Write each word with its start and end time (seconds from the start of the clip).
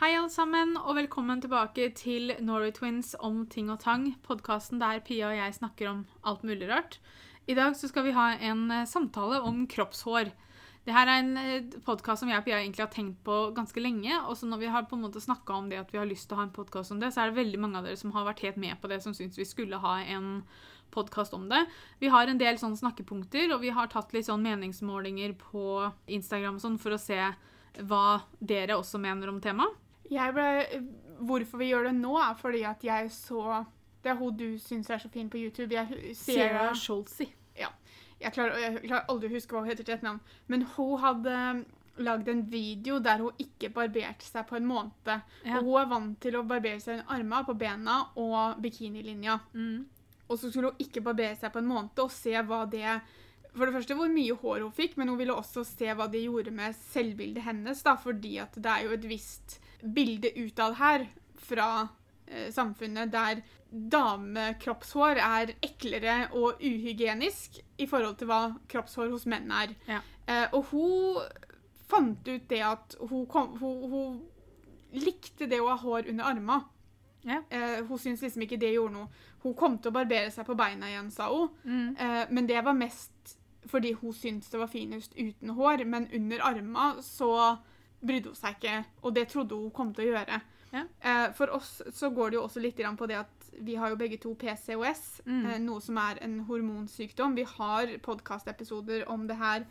Hei, 0.00 0.14
alle 0.16 0.30
sammen, 0.32 0.78
og 0.80 0.94
velkommen 0.96 1.42
tilbake 1.44 1.90
til 1.92 2.30
Norway 2.40 2.70
Twins 2.72 3.10
om 3.20 3.42
ting 3.52 3.66
og 3.68 3.82
tang. 3.82 4.06
Podkasten 4.24 4.80
der 4.80 5.02
Pia 5.04 5.26
og 5.28 5.34
jeg 5.36 5.52
snakker 5.58 5.90
om 5.90 5.98
alt 6.24 6.40
mulig 6.40 6.70
rart. 6.70 6.94
I 7.44 7.52
dag 7.58 7.74
så 7.76 7.90
skal 7.90 8.06
vi 8.06 8.14
ha 8.16 8.30
en 8.48 8.62
eh, 8.72 8.86
samtale 8.88 9.42
om 9.44 9.66
kroppshår. 9.68 10.30
Det 10.86 10.94
her 10.96 11.04
er 11.04 11.20
en 11.20 11.68
podkast 11.84 12.24
som 12.24 12.32
jeg 12.32 12.40
og 12.40 12.46
Pia 12.46 12.62
egentlig 12.62 12.86
har 12.86 12.94
tenkt 12.94 13.18
på 13.28 13.50
ganske 13.52 13.84
lenge. 13.84 14.22
Og 14.22 14.38
så 14.40 14.48
når 14.48 14.62
vi 14.62 14.70
har 14.72 14.86
på 14.88 14.96
en 14.96 15.04
måte 15.04 15.20
snakka 15.20 15.58
om 15.58 15.68
det 15.68 15.82
at 15.82 15.92
vi 15.92 16.00
har 16.00 16.08
lyst 16.08 16.30
til 16.30 16.38
å 16.38 16.40
ha 16.40 16.48
en 16.48 16.56
podkast 16.56 16.96
om 16.96 17.04
det, 17.04 17.12
så 17.12 17.26
er 17.26 17.28
det 17.28 17.42
veldig 17.42 17.60
mange 17.60 17.82
av 17.82 17.90
dere 17.90 18.00
som 18.00 18.16
har 18.16 18.24
vært 18.30 18.40
helt 18.46 18.62
med 18.64 18.80
på 18.80 18.88
det, 18.88 19.02
som 19.04 19.12
syns 19.12 19.36
vi 19.36 19.48
skulle 19.50 19.82
ha 19.84 19.98
en 20.00 20.30
podkast 20.96 21.36
om 21.36 21.44
det. 21.52 21.60
Vi 22.00 22.08
har 22.08 22.24
en 22.24 22.40
del 22.40 22.56
sånne 22.56 22.80
snakkepunkter, 22.80 23.52
og 23.52 23.60
vi 23.68 23.76
har 23.76 23.92
tatt 23.92 24.16
litt 24.16 24.32
sånn 24.32 24.48
meningsmålinger 24.48 25.36
på 25.44 25.90
Instagram 26.08 26.56
sånn 26.64 26.80
for 26.80 26.96
å 26.96 27.02
se 27.04 27.20
hva 27.84 28.22
dere 28.40 28.80
også 28.80 28.96
mener 28.96 29.28
om 29.28 29.44
temaet. 29.44 29.76
Ble, 30.10 30.80
hvorfor 31.22 31.60
vi 31.62 31.70
gjør 31.70 31.90
det 31.90 31.96
nå, 31.98 32.14
er 32.18 32.38
fordi 32.38 32.64
at 32.66 32.82
jeg 32.84 33.10
så 33.14 33.64
Det 34.02 34.10
er 34.10 34.16
hun 34.18 34.36
du 34.36 34.58
syns 34.58 34.88
er 34.90 34.98
så 34.98 35.10
fin 35.12 35.28
på 35.30 35.38
YouTube. 35.38 35.74
Jeg, 35.74 36.14
Sarah 36.16 36.72
Scholzy. 36.74 37.28
Ja. 37.58 37.68
Jeg 38.20 38.32
klarer, 38.32 38.56
jeg 38.58 38.80
klarer, 38.86 39.04
aldri 39.12 39.28
å 39.28 39.34
huske 39.34 39.54
hva 39.54 39.60
hun 39.60 39.68
heter 39.68 39.84
til 39.84 39.94
etternavn. 39.98 40.22
Men 40.48 40.64
hun 40.76 40.98
hadde 41.02 41.36
lagd 42.00 42.28
en 42.32 42.42
video 42.48 42.98
der 43.04 43.20
hun 43.20 43.36
ikke 43.40 43.68
barberte 43.74 44.24
seg 44.24 44.46
på 44.48 44.56
en 44.56 44.68
måned. 44.68 45.10
Ja. 45.44 45.60
Og 45.60 45.68
hun 45.68 45.80
er 45.82 45.90
vant 45.92 46.20
til 46.24 46.38
å 46.38 46.44
barbere 46.48 46.80
seg 46.80 46.98
under 46.98 47.16
armene, 47.16 47.46
på 47.46 47.56
bena 47.60 47.96
og 48.20 48.60
bikinilinja. 48.64 49.36
Mm. 49.52 49.84
Og 50.30 50.38
så 50.38 50.48
skulle 50.48 50.72
hun 50.72 50.84
ikke 50.84 51.04
barbere 51.04 51.36
seg 51.36 51.52
på 51.52 51.60
en 51.60 51.68
måned 51.68 52.00
og 52.00 52.12
se 52.14 52.36
hva 52.40 52.64
det 52.70 53.00
for 53.50 53.66
det 53.66 53.74
første 53.74 53.96
hvor 53.98 54.10
mye 54.12 54.36
hår 54.38 54.62
hun 54.62 54.74
fikk, 54.74 54.94
men 55.00 55.10
hun 55.10 55.18
ville 55.18 55.34
også 55.34 55.64
se 55.66 55.90
hva 55.96 56.06
det 56.10 56.22
gjorde 56.22 56.52
med 56.54 56.76
selvbildet 56.92 57.42
hennes. 57.48 57.82
da, 57.82 57.96
Fordi 57.98 58.36
at 58.38 58.54
det 58.54 58.70
er 58.70 58.86
jo 58.86 58.94
et 58.94 59.08
visst 59.10 59.58
bilde 59.82 60.32
utad 60.38 60.76
her 60.80 61.06
fra 61.40 61.70
eh, 62.26 62.50
samfunnet 62.52 63.12
der 63.12 63.42
damekroppshår 63.70 65.20
er 65.22 65.52
eklere 65.62 66.16
og 66.34 66.58
uhygienisk 66.58 67.60
i 67.78 67.86
forhold 67.86 68.18
til 68.18 68.30
hva 68.30 68.40
kroppshår 68.70 69.12
hos 69.12 69.28
menn 69.30 69.50
er. 69.54 69.76
Ja. 69.88 70.00
Eh, 70.26 70.46
og 70.56 70.72
hun 70.72 71.20
fant 71.90 72.28
ut 72.28 72.48
det 72.50 72.60
at 72.66 72.96
hun, 73.00 73.26
kom, 73.30 73.56
hun, 73.60 73.90
hun 73.90 74.20
likte 74.92 75.48
det 75.50 75.60
å 75.62 75.70
ha 75.70 75.78
hår 75.80 76.10
under 76.10 76.30
armene. 76.32 76.60
Ja. 77.22 77.42
Eh, 77.50 77.84
hun 77.86 77.98
syntes 77.98 78.24
liksom 78.24 78.46
ikke 78.46 78.60
det 78.60 78.74
gjorde 78.74 78.96
noe. 78.96 79.26
Hun 79.44 79.56
kom 79.56 79.78
til 79.78 79.92
å 79.92 79.96
barbere 79.96 80.30
seg 80.32 80.46
på 80.48 80.56
beina 80.58 80.88
igjen, 80.90 81.10
sa 81.14 81.28
hun. 81.32 81.50
Mm. 81.64 81.96
Eh, 81.96 82.24
men 82.30 82.48
det 82.50 82.62
var 82.64 82.76
mest 82.76 83.36
fordi 83.68 83.92
hun 84.00 84.14
syntes 84.16 84.48
det 84.50 84.60
var 84.60 84.70
finest 84.72 85.14
uten 85.18 85.52
hår. 85.56 85.84
Men 85.84 86.08
under 86.16 86.42
armene 86.50 87.04
så 87.04 87.32
brydde 88.00 88.32
hun 88.32 88.38
seg 88.38 88.56
ikke, 88.56 88.80
og 89.02 89.14
det 89.16 89.28
trodde 89.30 89.58
hun 89.58 89.74
kom 89.74 89.92
til 89.94 90.08
å 90.08 90.14
gjøre. 90.14 90.40
Ja. 90.70 90.84
Eh, 91.00 91.28
for 91.34 91.50
oss 91.56 91.80
så 91.92 92.10
går 92.14 92.30
det 92.30 92.38
jo 92.38 92.46
også 92.46 92.62
litt 92.62 92.78
på 92.78 93.08
det 93.10 93.18
at 93.18 93.50
vi 93.60 93.74
har 93.76 93.90
jo 93.90 93.98
begge 93.98 94.20
to 94.22 94.34
PCOS, 94.38 95.22
mm. 95.26 95.44
eh, 95.46 95.58
noe 95.62 95.82
som 95.82 95.98
er 95.98 96.22
en 96.24 96.40
hormonsykdom. 96.46 97.34
Vi 97.36 97.46
har 97.56 97.96
podkastepisoder 98.02 99.08
om 99.10 99.26
det 99.26 99.38
her 99.40 99.66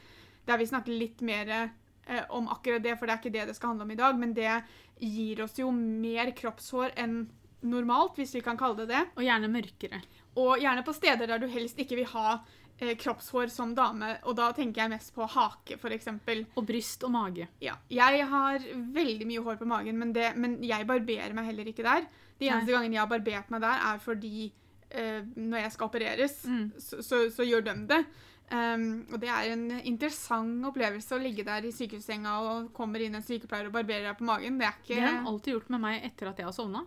der 0.46 0.60
vi 0.60 0.68
snakker 0.68 0.96
litt 0.96 1.22
mer 1.22 1.50
eh, 1.56 2.24
om 2.30 2.50
akkurat 2.52 2.84
det, 2.84 2.98
for 2.98 3.08
det 3.08 3.16
er 3.16 3.22
ikke 3.22 3.36
det 3.38 3.50
det 3.50 3.58
skal 3.58 3.74
handle 3.74 3.88
om 3.88 3.96
i 3.96 4.00
dag. 4.00 4.20
Men 4.20 4.36
det 4.36 4.62
gir 5.00 5.44
oss 5.46 5.58
jo 5.60 5.72
mer 5.72 6.34
kroppshår 6.36 6.98
enn 7.00 7.22
normalt, 7.60 8.16
hvis 8.20 8.36
vi 8.38 8.44
kan 8.44 8.60
kalle 8.60 8.84
det 8.84 8.92
det. 8.94 9.04
Og 9.18 9.26
gjerne 9.26 9.52
mørkere. 9.52 10.02
Og 10.40 10.60
gjerne 10.62 10.86
på 10.88 10.96
steder 10.96 11.30
der 11.30 11.42
du 11.42 11.48
helst 11.52 11.80
ikke 11.80 12.00
vil 12.00 12.12
ha 12.14 12.40
kroppshår 12.80 13.52
som 13.52 13.74
dame, 13.76 14.14
og 14.24 14.38
da 14.40 14.50
tenker 14.56 14.86
jeg 14.86 14.94
mest 14.94 15.12
på 15.16 15.28
hake, 15.28 15.76
f.eks. 15.76 16.08
Og 16.56 16.64
bryst 16.68 17.04
og 17.04 17.12
mage. 17.12 17.50
Ja. 17.64 17.76
Jeg 17.92 18.24
har 18.32 18.64
veldig 18.96 19.28
mye 19.28 19.44
hår 19.44 19.60
på 19.60 19.68
magen, 19.68 20.00
men, 20.00 20.14
det, 20.16 20.32
men 20.40 20.58
jeg 20.64 20.88
barberer 20.88 21.36
meg 21.36 21.50
heller 21.52 21.68
ikke 21.72 21.86
der. 21.88 22.08
De 22.40 22.48
eneste 22.48 22.72
gangene 22.72 22.96
jeg 22.96 23.04
har 23.04 23.12
barbert 23.12 23.52
meg 23.52 23.64
der, 23.66 23.86
er 23.92 24.02
fordi 24.04 24.50
eh, 24.96 25.22
når 25.36 25.66
jeg 25.66 25.76
skal 25.76 25.90
opereres, 25.90 26.40
mm. 26.48 26.66
så, 26.80 27.02
så, 27.04 27.22
så, 27.36 27.48
gjør 27.48 27.68
de 27.68 27.76
det. 27.92 28.04
Um, 28.50 29.06
og 29.14 29.20
det 29.22 29.30
er 29.30 29.52
en 29.54 29.68
interessant 29.86 30.64
opplevelse 30.66 31.14
å 31.14 31.22
ligge 31.22 31.44
der 31.46 31.68
i 31.68 31.74
sykehussenga 31.76 32.32
og 32.42 32.72
kommer 32.74 33.04
inn 33.06 33.14
en 33.20 33.26
sykepleier 33.26 33.68
og 33.70 33.76
barberer 33.76 34.08
deg 34.08 34.18
på 34.18 34.26
magen. 34.26 34.58
Det, 34.58 34.66
er 34.66 34.80
ikke... 34.80 34.96
det 34.96 35.04
har 35.04 35.20
de 35.20 35.34
alltid 35.34 35.54
gjort 35.54 35.74
med 35.76 35.84
meg 35.84 36.08
etter 36.08 36.32
at 36.32 36.42
jeg 36.42 36.48
har 36.48 36.56
sovna. 36.56 36.86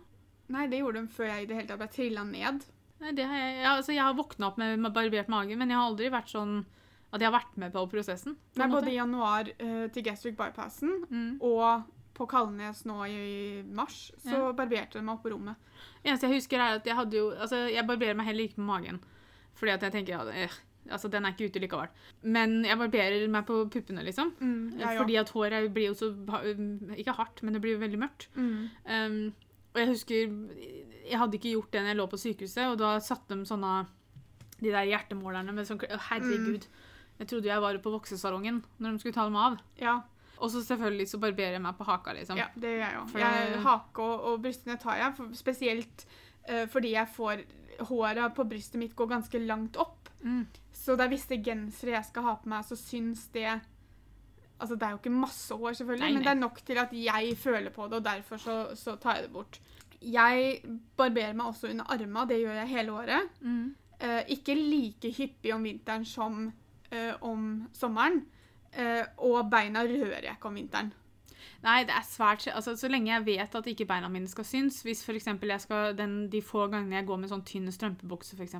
Nei, 0.51 0.65
det 0.67 0.81
gjorde 0.81 1.05
de 1.05 1.13
før 1.15 1.29
jeg 1.29 1.45
i 1.45 1.47
det 1.47 1.59
hele 1.59 1.69
tatt 1.69 1.79
ble 1.79 1.91
trilla 1.93 2.25
ned. 2.27 2.65
Det 3.11 3.25
har 3.27 3.41
jeg, 3.41 3.65
altså, 3.67 3.91
jeg 3.95 4.03
har 4.03 4.15
våkna 4.17 4.49
opp 4.51 4.61
med 4.61 4.93
barbert 4.93 5.31
mage, 5.31 5.57
men 5.59 5.71
jeg 5.71 5.79
har 5.79 5.89
aldri 5.89 6.11
vært 6.13 6.31
sånn 6.31 6.61
at 7.13 7.21
jeg 7.21 7.29
har 7.29 7.35
vært 7.35 7.57
med 7.61 7.73
på 7.75 7.83
prosessen. 7.91 8.37
På 8.55 8.63
Nei, 8.63 8.69
både 8.71 8.89
i 8.89 8.95
januar 8.97 9.49
uh, 9.51 9.85
til 9.93 10.05
gastric 10.05 10.37
bypassen 10.39 10.95
mm. 11.11 11.33
og 11.45 11.83
på 12.17 12.27
Kalnes 12.29 12.83
nå 12.85 12.97
i 13.09 13.61
mars, 13.73 14.07
så 14.21 14.37
ja. 14.37 14.51
barberte 14.55 14.99
de 14.99 15.05
meg 15.05 15.17
opp 15.17 15.23
på 15.25 15.33
rommet. 15.33 15.71
Eneste 16.03 16.29
jeg 16.29 16.41
husker, 16.41 16.61
er 16.61 16.79
at 16.79 16.87
jeg 16.87 16.97
hadde 16.97 17.17
jo 17.17 17.31
Altså, 17.33 17.63
jeg 17.73 17.85
barberer 17.87 18.17
meg 18.17 18.29
heller 18.29 18.47
ikke 18.47 18.61
på 18.61 18.67
magen. 18.67 18.99
Fordi 19.57 19.73
at 19.73 19.85
jeg 19.85 19.95
tenker 19.95 20.13
ja, 20.13 20.43
eh, 20.43 20.59
Altså, 20.91 21.07
den 21.07 21.23
er 21.23 21.31
ikke 21.33 21.47
ute 21.47 21.61
likevel. 21.63 21.91
Men 22.35 22.57
jeg 22.67 22.77
barberer 22.77 23.25
meg 23.31 23.45
på 23.47 23.61
puppene, 23.71 24.03
liksom. 24.03 24.33
Mm, 24.39 24.79
ja, 24.81 24.91
Fordi 24.99 25.15
at 25.21 25.31
håret 25.31 25.69
blir 25.73 25.93
jo 25.93 25.95
så 25.95 26.09
Ikke 26.97 27.15
hardt, 27.17 27.43
men 27.43 27.55
det 27.55 27.61
blir 27.63 27.77
jo 27.77 27.83
veldig 27.83 28.01
mørkt. 28.01 28.27
Mm. 28.35 28.69
Um, 28.83 29.19
og 29.73 29.81
jeg 29.81 29.89
husker 29.89 30.33
Jeg 31.03 31.19
hadde 31.19 31.37
ikke 31.39 31.51
gjort 31.55 31.73
det 31.73 31.81
når 31.81 31.93
jeg 31.93 31.99
lå 31.99 32.07
på 32.11 32.21
sykehuset, 32.21 32.65
og 32.69 32.79
da 32.81 32.95
satte 33.03 33.35
de 33.35 33.47
sånne 33.49 33.73
De 34.61 34.71
der 34.71 34.89
hjertemålerne 34.91 35.55
med 35.55 35.67
sånn 35.67 35.81
Herregud. 35.81 36.65
Mm. 36.65 36.89
Jeg 37.19 37.29
trodde 37.29 37.49
jeg 37.49 37.63
var 37.63 37.77
på 37.83 37.93
voksesalongen 37.93 38.61
når 38.81 38.93
de 38.95 39.01
skulle 39.01 39.15
ta 39.15 39.25
dem 39.27 39.37
av. 39.39 39.57
Ja. 39.81 39.99
Og 40.43 40.51
så 40.51 40.63
selvfølgelig 40.65 41.07
så 41.11 41.19
barberer 41.21 41.57
jeg 41.57 41.63
meg 41.63 41.75
på 41.77 41.85
haka, 41.87 42.13
liksom. 42.17 42.39
Ja, 42.39 42.49
det 42.59 42.71
gjør 42.73 42.81
jeg 42.83 43.01
òg. 43.01 43.57
Hake 43.63 44.05
og, 44.05 44.23
og, 44.29 44.39
brystene 44.43 44.79
tar 44.81 44.97
jeg, 44.99 45.15
for, 45.17 45.35
spesielt 45.37 46.05
uh, 46.49 46.65
fordi 46.71 46.95
jeg 46.97 47.13
får 47.15 47.45
Håret 47.89 48.35
på 48.37 48.43
brystet 48.45 48.77
mitt 48.77 48.91
går 48.93 49.07
ganske 49.09 49.39
langt 49.41 49.79
opp. 49.81 50.11
Mm. 50.21 50.43
Så 50.77 50.93
det 50.97 51.07
er 51.07 51.13
visse 51.15 51.37
gensere 51.41 51.95
jeg 51.95 52.05
skal 52.05 52.27
ha 52.27 52.35
på 52.37 52.51
meg, 52.51 52.65
så 52.67 52.77
syns 52.77 53.23
det 53.33 53.47
Altså, 54.63 54.79
det 54.79 54.87
er 54.87 54.95
jo 54.95 55.01
ikke 55.01 55.13
masse 55.13 55.55
hår, 55.59 55.77
selvfølgelig, 55.79 56.05
nei, 56.05 56.09
nei. 56.09 56.17
men 56.17 56.25
det 56.25 56.31
er 56.31 56.39
nok 56.39 56.59
til 56.63 56.79
at 56.79 56.95
jeg 56.95 57.37
føler 57.37 57.73
på 57.75 57.87
det, 57.91 57.99
og 57.99 58.05
derfor 58.05 58.41
så, 58.41 58.57
så 58.79 58.95
tar 58.95 59.19
jeg 59.19 59.27
det 59.27 59.33
bort. 59.35 59.59
Jeg 60.03 60.57
barberer 60.99 61.35
meg 61.35 61.51
også 61.51 61.71
under 61.71 61.91
armene, 61.91 62.27
det 62.29 62.41
gjør 62.41 62.59
jeg 62.61 62.71
hele 62.71 62.95
året. 62.95 63.29
Mm. 63.43 63.75
Uh, 64.03 64.21
ikke 64.35 64.55
like 64.55 65.11
hyppig 65.17 65.53
om 65.55 65.63
vinteren 65.63 66.05
som 66.07 66.45
uh, 66.47 67.13
om 67.27 67.67
sommeren. 67.75 68.23
Uh, 68.73 69.03
og 69.29 69.51
beina 69.51 69.83
rører 69.85 70.23
jeg 70.23 70.37
ikke 70.37 70.49
om 70.49 70.57
vinteren. 70.57 70.93
Nei, 71.63 71.83
det 71.87 71.93
er 71.95 72.05
svært 72.07 72.45
altså, 72.51 72.75
Så 72.79 72.89
lenge 72.91 73.11
jeg 73.11 73.25
vet 73.25 73.55
at 73.55 73.67
ikke 73.67 73.87
beina 73.87 74.09
mine 74.11 74.27
skal 74.31 74.45
synes 74.47 74.81
Hvis 74.83 75.03
for 75.05 75.15
jeg 75.15 75.61
skal, 75.61 75.97
den, 75.97 76.31
de 76.31 76.41
få 76.41 76.67
gangene 76.67 76.95
jeg 76.95 77.07
går 77.07 77.19
med 77.19 77.31
sånn 77.31 77.43
tynn 77.47 77.71
strømpebukse, 77.71 78.35
f.eks., 78.35 78.55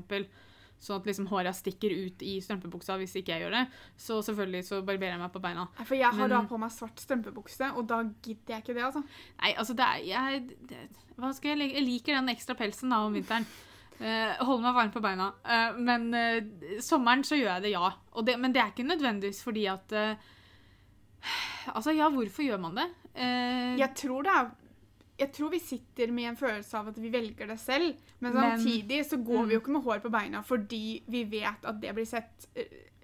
Sånn 0.83 0.99
at 0.99 1.05
liksom 1.07 1.29
håret 1.31 1.55
stikker 1.55 1.93
ut 1.95 2.23
i 2.27 2.35
strømpebuksa 2.43 2.97
hvis 2.99 3.15
ikke 3.19 3.31
jeg 3.31 3.45
gjør 3.45 3.55
det. 3.55 3.63
Så 3.99 4.19
selvfølgelig 4.27 4.63
så 4.67 4.81
barberer 4.83 5.15
jeg 5.15 5.21
meg 5.21 5.31
på 5.31 5.41
beina. 5.43 5.65
For 5.79 5.95
jeg 5.95 6.09
har 6.09 6.27
Men, 6.27 6.33
da 6.33 6.41
på 6.49 6.59
meg 6.59 6.73
svart 6.75 6.99
strømpebukse, 6.99 7.69
og 7.79 7.87
da 7.87 8.01
gidder 8.25 8.57
jeg 8.57 8.65
ikke 8.65 8.75
det, 8.75 8.83
altså. 8.89 9.03
Nei, 9.39 9.53
altså 9.61 9.75
det 9.79 9.85
er 9.87 10.01
jeg, 10.09 10.41
det, 10.71 10.81
Hva 11.15 11.29
skal 11.35 11.53
jeg 11.53 11.61
legge 11.61 11.77
Jeg 11.79 11.87
liker 11.87 12.17
den 12.19 12.33
ekstra 12.33 12.57
pelsen 12.59 12.91
da 12.91 13.03
om 13.05 13.15
vinteren. 13.15 13.47
Uh, 13.93 14.33
holder 14.43 14.63
meg 14.65 14.75
varm 14.75 14.91
på 14.91 15.03
beina. 15.05 15.29
Uh, 15.47 15.79
men 15.79 16.09
uh, 16.11 16.79
sommeren 16.83 17.23
så 17.23 17.37
gjør 17.39 17.53
jeg 17.53 17.65
det, 17.67 17.75
ja. 17.77 17.93
Det, 18.27 18.35
men 18.41 18.55
det 18.55 18.63
er 18.63 18.73
ikke 18.73 18.89
nødvendigvis 18.89 19.43
fordi 19.45 19.67
at 19.71 19.95
Altså, 21.71 21.93
ja, 21.95 22.09
hvorfor 22.11 22.43
gjør 22.43 22.59
man 22.59 22.75
det? 22.81 22.89
jeg 23.13 23.93
tror 23.93 24.23
det 24.25 24.31
er 24.33 24.47
jeg 25.17 25.29
tror 25.35 25.51
vi 25.53 25.59
sitter 25.61 26.11
med 26.11 26.31
en 26.31 26.37
følelse 26.39 26.79
av 26.79 26.87
at 26.89 26.97
vi 26.97 27.11
velger 27.13 27.49
det 27.51 27.59
selv, 27.61 27.93
men, 28.19 28.33
samtidig 28.33 29.03
så 29.05 29.19
går 29.21 29.43
mm. 29.43 29.49
vi 29.49 29.55
jo 29.55 29.61
ikke 29.61 29.75
med 29.75 29.85
hår 29.85 30.01
på 30.01 30.11
beina 30.13 30.41
fordi 30.45 30.85
vi 31.11 31.21
vet 31.29 31.67
at 31.69 31.81
det 31.81 31.93
blir 31.93 32.07
sett 32.09 32.47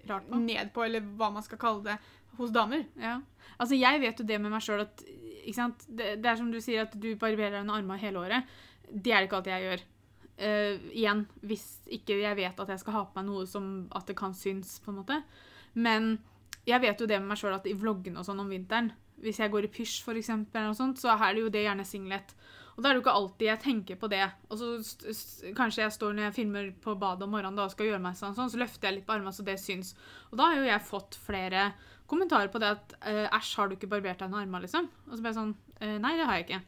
rart 0.08 0.26
på. 0.28 0.40
ned 0.42 0.72
på, 0.74 0.84
eller 0.84 1.04
hva 1.18 1.30
man 1.34 1.44
skal 1.46 1.60
kalle 1.60 1.84
det, 1.86 1.96
hos 2.38 2.52
damer. 2.54 2.84
Ja. 3.00 3.18
Altså, 3.58 3.76
jeg 3.76 4.00
vet 4.02 4.20
jo 4.20 4.26
det 4.26 4.38
med 4.40 4.52
meg 4.52 4.64
sjøl 4.64 4.84
at 4.84 5.02
det, 5.02 6.10
det, 6.22 6.26
er 6.26 6.38
som 6.38 6.50
du 6.52 6.60
sier, 6.62 6.86
at 6.86 6.94
du 6.96 7.12
barberer 7.18 7.58
deg 7.58 7.72
armene 7.72 8.00
hele 8.00 8.22
året. 8.22 8.52
Det 8.88 9.12
er 9.12 9.20
det 9.20 9.28
ikke 9.28 9.40
alltid 9.40 9.54
jeg 9.54 9.66
gjør. 9.68 9.86
Uh, 10.40 10.90
igjen, 10.96 11.24
hvis 11.44 11.66
ikke 11.92 12.16
jeg 12.16 12.38
vet 12.38 12.60
at 12.62 12.70
jeg 12.72 12.80
skal 12.80 12.96
ha 12.96 13.04
på 13.04 13.18
meg 13.18 13.26
noe 13.28 13.48
som 13.48 13.66
at 13.96 14.08
det 14.08 14.16
kan 14.16 14.34
synes, 14.36 14.78
på 14.80 14.92
en 14.92 15.00
måte. 15.02 15.20
Men 15.76 16.14
jeg 16.68 16.80
vet 16.82 17.00
jo 17.00 17.08
det 17.08 17.20
med 17.20 17.32
meg 17.32 17.40
sjøl 17.40 17.56
at 17.56 17.68
i 17.68 17.76
vloggene 17.76 18.20
og 18.20 18.28
sånn 18.28 18.40
om 18.40 18.48
vinteren 18.52 18.92
hvis 19.20 19.40
jeg 19.42 19.52
går 19.52 19.66
i 19.68 19.72
pysj, 19.74 20.00
sånt, 20.24 21.00
så 21.00 21.14
er 21.16 21.34
det 21.34 21.44
jo 21.44 21.52
det 21.52 21.66
gjerne 21.66 21.86
singlet. 21.86 22.34
Og 22.76 22.82
da 22.82 22.88
er 22.88 22.94
det 22.94 23.00
jo 23.00 23.04
ikke 23.04 23.16
alltid 23.18 23.46
jeg 23.46 23.60
tenker 23.60 23.96
på 24.00 24.08
det. 24.08 24.24
Og 24.48 24.56
så 24.56 24.68
kanskje 25.56 25.82
jeg 25.82 25.92
står 25.92 26.14
når 26.16 26.28
jeg 26.28 26.36
filmer 26.38 26.70
på 26.80 26.94
badet 26.96 27.26
om 27.26 27.34
morgenen 27.34 27.58
da, 27.58 27.66
og 27.68 27.74
skal 27.74 27.90
gjøre 27.90 28.02
meg 28.02 28.16
sånn, 28.16 28.36
så 28.38 28.60
løfter 28.60 28.88
jeg 28.88 28.98
litt 28.98 29.08
på 29.08 29.16
armene 29.18 29.34
så 29.36 29.44
det 29.44 29.58
syns. 29.60 29.92
Og 30.30 30.38
da 30.40 30.48
har 30.48 30.60
jo 30.60 30.68
jeg 30.68 30.86
fått 30.88 31.18
flere 31.20 31.70
kommentarer 32.10 32.50
på 32.50 32.60
det 32.62 32.72
at 32.74 32.94
eh, 33.06 33.26
æsj, 33.28 33.50
har 33.58 33.68
du 33.68 33.76
ikke 33.76 33.90
barbert 33.90 34.22
deg 34.22 34.30
under 34.30 34.42
armene, 34.42 34.62
liksom? 34.64 34.88
Og 35.06 35.12
så 35.12 35.20
blir 35.20 35.30
jeg 35.30 35.38
sånn 35.38 35.52
«Eh, 35.78 35.96
nei, 36.02 36.14
det 36.18 36.26
har 36.26 36.40
jeg 36.40 36.46
ikke. 36.48 36.62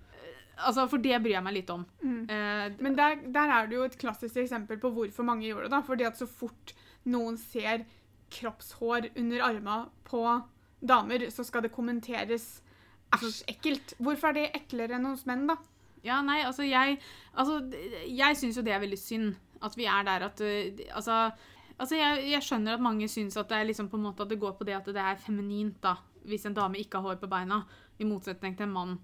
Altså, 0.63 0.85
For 0.93 1.03
det 1.03 1.19
bryr 1.25 1.37
jeg 1.39 1.47
meg 1.47 1.57
litt 1.57 1.73
om. 1.73 1.87
Mm. 2.05 2.21
Eh, 2.29 2.67
Men 2.85 2.99
der, 2.99 3.19
der, 3.35 3.57
er 3.57 3.71
det 3.71 3.79
jo 3.79 3.89
et 3.89 3.99
klassisk 3.99 4.39
eksempel 4.45 4.79
på 4.83 4.93
hvorfor 4.95 5.27
mange 5.27 5.49
gjør 5.49 5.65
det. 5.65 5.73
da, 5.75 5.81
fordi 5.87 6.07
at 6.07 6.21
så 6.21 6.29
fort 6.29 6.75
noen 7.09 7.41
ser 7.41 7.87
kroppshår 8.33 9.11
under 9.17 9.43
armene 9.49 9.81
på 10.09 10.23
damer, 10.83 11.29
så 11.31 11.45
skal 11.47 11.65
det 11.67 11.73
kommenteres 11.75 12.63
Æsj, 13.13 13.43
ekkelt. 13.53 13.95
Hvorfor 14.01 14.31
er 14.31 14.39
det 14.39 14.51
eklere 14.57 14.97
enn 14.97 15.11
hos 15.11 15.27
menn, 15.29 15.45
da? 15.51 15.59
Ja, 16.03 16.21
nei, 16.25 16.41
altså 16.43 16.67
jeg 16.67 16.99
Altså, 17.35 17.61
jeg 18.09 18.37
syns 18.37 18.59
jo 18.59 18.65
det 18.67 18.75
er 18.75 18.83
veldig 18.83 18.99
synd 18.99 19.35
at 19.63 19.77
vi 19.79 19.87
er 19.87 20.03
der 20.09 20.27
at 20.27 20.41
uh, 20.43 20.81
Altså, 20.97 21.19
altså 21.79 21.97
jeg, 21.97 22.25
jeg, 22.33 22.43
skjønner 22.43 22.75
at 22.75 22.83
mange 22.83 23.09
syns 23.09 23.37
at 23.37 23.49
det 23.49 23.59
er 23.59 23.69
liksom 23.69 23.89
på 23.89 24.01
en 24.01 24.09
måte 24.09 24.25
at 24.25 24.31
det 24.33 24.41
går 24.41 24.57
på 24.59 24.65
det 24.65 24.75
at 24.75 24.87
det 24.87 24.97
er 24.97 25.21
feminint, 25.21 25.77
da. 25.83 25.97
Hvis 26.25 26.47
en 26.47 26.55
dame 26.55 26.79
ikke 26.79 26.99
har 26.99 27.03
hår 27.13 27.21
på 27.21 27.31
beina, 27.31 27.63
i 27.99 28.05
motsetning 28.05 28.57
til 28.57 28.67
en 28.67 28.73
mann. 28.73 28.99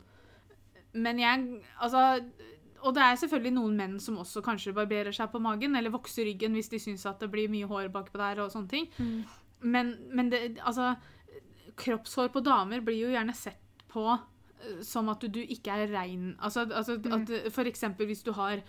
Men 0.94 1.20
jeg 1.20 1.60
Altså 1.78 2.22
og 2.78 2.94
det 2.94 3.02
er 3.02 3.16
selvfølgelig 3.18 3.54
noen 3.56 3.76
menn 3.78 3.96
som 4.02 4.20
også 4.22 4.42
kanskje 4.44 4.74
barberer 4.76 5.14
seg 5.14 5.32
på 5.32 5.40
magen, 5.42 5.74
eller 5.76 5.90
vokser 5.90 6.28
ryggen 6.28 6.54
hvis 6.54 6.70
de 6.70 6.78
syns 6.78 7.06
at 7.10 7.18
det 7.18 7.30
blir 7.32 7.50
mye 7.50 7.66
hår 7.66 7.88
bakpå 7.94 8.20
der 8.20 8.44
og 8.44 8.52
sånne 8.52 8.70
ting. 8.70 8.86
Mm. 8.98 9.24
Men, 9.74 9.94
men 10.14 10.30
det, 10.30 10.40
altså 10.62 10.92
Kroppshår 11.78 12.28
på 12.34 12.42
damer 12.44 12.80
blir 12.84 12.98
jo 13.04 13.12
gjerne 13.12 13.34
sett 13.36 13.86
på 13.88 14.04
som 14.84 15.08
at 15.12 15.22
du, 15.22 15.28
du 15.38 15.40
ikke 15.40 15.74
er 15.74 15.90
rein 15.92 16.32
Altså, 16.44 16.64
altså 16.66 16.96
mm. 16.98 17.14
at 17.16 17.32
for 17.54 17.68
eksempel 17.70 18.08
hvis 18.10 18.24
du 18.26 18.32
har 18.36 18.62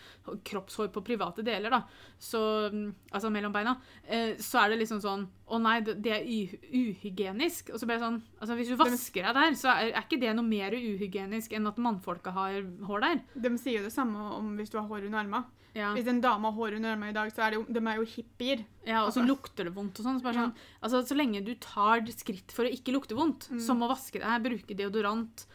kroppshår 0.46 0.92
på 0.94 1.04
private 1.06 1.44
deler, 1.46 1.74
da, 1.74 1.82
så, 2.20 2.42
altså 3.12 3.32
mellom 3.34 3.54
beina, 3.56 3.76
eh, 4.06 4.36
så 4.42 4.64
er 4.64 4.74
det 4.74 4.82
liksom 4.84 5.02
sånn 5.04 5.28
Å 5.50 5.60
nei, 5.62 5.80
det, 5.88 6.14
er 6.14 6.28
uhygienisk. 6.70 7.72
Og 7.74 7.82
så 7.82 7.90
blir 7.90 7.98
det 7.98 8.06
sånn 8.06 8.20
Altså 8.40 8.58
hvis 8.60 8.72
du 8.72 8.78
vasker 8.80 9.30
deg 9.30 9.40
der, 9.40 9.56
så 9.60 9.72
er, 9.74 9.94
er 9.94 10.04
ikke 10.04 10.22
det 10.22 10.34
noe 10.38 10.46
mer 10.46 10.76
uhygienisk 10.76 11.56
enn 11.58 11.70
at 11.70 11.80
mannfolka 11.82 12.34
har 12.36 12.60
hår 12.90 13.06
der. 13.06 13.24
De 13.34 13.56
sier 13.58 13.80
jo 13.80 13.88
det 13.88 13.96
samme 13.96 14.30
om 14.38 14.54
hvis 14.60 14.74
du 14.74 14.80
har 14.80 14.90
hår 14.90 15.08
under 15.10 15.24
armene. 15.24 15.48
Ja. 15.78 15.92
Hvis 15.94 16.08
en 16.10 16.22
dame 16.24 16.50
har 16.50 16.58
hår 16.58 16.78
under 16.80 16.96
armene 16.96 17.14
i 17.14 17.16
dag, 17.16 17.32
så 17.34 17.46
er 17.46 17.58
jo, 17.60 17.64
de 17.70 17.82
er 17.82 18.00
jo 18.00 18.08
hippier. 18.10 18.64
Ja, 18.84 19.04
og 19.04 19.14
så 19.14 19.22
altså. 19.22 19.26
lukter 19.30 19.70
det 19.70 19.74
vondt 19.76 20.02
og 20.02 20.08
sånn. 20.08 20.20
Så, 20.22 20.34
sånn, 20.36 20.54
altså, 20.82 21.02
så 21.12 21.18
lenge 21.18 21.44
du 21.46 21.54
tar 21.62 22.04
skritt 22.16 22.54
for 22.56 22.68
å 22.68 22.74
ikke 22.74 22.96
lukte 22.96 23.18
vondt, 23.18 23.50
mm. 23.54 23.62
som 23.64 23.84
å 23.86 23.92
vaske 23.92 24.22
deg, 24.22 24.46
bruke 24.48 24.78
deodorant 24.78 25.46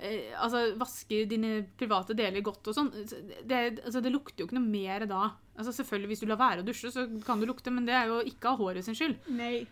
eh, 0.00 0.32
altså, 0.40 0.64
vasker 0.80 1.28
dine 1.30 1.52
private 1.78 2.16
deler 2.18 2.44
godt 2.44 2.70
og 2.70 2.76
sånn. 2.76 2.90
Det, 2.90 3.60
altså, 3.84 4.02
det, 4.02 4.12
lukter 4.12 4.42
jo 4.42 4.48
ikke 4.48 4.58
noe 4.58 4.72
mer 4.72 5.06
da. 5.10 5.28
Altså, 5.56 5.74
selvfølgelig, 5.76 6.10
Hvis 6.12 6.24
du 6.24 6.30
lar 6.30 6.40
være 6.40 6.64
å 6.64 6.66
dusje, 6.66 6.92
så 6.94 7.06
kan 7.26 7.40
du 7.40 7.48
lukte, 7.48 7.72
men 7.74 7.86
det 7.88 7.96
er 7.96 8.10
jo 8.10 8.20
ikke 8.26 8.52
av 8.54 8.60
håret 8.62 8.86
sin 8.86 8.98
skyld. 8.98 9.18
Nei. 9.36 9.66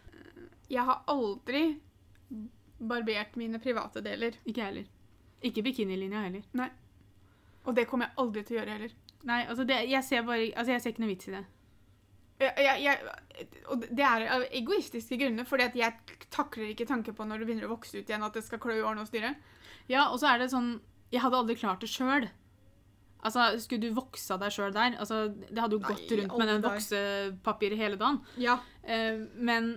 Jeg 0.68 0.84
har 0.84 1.02
aldri 1.08 1.64
barbert 2.78 3.36
mine 3.40 3.60
private 3.62 4.02
deler. 4.04 4.36
Ikke 4.44 4.62
jeg 4.62 4.70
heller. 4.70 4.88
Ikke 5.48 5.64
bikinilinja 5.64 6.24
heller. 6.26 6.44
Nei. 6.58 6.70
Og 7.68 7.76
det 7.76 7.88
kommer 7.88 8.08
jeg 8.08 8.20
aldri 8.22 8.44
til 8.46 8.56
å 8.56 8.60
gjøre 8.60 8.76
heller. 8.76 8.96
Nei, 9.28 9.42
altså 9.50 9.64
det, 9.66 9.80
jeg 9.90 10.04
ser 10.06 10.22
bare 10.24 10.44
Altså, 10.52 10.70
jeg 10.72 10.82
ser 10.82 10.92
ikke 10.94 11.02
noe 11.02 11.10
vits 11.10 11.28
i 11.28 11.34
det. 11.34 11.44
Jeg, 12.38 12.74
jeg, 12.84 13.48
og 13.66 13.86
det 13.90 14.04
er 14.06 14.24
av 14.30 14.44
egoistiske 14.54 15.16
grunner, 15.18 15.46
fordi 15.48 15.64
at 15.66 15.78
jeg 15.78 16.18
takler 16.30 16.70
ikke 16.70 16.86
tanken 16.86 17.16
på 17.16 17.26
når 17.26 17.40
du 17.40 17.48
begynner 17.48 17.66
å 17.66 17.72
vokse 17.72 17.98
ut 17.98 18.06
igjen, 18.06 18.22
at 18.22 18.36
det 18.38 18.44
skal 18.46 18.60
klø 18.62 18.76
i 18.78 18.84
årene 18.84 19.02
og 19.02 19.10
styre. 19.10 19.32
Ja, 19.90 20.08
og 20.12 20.20
så 20.22 20.30
er 20.30 20.42
det 20.42 20.52
sånn 20.52 20.76
Jeg 21.10 21.22
hadde 21.24 21.38
aldri 21.40 21.56
klart 21.56 21.82
det 21.82 21.88
sjøl. 21.90 22.28
Altså, 23.18 23.50
Skulle 23.58 23.88
du 23.88 23.96
voksa 23.96 24.36
deg 24.38 24.52
sjøl 24.54 24.74
der? 24.74 24.98
Altså, 25.00 25.28
Det 25.48 25.58
hadde 25.58 25.78
jo 25.78 25.82
Nei, 25.82 25.92
gått 25.94 26.16
rundt 26.20 26.38
med 26.38 26.50
den 26.52 26.64
voksepapiret 26.66 27.80
hele 27.80 27.98
dagen. 28.00 28.20
Ja. 28.38 28.58
Uh, 28.84 29.24
men 29.34 29.72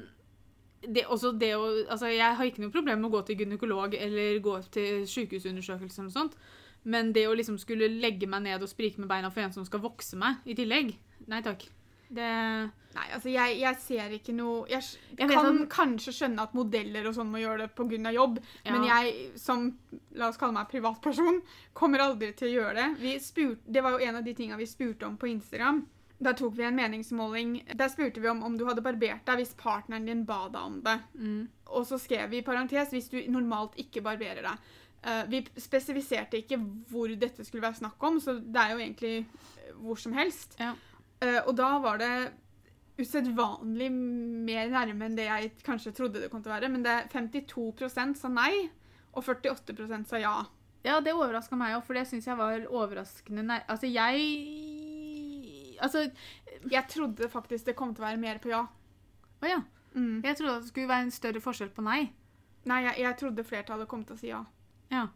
det, 0.82 1.06
også 1.08 1.34
det 1.38 1.54
å 1.58 1.66
Altså, 1.88 2.12
jeg 2.12 2.38
har 2.38 2.46
ikke 2.46 2.66
noe 2.66 2.74
problem 2.74 3.02
med 3.02 3.10
å 3.10 3.16
gå 3.18 3.26
til 3.26 3.42
gynekolog 3.44 3.98
eller 3.98 4.42
gå 4.44 4.58
til 4.74 5.06
sykehusundersøkelse 5.10 6.04
eller 6.04 6.14
sånt, 6.14 6.38
men 6.84 7.12
det 7.14 7.28
å 7.30 7.36
liksom 7.38 7.60
skulle 7.62 7.90
legge 8.02 8.30
meg 8.30 8.46
ned 8.48 8.64
og 8.64 8.70
sprike 8.70 9.02
med 9.02 9.10
beina 9.10 9.30
for 9.34 9.46
en 9.46 9.54
som 9.54 9.66
skal 9.68 9.84
vokse 9.84 10.18
meg 10.18 10.42
i 10.50 10.58
tillegg 10.58 10.96
Nei 11.30 11.44
takk. 11.46 11.68
Det 12.12 12.30
Nei, 12.92 13.06
altså 13.16 13.32
jeg, 13.32 13.56
jeg, 13.62 13.78
ser 13.80 14.16
ikke 14.18 14.34
noe 14.36 14.66
Jeg, 14.68 14.84
jeg 15.16 15.30
kan 15.30 15.48
at, 15.48 15.62
kanskje 15.72 16.14
skjønne 16.16 16.44
at 16.44 16.56
modeller 16.58 17.08
og 17.08 17.16
sånn 17.16 17.30
må 17.32 17.40
gjøre 17.40 17.64
det 17.64 17.70
pga. 17.78 18.12
jobb, 18.12 18.42
ja. 18.66 18.74
men 18.74 18.84
jeg 18.90 19.14
som 19.40 19.70
la 20.20 20.28
oss 20.28 20.40
kalle 20.42 20.58
meg 20.58 20.68
privatperson, 20.72 21.40
kommer 21.78 22.04
aldri 22.04 22.34
til 22.36 22.50
å 22.50 22.54
gjøre 22.58 22.90
det. 23.00 23.14
Spurt, 23.24 23.64
det 23.64 23.84
var 23.86 23.96
jo 23.96 24.04
en 24.10 24.20
av 24.20 24.28
de 24.28 24.36
tinga 24.36 24.60
vi 24.60 24.68
spurte 24.68 25.08
om 25.08 25.16
på 25.16 25.32
Instagram. 25.32 25.86
Da 26.22 26.36
tok 26.38 26.58
vi 26.58 26.68
en 26.68 26.78
meningsmåling. 26.78 27.56
Der 27.74 27.90
spurte 27.90 28.22
vi 28.22 28.30
om 28.30 28.44
om 28.46 28.60
du 28.60 28.68
hadde 28.68 28.84
barbert 28.86 29.24
deg 29.26 29.40
hvis 29.40 29.56
partneren 29.58 30.06
din 30.06 30.28
ba 30.28 30.44
deg 30.52 30.62
om 30.62 30.78
det. 30.86 31.00
Mm. 31.16 31.42
Og 31.72 31.88
så 31.88 31.98
skrev 32.02 32.28
vi 32.30 32.42
i 32.42 32.46
parentes 32.46 32.92
hvis 32.94 33.10
du 33.14 33.18
normalt 33.32 33.80
ikke 33.82 34.04
barberer 34.06 34.44
deg. 34.46 34.70
Uh, 35.02 35.24
vi 35.32 35.40
spesifiserte 35.58 36.44
ikke 36.44 36.60
hvor 36.92 37.10
dette 37.18 37.48
skulle 37.48 37.64
være 37.64 37.80
snakk 37.80 38.04
om, 38.06 38.20
så 38.22 38.36
det 38.38 38.62
er 38.62 38.76
jo 38.76 38.84
egentlig 38.84 39.16
hvor 39.80 39.98
som 39.98 40.14
helst. 40.14 40.60
Ja. 40.60 40.76
Uh, 41.22 41.42
og 41.46 41.54
da 41.60 41.72
var 41.84 42.02
det 42.02 42.14
usedvanlig 43.02 43.90
mer 43.92 44.70
nærme 44.72 45.08
enn 45.08 45.18
det 45.18 45.28
jeg 45.28 45.52
kanskje 45.66 45.94
trodde 45.98 46.22
det 46.22 46.30
kom 46.32 46.44
til 46.44 46.52
å 46.52 46.56
være. 46.56 46.72
Men 46.74 46.86
det 46.86 46.98
52% 47.14 48.18
sa 48.20 48.32
nei, 48.32 48.70
og 49.12 49.26
48% 49.26 50.10
sa 50.10 50.22
ja. 50.22 50.36
Ja, 50.86 50.98
det 51.04 51.14
overraska 51.14 51.58
meg 51.60 51.76
òg, 51.78 51.84
for 51.86 51.98
det 51.98 52.08
syns 52.10 52.26
jeg 52.26 52.38
var 52.40 52.64
overraskende 52.66 53.46
nær... 53.46 53.66
Altså, 53.70 53.90
jeg 53.90 54.80
Altså 55.82 56.10
Jeg 56.70 56.86
trodde 56.90 57.30
faktisk 57.30 57.66
det 57.66 57.76
kom 57.78 57.94
til 57.94 58.04
å 58.04 58.08
være 58.08 58.22
mer 58.22 58.42
på 58.42 58.52
ja. 58.52 58.64
Å 59.42 59.50
ja. 59.50 59.62
Mm. 59.94 60.22
Jeg 60.24 60.38
trodde 60.38 60.60
det 60.62 60.70
skulle 60.70 60.90
være 60.90 61.08
en 61.08 61.14
større 61.14 61.42
forskjell 61.44 61.72
på 61.74 61.86
nei. 61.86 62.02
Nei, 62.70 62.84
jeg, 62.86 63.00
jeg 63.02 63.18
trodde 63.18 63.46
flertallet 63.46 63.90
kom 63.90 64.04
til 64.06 64.18
å 64.18 64.22
si 64.22 64.30
ja. 64.30 64.44
Ja. 64.94 65.08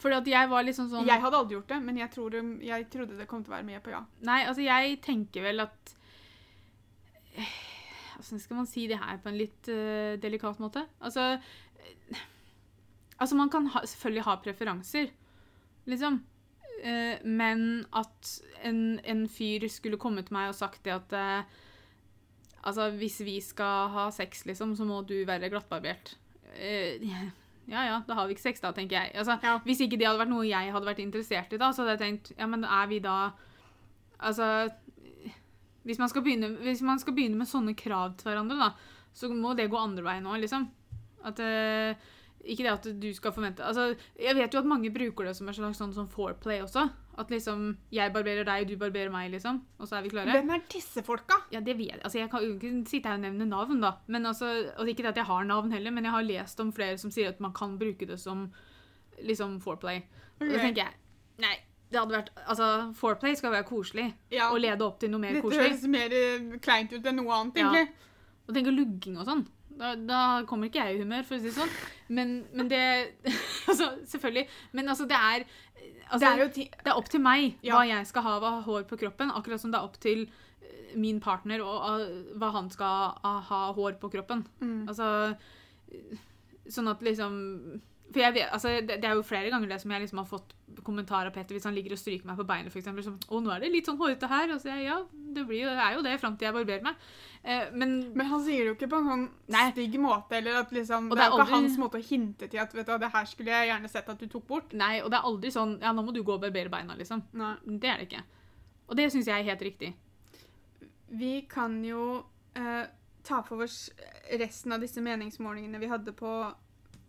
Fordi 0.00 0.16
at 0.16 0.28
jeg 0.32 0.48
var 0.50 0.64
liksom 0.64 0.88
sånn 0.90 1.08
Jeg 1.08 1.20
hadde 1.22 1.38
aldri 1.42 1.58
gjort 1.58 1.72
det, 1.74 1.78
men 1.84 1.98
jeg, 2.00 2.12
tror, 2.14 2.36
jeg 2.64 2.86
trodde 2.92 3.18
det 3.18 3.28
kom 3.28 3.44
til 3.44 3.52
å 3.52 3.58
være 3.58 3.68
med 3.68 3.82
på 3.84 3.92
ja. 3.92 4.00
Nei, 4.26 4.40
altså 4.48 4.64
jeg 4.64 4.98
tenker 5.04 5.44
vel 5.44 5.66
at 5.66 5.94
Hvordan 8.20 8.42
skal 8.42 8.60
man 8.60 8.68
si 8.68 8.86
det 8.88 9.00
her 9.00 9.20
på 9.20 9.30
en 9.30 9.38
litt 9.38 9.70
uh, 9.72 10.16
delikat 10.20 10.60
måte? 10.62 10.84
Altså 11.00 11.34
uh, 11.36 12.26
Altså, 13.20 13.36
man 13.36 13.50
kan 13.52 13.66
ha, 13.68 13.82
selvfølgelig 13.84 14.22
ha 14.24 14.34
preferanser, 14.40 15.10
liksom. 15.84 16.14
Uh, 16.80 17.20
men 17.28 17.84
at 17.92 18.30
en, 18.64 18.78
en, 19.04 19.26
fyr 19.28 19.66
skulle 19.68 19.98
komme 20.00 20.24
til 20.24 20.32
meg 20.32 20.48
og 20.48 20.56
sagt 20.56 20.86
det 20.86 20.94
at 20.94 21.12
Altså, 22.64 22.90
hvis 22.96 23.18
vi 23.24 23.38
skal 23.44 23.92
ha 23.92 24.06
sex, 24.12 24.46
liksom, 24.48 24.72
så 24.76 24.84
må 24.88 25.02
du 25.08 25.18
være 25.28 25.48
glattbarbert. 25.52 26.14
Uh, 26.56 27.28
ja 27.70 27.86
ja, 27.86 27.96
da 28.06 28.16
har 28.18 28.26
vi 28.26 28.34
ikke 28.34 28.48
sex, 28.48 28.62
da, 28.62 28.72
tenker 28.74 28.98
jeg. 28.98 29.14
Altså, 29.22 29.38
ja. 29.46 29.56
Hvis 29.64 29.80
ikke 29.84 29.98
det 30.00 30.08
hadde 30.08 30.20
vært 30.20 30.32
noe 30.32 30.48
jeg 30.48 30.74
hadde 30.74 30.90
vært 30.90 31.02
interessert 31.04 31.54
i, 31.54 31.60
da, 31.60 31.70
så 31.72 31.84
hadde 31.84 31.96
jeg 31.96 32.02
tenkt 32.04 32.32
ja, 32.36 32.48
men 32.50 32.66
er 32.66 32.90
vi 32.90 33.00
da 33.04 33.16
Altså 34.20 34.68
hvis 35.82 35.98
man, 35.98 36.10
skal 36.12 36.24
begynne, 36.24 36.50
hvis 36.60 36.82
man 36.84 37.00
skal 37.00 37.14
begynne 37.16 37.38
med 37.40 37.48
sånne 37.48 37.72
krav 37.78 38.12
til 38.20 38.28
hverandre, 38.28 38.56
da, 38.60 39.06
så 39.16 39.30
må 39.32 39.54
det 39.56 39.70
gå 39.72 39.78
andre 39.80 40.04
veien 40.04 40.28
òg, 40.28 40.40
liksom. 40.42 40.66
At 41.24 41.40
uh, 41.40 42.10
Ikke 42.44 42.64
det 42.64 42.72
at 42.72 42.86
du 42.96 43.10
skal 43.12 43.34
forvente 43.36 43.60
Altså, 43.60 43.90
jeg 44.16 44.32
vet 44.38 44.54
jo 44.54 44.62
at 44.62 44.68
mange 44.68 44.88
bruker 44.88 45.26
det 45.28 45.34
som 45.36 45.50
en 45.50 45.56
slags 45.56 45.76
sånn, 45.76 45.92
sånn 45.92 46.08
foreplay 46.08 46.62
også. 46.64 46.86
At 47.18 47.30
liksom 47.32 47.64
jeg 47.92 48.12
barberer 48.14 48.46
deg, 48.46 48.68
du 48.68 48.76
barberer 48.80 49.10
meg, 49.12 49.30
liksom. 49.32 49.62
Og 49.78 49.88
så 49.88 49.98
er 49.98 50.04
vi 50.06 50.12
klare. 50.12 50.36
Hvem 50.38 50.52
er 50.54 50.62
disse 50.72 51.02
folka? 51.04 51.40
Ja, 51.52 51.60
det 51.64 51.74
vet 51.78 51.94
jeg. 51.94 52.02
Altså, 52.04 52.20
jeg 52.20 52.30
kan 52.32 52.44
jo 52.44 52.54
ikke 52.54 52.72
sitte 52.88 53.10
her 53.10 53.18
og 53.18 53.24
nevne 53.24 53.48
navn, 53.50 53.80
da. 53.82 53.96
Men 54.06 54.30
altså, 54.30 54.50
og 54.78 54.88
ikke 54.88 55.08
at 55.10 55.18
jeg 55.18 55.28
har 55.28 55.48
navn 55.48 55.72
heller, 55.74 55.94
men 55.94 56.06
jeg 56.06 56.14
har 56.14 56.26
lest 56.26 56.62
om 56.62 56.72
flere 56.72 57.00
som 57.02 57.12
sier 57.14 57.32
at 57.34 57.40
man 57.40 57.52
kan 57.56 57.78
bruke 57.80 58.08
det 58.08 58.20
som 58.20 58.48
liksom 59.20 59.58
foreplay. 59.64 60.04
Og 60.40 60.46
da 60.48 60.62
tenker 60.62 60.86
jeg 60.86 60.96
Nei. 61.40 61.56
Det 61.90 61.98
hadde 61.98 62.14
vært, 62.14 62.28
altså, 62.46 62.66
Foreplay 62.94 63.34
skal 63.34 63.50
være 63.50 63.66
koselig 63.66 64.04
ja. 64.30 64.52
og 64.52 64.60
lede 64.62 64.84
opp 64.86 65.00
til 65.02 65.10
noe 65.10 65.22
mer 65.24 65.34
Dette 65.34 65.42
koselig. 65.42 65.72
Dette 65.72 65.72
høres 65.72 65.90
mer 65.90 66.12
eh, 66.14 66.58
kleint 66.62 66.92
ut 66.94 67.08
enn 67.10 67.18
noe 67.18 67.32
annet, 67.34 67.56
egentlig. 67.58 67.88
Ja. 67.88 68.36
Og 68.46 68.54
tenk 68.54 68.70
lugging 68.70 69.16
og 69.18 69.26
sånn. 69.26 69.42
Da, 69.80 69.94
da, 69.96 70.20
kommer 70.48 70.68
ikke 70.68 70.82
jeg 70.84 70.98
i 70.98 71.00
humør, 71.00 71.24
for 71.24 71.38
å 71.38 71.40
si 71.40 71.48
det 71.48 71.56
sånn. 71.56 71.74
Men, 72.12 72.36
men 72.52 72.68
det 72.68 72.84
Altså, 73.70 73.94
selvfølgelig. 74.12 74.46
Men 74.76 74.92
altså, 74.92 75.08
det 75.08 75.16
er 75.16 75.46
Altså, 76.10 76.26
det, 76.26 76.30
er 76.30 76.70
det, 76.82 76.90
er 76.90 76.96
opp 76.98 77.08
til 77.08 77.22
meg 77.22 77.52
ja. 77.62 77.76
hva 77.76 77.84
jeg 77.86 78.06
skal 78.08 78.24
ha 78.26 78.32
av 78.42 78.64
hår 78.66 78.82
på 78.90 78.98
kroppen, 78.98 79.30
akkurat 79.30 79.62
som 79.62 79.70
det 79.70 79.78
er 79.78 79.86
opp 79.86 79.94
til 80.02 80.24
eh, 80.26 80.96
min 80.98 81.20
partner 81.22 81.62
og 81.62 81.84
uh, 81.86 82.32
hva 82.34 82.48
han 82.56 82.66
skal 82.72 83.20
uh, 83.22 83.36
ha 83.46 83.60
hår 83.76 83.94
på 84.02 84.10
kroppen. 84.16 84.42
Mm. 84.58 84.88
Altså 84.90 85.06
Sånn 86.70 86.90
at 86.90 87.00
liksom 87.02 87.38
For 88.10 88.22
jeg 88.22 88.34
vet, 88.34 88.48
altså, 88.50 88.72
det, 88.82 88.96
det, 89.02 89.06
er 89.06 89.14
jo 89.14 89.26
flere 89.26 89.50
ganger 89.52 89.70
det 89.70 89.80
som 89.82 89.92
jeg 89.94 90.02
liksom 90.02 90.18
har 90.18 90.26
fått 90.26 90.54
kommentar 90.86 91.28
av 91.28 91.34
Petter 91.34 91.54
hvis 91.54 91.66
han 91.66 91.74
ligger 91.76 91.94
og 91.94 92.00
stryker 92.00 92.26
meg 92.26 92.38
på 92.40 92.46
beinet, 92.46 92.72
f.eks. 92.72 92.88
Sånn 93.06 93.18
'Å, 93.22 93.40
nå 93.42 93.52
er 93.54 93.62
det 93.62 93.70
litt 93.70 93.86
sånn 93.86 93.98
hårete 94.00 94.30
her.' 94.30 94.54
Og 94.54 94.62
så 94.62 94.72
jeg, 94.72 94.88
ja, 94.88 94.96
det, 95.10 95.44
blir, 95.46 95.68
det 95.68 95.84
er 95.84 95.94
jo 95.94 96.02
det 96.06 96.16
fram 96.22 96.36
til 96.38 96.48
jeg 96.48 96.56
barberer 96.56 96.86
meg. 96.86 97.04
Eh, 97.42 97.70
men, 97.72 97.94
men, 98.16 98.26
han 98.26 98.42
sier 98.44 98.64
det 98.64 98.72
jo 98.72 98.76
ikke 98.76 98.90
på 98.90 99.00
en 99.00 99.10
sånn 99.10 99.24
stygg 99.72 99.96
måte. 100.02 100.40
eller 100.40 100.60
at 100.64 100.74
liksom, 100.74 101.08
Det 101.10 101.20
det 101.20 101.26
er 101.26 101.30
aldri, 101.30 101.46
ikke 101.46 101.56
hans 101.56 101.78
måte 101.82 102.00
å 102.00 102.08
hinte 102.10 102.50
til 102.50 102.62
at 102.62 102.74
vet 102.74 102.90
du, 102.90 102.96
det 102.98 103.12
her 103.14 103.30
skulle 103.30 103.54
jeg 103.54 103.70
gjerne 103.70 103.92
sett 103.92 104.10
at 104.10 104.20
du 104.20 104.26
tok 104.26 104.46
bort. 104.50 104.74
Nei, 104.74 104.96
og 105.04 105.10
det 105.12 105.20
er 105.20 105.30
aldri 105.30 105.54
sånn 105.54 105.78
ja, 105.82 105.94
nå 105.94 106.06
må 106.06 106.14
du 106.16 106.22
gå 106.22 106.34
og 106.34 106.42
barbere 106.42 106.72
beina, 106.72 106.98
liksom. 106.98 107.22
Nei. 107.38 107.54
Det 107.70 107.92
er 107.92 108.02
det 108.02 108.10
ikke. 108.10 108.24
Og 108.90 108.98
det 108.98 109.10
syns 109.14 109.30
jeg 109.30 109.38
er 109.38 109.52
helt 109.52 109.62
riktig. 109.62 109.94
Vi 111.10 111.34
kan 111.50 111.78
jo 111.86 112.24
eh, 112.58 112.90
ta 113.26 113.40
for 113.46 113.62
oss 113.62 113.88
resten 114.40 114.74
av 114.74 114.82
disse 114.82 115.02
meningsmålingene 115.02 115.80
vi 115.82 115.90
hadde 115.90 116.14
på, 116.16 116.34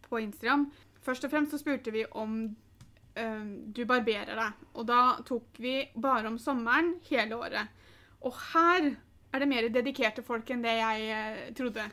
på 0.08 0.22
Instagram. 0.22 0.70
Først 1.02 1.24
og 1.26 1.32
fremst 1.34 1.52
så 1.56 1.60
spurte 1.62 1.92
vi 1.96 2.04
om 2.20 2.36
uh, 3.18 3.46
du 3.74 3.84
barberer 3.90 4.36
deg. 4.38 4.66
Og 4.78 4.86
da 4.90 5.02
tok 5.28 5.58
vi 5.62 5.80
bare 5.96 6.28
om 6.30 6.38
sommeren 6.42 6.96
hele 7.10 7.38
året. 7.40 7.68
Og 8.22 8.36
her 8.54 8.92
er 9.32 9.40
det 9.42 9.48
mer 9.50 9.70
dedikerte 9.74 10.22
folk 10.24 10.50
enn 10.54 10.62
det 10.66 10.76
jeg 10.78 11.08
uh, 11.10 11.54
trodde. 11.58 11.88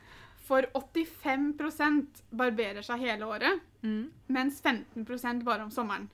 For 0.48 0.64
85% 0.72 2.22
barberer 2.36 2.84
seg 2.86 3.02
hele 3.06 3.26
året, 3.28 3.64
Mm. 3.78 4.08
mens 4.34 4.56
15% 4.64 5.44
bare 5.46 5.62
om 5.62 5.70
sommeren. 5.70 6.08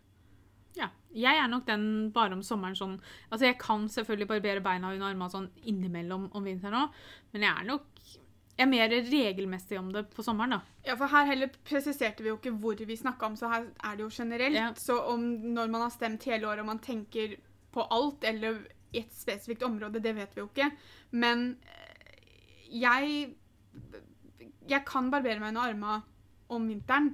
Ja. 0.77 0.91
Jeg 1.15 1.39
er 1.39 1.47
nok 1.49 1.65
den 1.65 2.11
bare 2.13 2.35
om 2.35 2.43
sommeren 2.43 2.75
sånn 2.77 2.97
Altså, 3.31 3.47
jeg 3.47 3.57
kan 3.63 3.87
selvfølgelig 3.89 4.27
barbere 4.29 4.61
beina 4.61 4.91
under 4.93 5.07
armene 5.07 5.31
sånn 5.31 5.47
innimellom 5.65 6.27
om 6.35 6.45
vinteren 6.45 6.75
òg, 6.83 6.99
men 7.33 7.47
jeg 7.47 7.55
er 7.55 7.65
nok 7.71 7.87
er 8.57 8.69
mer 8.71 8.93
regelmessig 9.09 9.79
om 9.79 9.91
det 9.95 10.05
på 10.15 10.23
sommeren, 10.23 10.57
da. 10.57 10.61
Ja, 10.87 10.95
for 10.99 11.11
her 11.11 11.27
heller 11.27 11.51
presiserte 11.67 12.23
vi 12.23 12.31
jo 12.31 12.39
ikke 12.39 12.55
hvor 12.63 12.79
vi 12.87 12.97
snakka 12.97 13.27
om, 13.27 13.37
så 13.39 13.51
her 13.51 13.67
er 13.67 13.97
det 13.97 14.05
jo 14.05 14.11
generelt. 14.15 14.57
Ja. 14.57 14.69
Så 14.79 14.99
om 15.11 15.25
når 15.57 15.73
man 15.73 15.87
har 15.87 15.95
stemt 15.95 16.27
hele 16.31 16.49
året 16.49 16.63
og 16.63 16.71
man 16.71 16.83
tenker 16.85 17.37
på 17.75 17.87
alt 17.91 18.25
eller 18.25 18.63
i 18.95 19.03
et 19.03 19.15
spesifikt 19.15 19.65
område, 19.67 20.03
det 20.03 20.15
vet 20.15 20.37
vi 20.37 20.43
jo 20.43 20.51
ikke. 20.51 20.71
Men 21.11 21.57
eh, 21.63 22.21
jeg 22.71 23.35
Jeg 24.65 24.85
kan 24.89 25.11
barbere 25.11 25.41
meg 25.41 25.51
under 25.53 25.61
armene 25.69 26.03
om 26.49 26.69
vinteren, 26.69 27.11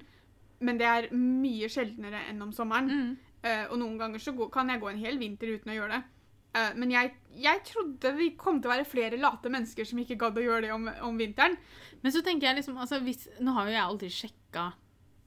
men 0.61 0.79
det 0.79 0.87
er 0.87 1.09
mye 1.17 1.67
sjeldnere 1.69 2.21
enn 2.31 2.43
om 2.45 2.53
sommeren. 2.55 2.87
Mm. 2.87 3.17
Uh, 3.43 3.65
og 3.73 3.79
noen 3.81 3.97
ganger 3.99 4.23
så 4.23 4.35
kan 4.53 4.69
jeg 4.71 4.81
gå 4.81 4.91
en 4.91 5.01
hel 5.01 5.19
vinter 5.19 5.51
uten 5.57 5.73
å 5.73 5.75
gjøre 5.75 5.97
det. 5.97 6.20
Eh, 6.57 6.73
men 6.75 6.91
jeg, 6.91 7.13
jeg 7.39 7.63
trodde 7.69 8.11
vi 8.19 8.33
kom 8.41 8.59
til 8.61 8.71
å 8.71 8.75
være 8.75 8.89
flere 8.89 9.19
late 9.21 9.53
mennesker 9.53 9.87
som 9.87 10.01
ikke 10.03 10.19
gadd 10.19 10.39
å 10.41 10.45
gjøre 10.45 10.67
det 10.67 10.73
om, 10.75 10.89
om 11.07 11.19
vinteren. 11.21 11.57
Men 12.03 12.15
så 12.15 12.23
tenker 12.27 12.49
jeg 12.51 12.63
liksom 12.63 12.79
altså 12.81 12.99
hvis, 13.05 13.29
Nå 13.45 13.53
har 13.55 13.69
jo 13.69 13.77
jeg 13.77 13.85
aldri 13.85 14.09
sjekka 14.15 14.71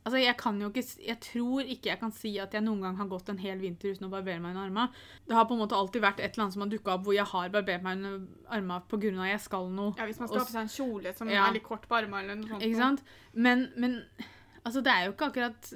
Altså, 0.04 0.18
jeg 0.20 0.36
kan 0.36 0.58
jo 0.60 0.68
ikke 0.68 0.82
Jeg 1.06 1.16
tror 1.24 1.62
ikke 1.64 1.92
jeg 1.94 2.00
kan 2.02 2.12
si 2.12 2.34
at 2.42 2.52
jeg 2.52 2.64
noen 2.66 2.82
gang 2.84 2.98
har 3.00 3.08
gått 3.08 3.30
en 3.32 3.40
hel 3.40 3.62
vinter 3.62 3.94
uten 3.94 4.10
å 4.10 4.12
barbere 4.12 4.42
meg 4.44 4.52
under 4.52 4.66
armene. 4.66 5.04
Det 5.24 5.38
har 5.38 5.46
på 5.48 5.56
en 5.56 5.62
måte 5.64 5.78
alltid 5.80 6.04
vært 6.04 6.20
et 6.20 6.34
eller 6.34 6.44
annet 6.44 6.58
som 6.58 6.66
har 6.66 6.72
dukka 6.74 6.96
opp 6.98 7.06
hvor 7.08 7.16
jeg 7.16 7.30
har 7.32 7.54
barbert 7.54 7.86
meg 7.86 8.02
under 8.02 8.18
armene 8.58 8.82
pga. 8.92 9.30
jeg 9.30 9.40
skal 9.46 9.70
noe. 9.72 9.94
Ja, 9.96 10.08
Hvis 10.10 10.20
man 10.20 10.28
skal 10.28 10.42
ha 10.42 10.48
på 10.50 10.56
seg 10.58 10.66
en 10.66 10.74
kjole 10.76 11.14
som 11.16 11.32
Ja. 11.32 11.46
er 11.48 11.56
litt 11.56 11.64
kort 11.64 11.88
på 11.88 11.96
armene 12.02 12.20
eller 12.26 12.42
noe 12.42 12.52
sånt. 12.52 12.66
Ikke 12.68 12.82
sant? 12.82 13.06
Men, 13.32 13.70
men 13.78 14.02
altså, 14.66 14.84
det 14.84 14.92
er 14.92 15.06
jo 15.08 15.14
ikke 15.16 15.30
akkurat 15.32 15.72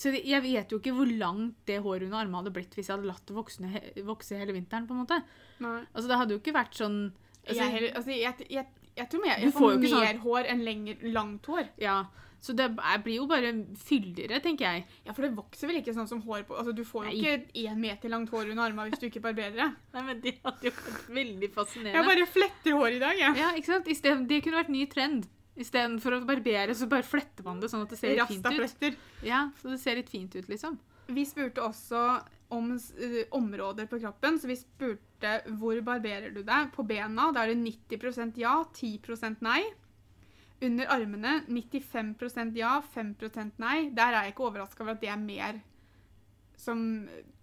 Så 0.00 0.08
det- 0.14 0.22
jeg 0.24 0.40
vet 0.42 0.70
jo 0.72 0.78
ikke 0.80 0.94
hvor 0.96 1.10
langt 1.18 1.56
det 1.68 1.76
håret 1.84 2.06
under 2.06 2.22
armene 2.22 2.38
hadde 2.40 2.52
blitt 2.56 2.72
hvis 2.72 2.86
jeg 2.88 2.96
hadde 2.96 3.08
latt 3.10 3.26
det 3.28 3.34
vokse, 3.36 3.60
vokse 4.08 4.38
hele 4.40 4.54
vinteren. 4.56 4.86
på 4.88 4.94
en 4.96 5.02
måte. 5.04 5.18
Nei. 5.60 5.82
Altså, 5.94 6.08
Det 6.08 6.16
hadde 6.16 6.32
jo 6.32 6.38
ikke 6.40 6.54
vært 6.56 6.72
sånn 6.80 7.12
altså, 7.46 7.60
jeg, 7.60 7.70
heller, 7.74 7.92
altså, 7.98 8.10
jeg, 8.16 8.46
jeg, 8.48 8.66
jeg 8.96 9.10
tror 9.10 9.20
mer, 9.26 9.36
jeg 9.44 9.52
får 9.52 9.60
får, 9.60 9.76
ikke 9.76 9.92
sånn- 9.92 10.22
hår 10.24 10.48
enn 10.54 10.64
lenger, 10.64 10.96
langt 11.12 11.44
hår. 11.46 11.68
Ja, 11.78 11.98
Så 12.42 12.54
det 12.56 12.70
blir 13.04 13.16
jo 13.20 13.26
bare 13.28 13.50
fyldigere, 13.76 14.40
tenker 14.40 14.64
jeg. 14.64 14.84
Ja, 15.04 15.12
For 15.12 15.20
det 15.26 15.36
vokser 15.36 15.68
vel 15.68 15.76
ikke 15.82 15.92
sånn 15.92 16.08
som 16.08 16.22
hår 16.22 16.44
på 16.48 16.56
Altså, 16.56 16.72
Du 16.74 16.84
får 16.84 17.04
jo 17.04 17.10
Nei. 17.10 17.20
ikke 17.20 17.52
én 17.68 17.76
meter 17.76 18.08
langt 18.08 18.30
hår 18.30 18.48
under 18.50 18.62
armene 18.64 18.88
hvis 18.90 18.98
du 19.02 19.10
ikke 19.10 19.20
barberer 19.20 19.52
det. 19.52 19.76
Nei, 19.94 20.02
men 20.02 20.20
Det 20.22 20.38
hadde 20.42 20.62
jo 20.64 20.70
vært 20.70 21.10
veldig 21.12 21.50
fascinerende. 21.52 21.92
Jeg 22.00 22.06
bare 22.08 22.26
fletter 22.26 22.72
hår 22.72 22.96
i 22.96 22.98
dag, 22.98 23.18
jeg. 23.18 23.36
Ja, 23.36 23.50
ikke 23.52 23.66
sant? 23.66 23.84
Stedet, 23.94 24.26
det 24.26 24.42
kunne 24.42 24.56
vært 24.64 24.70
ny 24.72 24.86
trend. 24.86 25.28
Istedenfor 25.60 26.16
å 26.16 26.20
barbere, 26.24 26.74
så 26.76 26.88
bare 26.88 27.04
fletter 27.04 27.44
man 27.44 27.60
det 27.60 27.68
sånn 27.72 27.84
at 27.84 27.92
det 27.92 27.98
ser 28.00 28.14
litt 28.16 28.30
fint 28.30 28.46
ut. 28.48 29.00
Ja, 29.26 29.48
så 29.60 29.72
det 29.74 29.80
ser 29.82 29.98
litt 29.98 30.12
fint 30.12 30.36
ut, 30.36 30.48
liksom. 30.48 30.78
Vi 31.10 31.24
spurte 31.26 31.64
også 31.66 32.04
om 32.54 32.72
uh, 32.74 33.20
områder 33.36 33.86
på 33.90 34.00
kroppen, 34.00 34.38
så 34.40 34.50
vi 34.50 34.56
spurte 34.58 35.36
hvor 35.60 35.80
barberer 35.86 36.32
du 36.34 36.42
deg. 36.42 36.70
På 36.74 36.84
bena 36.86 37.28
da 37.34 37.44
er 37.44 37.52
det 37.52 37.60
90% 37.92 38.40
ja, 38.40 38.56
10% 38.74 39.44
nei. 39.44 39.60
Under 40.64 40.90
armene 40.92 41.40
95% 41.48 42.56
ja, 42.58 42.78
5% 42.94 43.60
nei. 43.62 43.76
Der 43.96 44.14
er 44.14 44.26
jeg 44.26 44.34
ikke 44.34 44.48
overraska 44.48 44.84
over 44.84 44.96
at 44.96 45.04
det 45.04 45.12
er 45.12 45.20
mer 45.20 45.60
som 46.60 46.80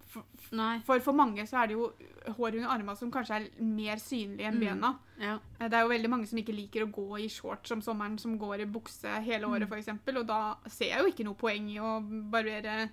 for, 0.08 0.24
for 0.86 1.00
for 1.04 1.14
mange 1.14 1.44
så 1.48 1.58
er 1.64 1.68
det 1.68 1.76
jo 1.78 1.92
hår 2.38 2.56
under 2.58 2.70
armene 2.74 2.96
som 2.98 3.12
kanskje 3.12 3.36
er 3.42 3.48
mer 3.64 4.00
synlig 4.02 4.46
enn 4.48 4.56
Mm. 4.58 4.60
bena. 4.66 4.92
Ja. 5.20 5.40
Eh, 5.60 5.68
Det 5.68 5.74
er 5.74 5.82
jo 5.84 5.90
veldig 5.90 6.10
mange 6.10 6.28
som 6.28 6.40
ikke 6.40 6.56
liker 6.56 6.86
å 6.86 6.92
gå 6.92 7.20
i 7.20 7.28
shorts 7.30 7.72
om 7.72 7.82
sommeren, 7.82 8.18
som 8.20 8.38
går 8.40 8.62
i 8.62 8.66
bukse 8.66 9.08
hele 9.24 9.48
året 9.48 9.68
Mm. 9.70 9.74
f.eks., 9.74 10.16
og 10.18 10.28
da 10.28 10.56
ser 10.68 10.86
jeg 10.90 11.00
jo 11.00 11.12
ikke 11.12 11.26
noe 11.26 11.36
poeng 11.36 11.70
i 11.70 11.78
å 11.80 12.00
barbere 12.32 12.90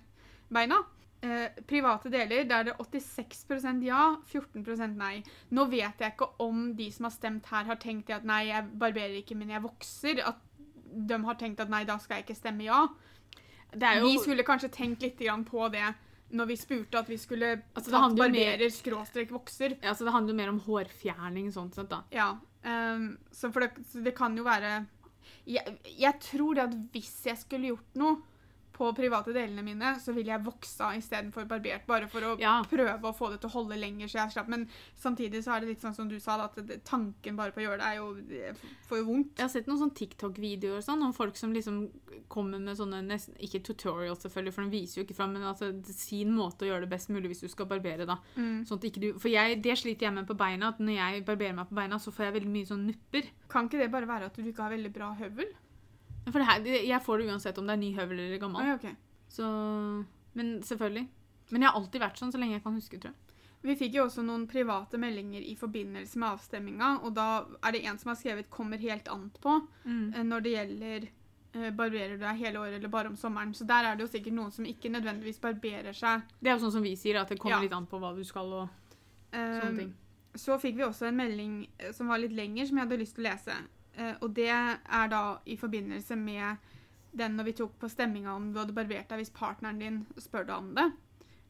beina. 0.51 0.83
Eh, 1.23 1.49
private 1.65 2.09
deler, 2.11 2.43
der 2.43 2.59
er 2.59 2.63
det 2.65 2.75
86% 2.77 3.81
ja, 3.83 4.17
14% 4.31 4.95
nei. 4.95 5.23
Nå 5.51 5.65
vet 5.71 5.97
jeg 5.99 6.11
ikke 6.13 6.27
om 6.39 6.75
de 6.75 6.91
som 6.91 7.05
har 7.05 7.11
stemt 7.11 7.45
her, 7.47 7.63
har 7.65 7.75
tenkt 7.77 8.09
at 8.11 8.23
nei, 8.23 8.47
jeg 8.47 8.63
barberer 8.77 9.23
ikke, 9.23 9.35
men 9.35 9.49
jeg 9.49 9.61
vokser. 9.63 10.19
At 10.27 10.35
de 11.07 11.17
har 11.23 11.35
tenkt 11.35 11.59
at 11.59 11.69
nei, 11.69 11.83
da 11.83 11.97
skal 11.97 12.17
jeg 12.17 12.25
ikke 12.27 12.35
stemme 12.37 12.63
ja. 12.63 12.87
Det 13.75 13.97
jo 13.99 14.05
Vi 14.05 14.17
skulle 14.19 14.43
kanskje 14.43 14.69
tenkt 14.71 15.01
litt 15.01 15.17
på 15.17 15.71
det 15.71 15.95
når 16.33 16.49
vi 16.49 16.57
spurte 16.57 16.99
at 16.99 17.09
vi 17.09 17.17
skulle 17.21 17.51
Altså, 17.75 17.91
tatt 17.93 18.17
barberer 18.17 18.69
skråstrek 18.73 19.31
vokser. 19.33 19.77
ja, 19.83 19.93
så 19.93 20.07
det 20.07 20.13
handler 20.15 20.33
jo 20.33 20.39
mer 20.41 20.51
om 20.53 20.59
hårfjerning 20.65 21.51
sånn 21.53 21.71
sett, 21.75 21.89
da. 21.91 22.01
Ja, 22.15 22.31
um, 22.65 23.11
så, 23.31 23.51
det, 23.53 23.71
så 23.91 24.03
det 24.05 24.15
kan 24.17 24.37
jo 24.37 24.45
være 24.47 24.85
jeg, 25.45 25.77
jeg 25.99 26.19
tror 26.21 26.57
det 26.57 26.63
at 26.65 26.79
hvis 26.93 27.13
jeg 27.29 27.37
skulle 27.41 27.73
gjort 27.73 27.99
noe 28.01 28.17
på 28.75 28.89
private 28.95 29.31
delene 29.31 29.63
mine, 29.63 29.93
så 30.03 30.11
ville 30.13 30.33
jeg 30.33 30.43
voksa 30.43 30.89
istedenfor 30.99 31.45
barbert, 31.47 31.85
bare 31.87 32.09
for 32.11 32.19
å 32.27 32.33
Ja. 32.39 32.57
prøve 32.67 33.01
å 33.07 33.15
få 33.15 33.29
det 33.31 33.39
til 33.39 33.49
å 33.49 33.53
holde 33.53 33.77
lenger. 33.79 34.07
så 34.11 34.19
jeg 34.25 34.33
slapp. 34.33 34.49
Men 34.51 34.67
samtidig 34.99 35.41
så 35.45 35.55
er 35.55 35.61
det 35.61 35.69
litt 35.69 35.81
sånn 35.81 35.95
som 35.95 36.09
du 36.09 36.19
sa, 36.19 36.35
at 36.43 36.55
tanken 36.83 37.37
bare 37.37 37.51
på 37.55 37.61
å 37.61 37.65
gjøre 37.65 37.79
det 37.79 37.87
er 37.87 37.95
jo 37.95 38.09
får 38.89 38.97
jo 38.99 39.05
vondt. 39.05 39.37
Jeg 39.37 39.43
har 39.45 39.49
sett 39.49 39.67
noen 39.67 39.79
sånn 39.79 39.95
TikTok-videoer 39.95 40.83
sånn, 40.83 41.01
om 41.03 41.13
folk 41.13 41.37
som 41.37 41.53
liksom 41.53 41.89
kommer 42.27 42.59
med 42.59 42.75
sånne 42.77 42.99
nesten, 43.07 43.33
Ikke 43.39 43.63
tutorials, 43.63 44.19
selvfølgelig, 44.23 44.53
for 44.53 44.63
de 44.63 44.69
viser 44.75 45.01
jo 45.01 45.05
ikke 45.05 45.15
fram, 45.15 45.33
men 45.33 45.43
altså 45.43 45.71
sin 45.85 46.35
måte 46.35 46.65
å 46.65 46.69
gjøre 46.69 46.81
det 46.81 46.89
best 46.89 47.09
mulig 47.09 47.27
hvis 47.31 47.41
du 47.41 47.47
skal 47.47 47.65
barbere, 47.67 48.05
da. 48.05 48.17
Mm. 48.35 48.65
Sånn 48.67 48.77
at 48.77 48.83
ikke 48.91 48.99
du, 49.01 49.13
for 49.19 49.29
jeg, 49.29 49.61
det 49.61 49.77
sliter 49.77 50.07
jeg 50.07 50.13
med 50.13 50.27
på 50.27 50.35
beina, 50.37 50.67
at 50.73 50.79
når 50.79 50.95
jeg 50.99 51.25
barberer 51.25 51.55
meg 51.55 51.69
på 51.69 51.75
beina, 51.75 51.95
så 51.97 52.11
får 52.11 52.25
jeg 52.25 52.33
veldig 52.41 52.51
mye 52.51 52.65
sånn 52.65 52.85
nupper. 52.87 53.29
Kan 53.49 53.69
ikke 53.69 53.79
det 53.79 53.91
bare 53.91 54.07
være 54.07 54.25
at 54.25 54.33
du 54.35 54.43
ikke 54.43 54.63
har 54.63 54.71
veldig 54.75 54.91
bra 54.93 55.13
høvel? 55.15 55.47
For 56.25 56.41
det 56.41 56.47
her, 56.49 56.69
jeg 56.89 57.01
får 57.05 57.21
det 57.21 57.27
uansett 57.29 57.59
om 57.61 57.67
det 57.67 57.75
er 57.75 57.81
ny 57.81 57.91
høvel 57.95 58.19
eller 58.19 58.41
gammel. 58.41 58.65
Ah, 58.65 58.79
okay. 58.79 58.95
Så, 59.29 59.45
men 60.33 60.55
selvfølgelig. 60.65 61.05
Men 61.49 61.61
jeg 61.61 61.69
har 61.69 61.77
alltid 61.77 62.01
vært 62.01 62.21
sånn 62.21 62.33
så 62.33 62.41
lenge 62.41 62.57
jeg 62.57 62.63
kan 62.65 62.77
huske, 62.77 62.99
tror 63.01 63.13
jeg. 63.13 63.21
Vi 63.65 63.73
fikk 63.79 63.95
jo 63.97 64.05
også 64.05 64.21
noen 64.25 64.45
private 64.49 64.97
meldinger 65.01 65.41
i 65.41 65.55
forbindelse 65.57 66.19
med 66.21 66.35
avstemminga, 66.35 66.89
og 67.05 67.15
da 67.17 67.27
er 67.65 67.73
det 67.73 67.85
en 67.89 67.97
som 67.97 68.11
har 68.11 68.19
skrevet 68.19 68.49
'kommer 68.49 68.77
helt 68.77 69.07
an 69.09 69.31
på' 69.41 69.59
mm. 69.85 70.21
når 70.29 70.43
det 70.45 70.51
gjelder 70.51 71.07
eh, 71.53 71.71
barberer 71.71 72.13
du 72.13 72.25
deg 72.25 72.41
hele 72.43 72.59
året 72.59 72.77
eller 72.77 72.89
bare 72.89 73.09
om 73.09 73.15
sommeren. 73.15 73.53
Så 73.53 73.65
der 73.65 73.85
er 73.85 73.95
det 73.95 74.05
jo 74.05 74.11
sikkert 74.11 74.33
noen 74.33 74.51
som 74.51 74.65
ikke 74.65 74.89
nødvendigvis 74.89 75.41
barberer 75.41 75.93
seg. 75.93 76.21
Det 76.39 76.49
er 76.49 76.53
jo 76.53 76.65
sånn 76.65 76.77
som 76.77 76.83
vi 76.83 76.95
sier, 76.95 77.21
at 77.21 77.29
det 77.29 77.39
kommer 77.39 77.57
Ja. 77.57 77.61
litt 77.61 77.73
an 77.73 77.87
på 77.87 77.99
hva 77.99 78.15
du 78.15 78.23
skal 78.23 78.53
og 78.53 78.69
um, 79.33 79.61
sånne 79.61 79.77
ting. 79.77 79.93
Så 80.35 80.59
fikk 80.59 80.75
vi 80.75 80.83
også 80.83 81.07
en 81.07 81.17
melding 81.17 81.67
eh, 81.79 81.91
som 81.91 82.07
var 82.07 82.19
litt 82.19 82.33
lenger, 82.33 82.65
som 82.65 82.77
jeg 82.77 82.85
hadde 82.85 83.01
lyst 83.01 83.15
til 83.15 83.25
å 83.25 83.29
lese. 83.31 83.55
Eh, 83.97 84.15
og 84.21 84.33
det 84.35 84.51
er 84.51 85.09
da 85.11 85.23
i 85.45 85.57
forbindelse 85.59 86.17
med 86.19 86.71
den 87.15 87.37
når 87.37 87.49
vi 87.49 87.55
tok 87.61 87.77
på 87.79 87.89
stemminga 87.89 88.33
om 88.35 88.51
du 88.51 88.59
hadde 88.59 88.75
barbert 88.75 89.07
deg 89.09 89.21
hvis 89.21 89.33
partneren 89.35 89.79
din 89.79 90.03
spør 90.19 90.47
deg 90.49 90.55
om 90.57 90.71
det. 90.75 90.89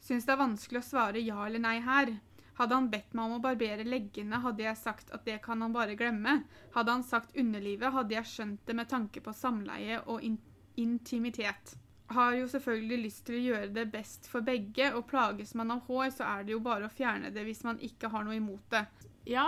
Syns 0.06 0.28
det 0.28 0.36
er 0.36 0.44
vanskelig 0.44 0.84
å 0.84 0.86
svare 0.86 1.24
ja 1.24 1.46
eller 1.48 1.64
nei 1.64 1.80
her. 1.82 2.14
Hadde 2.56 2.78
han 2.78 2.92
bedt 2.92 3.16
meg 3.18 3.26
om 3.26 3.38
å 3.38 3.44
barbere 3.44 3.84
leggene, 3.84 4.40
hadde 4.40 4.64
jeg 4.64 4.80
sagt 4.80 5.10
at 5.16 5.26
det 5.28 5.42
kan 5.44 5.64
han 5.66 5.74
bare 5.76 5.98
glemme. 6.00 6.38
Hadde 6.76 6.94
han 6.94 7.04
sagt 7.04 7.36
underlivet, 7.36 7.92
hadde 7.92 8.16
jeg 8.16 8.30
skjønt 8.32 8.62
det 8.68 8.76
med 8.78 8.92
tanke 8.92 9.24
på 9.24 9.34
samleie 9.36 10.00
og 10.06 10.24
in 10.24 10.38
intimitet. 10.76 11.78
Har 12.12 12.34
jo 12.36 12.48
selvfølgelig 12.52 12.98
lyst 13.02 13.22
til 13.26 13.38
å 13.38 13.44
gjøre 13.44 13.70
det 13.74 13.86
best 13.94 14.28
for 14.28 14.44
begge, 14.46 14.90
og 14.94 15.08
plages 15.08 15.54
man 15.56 15.72
av 15.72 15.86
hår, 15.88 16.10
så 16.18 16.28
er 16.28 16.44
det 16.44 16.52
jo 16.52 16.60
bare 16.64 16.90
å 16.90 16.92
fjerne 16.92 17.32
det 17.34 17.46
hvis 17.48 17.64
man 17.66 17.80
ikke 17.80 18.12
har 18.12 18.28
noe 18.28 18.36
imot 18.36 18.68
det. 18.76 18.84
Ja, 19.32 19.48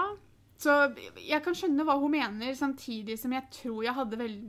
Så 0.58 0.74
jeg 1.22 1.42
kan 1.46 1.58
skjønne 1.58 1.86
hva 1.86 1.98
hun 2.02 2.16
mener, 2.16 2.56
samtidig 2.58 3.20
som 3.22 3.36
jeg 3.36 3.46
tror 3.54 3.84
jeg 3.86 3.94
hadde 3.98 4.18
vel, 4.20 4.40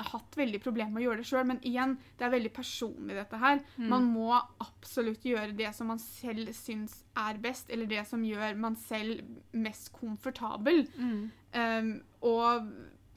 hatt 0.00 0.38
veldig 0.40 0.60
problemer 0.64 0.94
med 0.94 1.02
å 1.02 1.04
gjøre 1.10 1.20
det 1.20 1.28
sjøl. 1.28 1.44
Men 1.50 1.60
igjen, 1.68 1.98
det 2.16 2.26
er 2.26 2.32
veldig 2.32 2.52
personlig, 2.56 3.18
dette 3.18 3.40
her. 3.42 3.60
Mm. 3.76 3.90
Man 3.92 4.08
må 4.14 4.30
absolutt 4.64 5.26
gjøre 5.28 5.52
det 5.58 5.74
som 5.76 5.92
man 5.92 6.00
selv 6.00 6.54
syns 6.56 7.02
er 7.20 7.40
best, 7.42 7.68
eller 7.72 7.90
det 7.90 8.06
som 8.08 8.24
gjør 8.24 8.56
man 8.64 8.78
selv 8.80 9.20
mest 9.52 9.92
komfortabel. 9.96 10.86
mm. 10.96 11.22
Um, 11.52 11.88
og 12.24 12.68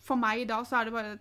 for 0.04 0.20
meg 0.20 0.42
da 0.50 0.58
så 0.68 0.82
er 0.82 0.90
det 0.90 0.92
bare 0.92 1.14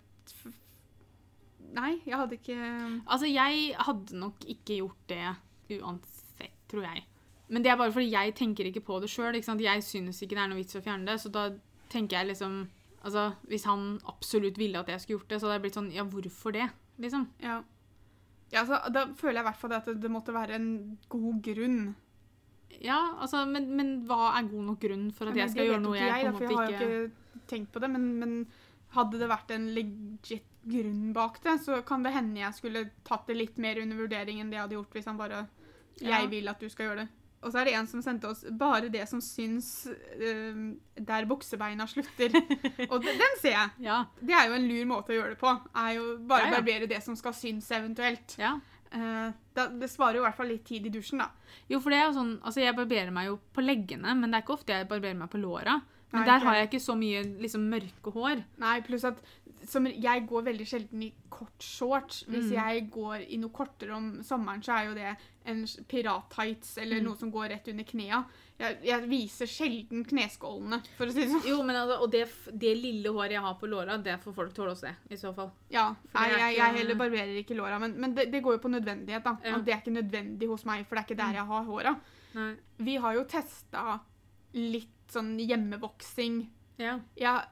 Nei, 1.75 1.92
jeg 2.02 2.18
hadde 2.18 2.38
ikke 2.40 2.56
Altså, 2.59 3.28
jeg 3.30 3.68
hadde 3.87 4.18
nok 4.18 4.42
ikke 4.50 4.80
gjort 4.80 5.04
det 5.12 5.78
uansett, 5.78 6.56
tror 6.71 6.88
jeg. 6.88 7.04
Men 7.48 7.64
det 7.64 7.70
er 7.70 7.76
bare 7.80 7.92
fordi 7.92 8.12
jeg 8.12 8.34
tenker 8.38 8.70
ikke 8.70 8.84
på 8.86 9.00
det 9.02 9.10
sjøl. 9.12 9.36
Jeg 9.36 9.84
synes 9.84 10.22
ikke 10.22 10.36
det 10.36 10.42
er 10.44 10.50
noe 10.52 10.62
vits 10.62 10.78
å 10.78 10.84
fjerne 10.84 11.10
det. 11.10 11.18
Så 11.20 11.32
da 11.32 11.50
tenker 11.92 12.20
jeg 12.20 12.34
liksom 12.34 12.64
Altså, 13.04 13.34
hvis 13.50 13.66
han 13.68 13.98
absolutt 14.08 14.56
ville 14.56 14.80
at 14.80 14.88
jeg 14.88 15.00
skulle 15.02 15.18
gjort 15.18 15.28
det, 15.28 15.38
så 15.40 15.44
hadde 15.44 15.56
jeg 15.58 15.62
blitt 15.66 15.74
sånn 15.76 15.90
Ja, 15.92 16.06
hvorfor 16.08 16.54
det? 16.56 16.70
Liksom. 17.04 17.26
Ja. 17.42 17.58
ja 18.48 18.62
altså, 18.62 18.78
da 18.94 19.02
føler 19.18 19.42
jeg 19.42 19.44
i 19.44 19.48
hvert 19.50 19.60
fall 19.60 19.74
at 19.76 19.90
det, 19.90 19.98
det 20.00 20.10
måtte 20.14 20.32
være 20.32 20.56
en 20.56 20.70
god 21.12 21.42
grunn. 21.44 21.82
Ja, 22.80 22.96
altså, 23.20 23.44
men, 23.44 23.68
men 23.76 23.90
hva 24.08 24.30
er 24.38 24.48
god 24.48 24.64
nok 24.70 24.80
grunn 24.86 25.10
for 25.12 25.28
at 25.28 25.36
ja, 25.36 25.44
jeg 25.44 25.52
skal 25.52 25.68
gjøre 25.68 25.82
noe 25.84 25.98
jeg, 25.98 26.08
jeg 26.08 26.24
på 26.24 26.30
en 26.30 26.38
måte 26.38 26.48
ikke 26.48 26.64
jeg 26.64 26.78
har 26.80 26.94
jo 26.94 27.02
ikke 27.10 27.42
tenkt 27.50 27.70
på 27.74 27.82
det, 27.84 27.90
men, 27.92 28.06
men 28.22 28.34
hadde 28.94 29.20
det 29.20 29.28
vært 29.30 29.52
en 29.54 29.68
legit 29.76 30.48
grunn 30.64 31.12
bak 31.12 31.42
det, 31.44 31.58
så 31.60 31.82
kan 31.86 32.06
det 32.06 32.14
hende 32.14 32.40
jeg 32.40 32.56
skulle 32.56 32.86
tatt 33.04 33.28
det 33.28 33.36
litt 33.36 33.60
mer 33.60 33.82
under 33.82 34.00
vurdering 34.00 34.40
enn 34.40 34.48
det 34.48 34.56
jeg 34.56 34.64
hadde 34.64 34.78
gjort 34.78 34.96
hvis 34.96 35.10
han 35.10 35.20
bare 35.20 35.44
Ja. 36.00 36.18
'Jeg 36.18 36.30
vil 36.32 36.48
at 36.50 36.58
du 36.58 36.68
skal 36.68 36.88
gjøre 36.88 37.04
det'. 37.04 37.10
Og 37.44 37.52
så 37.52 37.60
er 37.60 37.68
det 37.68 37.74
en 37.76 37.86
som 37.90 38.00
sendte 38.02 38.28
oss 38.30 38.42
'bare 38.48 38.88
det 38.92 39.04
som 39.08 39.20
syns 39.20 39.86
eh, 39.86 40.56
der 40.96 41.26
buksebeina 41.28 41.84
slutter'. 41.86 42.34
og 42.92 43.02
den, 43.04 43.18
den 43.20 43.34
ser 43.40 43.52
jeg. 43.54 43.70
Ja. 43.84 44.04
Det 44.20 44.32
er 44.34 44.48
jo 44.48 44.54
en 44.56 44.68
lur 44.68 44.84
måte 44.88 45.12
å 45.12 45.18
gjøre 45.18 45.34
det 45.34 45.40
på. 45.40 45.52
Er 45.76 45.90
jo 45.98 46.06
bare 46.24 46.48
Ja, 46.48 46.50
ja. 46.50 46.54
barbere 46.58 46.88
det 46.88 47.02
som 47.04 47.16
skal 47.16 47.34
synes 47.36 47.70
eventuelt. 47.70 48.38
ja. 48.38 48.58
Uh, 48.94 49.32
det, 49.56 49.62
det 49.80 49.88
sparer 49.90 50.14
jo 50.14 50.22
i 50.22 50.26
hvert 50.28 50.36
fall 50.38 50.46
litt 50.52 50.64
tid 50.68 50.84
i 50.86 50.90
dusjen, 50.94 51.18
da. 51.18 51.26
Jo, 51.68 51.80
for 51.82 51.90
det 51.90 51.98
er 51.98 52.04
jo 52.06 52.12
sånn 52.14 52.28
Altså, 52.46 52.60
jeg 52.62 52.76
barberer 52.76 53.10
meg 53.10 53.26
jo 53.26 53.40
på 53.52 53.64
leggene, 53.64 54.12
men 54.14 54.30
det 54.30 54.38
er 54.38 54.44
ikke 54.44 54.54
ofte 54.54 54.72
jeg 54.76 54.86
barberer 54.86 55.16
meg 55.18 55.30
på 55.32 55.40
låra. 55.42 55.80
Men 56.14 56.23
Nei, 56.23 56.26
der 56.30 56.38
ikke 56.38 56.47
har 56.47 56.54
jeg 56.61 56.68
ikke 56.71 56.85
så 56.85 56.94
mye 56.97 57.23
liksom 57.42 57.64
mørke 57.73 58.12
hår. 58.14 58.44
Nei, 58.62 58.76
pluss 58.87 59.04
at 59.09 59.18
som, 59.66 59.87
jeg 59.88 60.26
går 60.28 60.42
veldig 60.47 60.64
sjelden 60.68 61.02
i 61.02 61.12
kort 61.33 61.62
shorts. 61.64 62.23
Hvis 62.28 62.50
Mm. 62.50 62.54
jeg 62.54 62.83
går 62.92 63.25
i 63.33 63.38
noe 63.40 63.50
kortere 63.50 63.94
om 63.97 64.11
sommeren, 64.23 64.61
så 64.62 64.75
er 64.76 64.85
jo 64.90 64.94
det 64.94 65.16
en 65.47 65.62
pirat-tights 65.88 66.76
eller 66.78 67.00
Mm. 67.00 67.04
noe 67.09 67.16
som 67.16 67.33
går 67.33 67.49
rett 67.49 67.68
under 67.73 67.85
knea. 67.85 68.25
Jeg, 68.61 68.78
jeg 68.85 69.09
viser 69.09 69.47
sjelden 69.50 70.04
kneskålene, 70.06 70.78
for 70.97 71.06
å 71.06 71.12
si 71.12 71.25
det 71.25 71.30
sånn. 71.33 71.49
Jo, 71.49 71.62
men 71.64 71.75
altså, 71.80 71.97
Og 72.04 72.11
det, 72.12 72.28
det 72.52 72.76
lille 72.76 73.09
håret 73.11 73.33
jeg 73.33 73.40
har 73.40 73.54
på 73.59 73.66
låra, 73.66 73.97
det 74.02 74.21
får 74.23 74.35
folk 74.35 74.52
tåle 74.54 74.73
å 74.76 74.76
se, 74.78 74.92
i 75.11 75.16
så 75.16 75.35
fall. 75.35 75.50
Ja, 75.71 75.88
Nei, 76.14 76.28
jeg, 76.30 76.38
jeg, 76.38 76.56
jeg 76.61 76.76
heller 76.78 76.94
barberer 76.94 77.42
ikke 77.42 77.56
låra, 77.56 77.80
men, 77.80 77.99
men 77.99 78.14
det, 78.14 78.30
det 78.30 78.42
går 78.44 78.52
jo 78.59 78.62
på 78.68 78.71
nødvendighet. 78.71 79.25
da. 79.25 79.37
Ja. 79.42 79.59
Det 79.59 79.73
er 79.75 79.80
ikke 79.83 79.97
nødvendig 80.02 80.47
hos 80.49 80.64
meg, 80.64 80.87
for 80.87 80.94
det 80.97 81.02
er 81.04 81.09
ikke 81.14 81.23
der 81.25 81.35
jeg 81.40 81.47
har 81.47 81.64
håra. 81.64 81.97
Vi 82.78 82.97
har 82.97 83.14
jo 83.14 83.25
testa 83.25 84.00
litt 84.54 84.90
sånn 85.12 85.34
hjemmevoksing. 85.38 86.40
Ja. 86.80 86.99
Jeg 87.18 87.44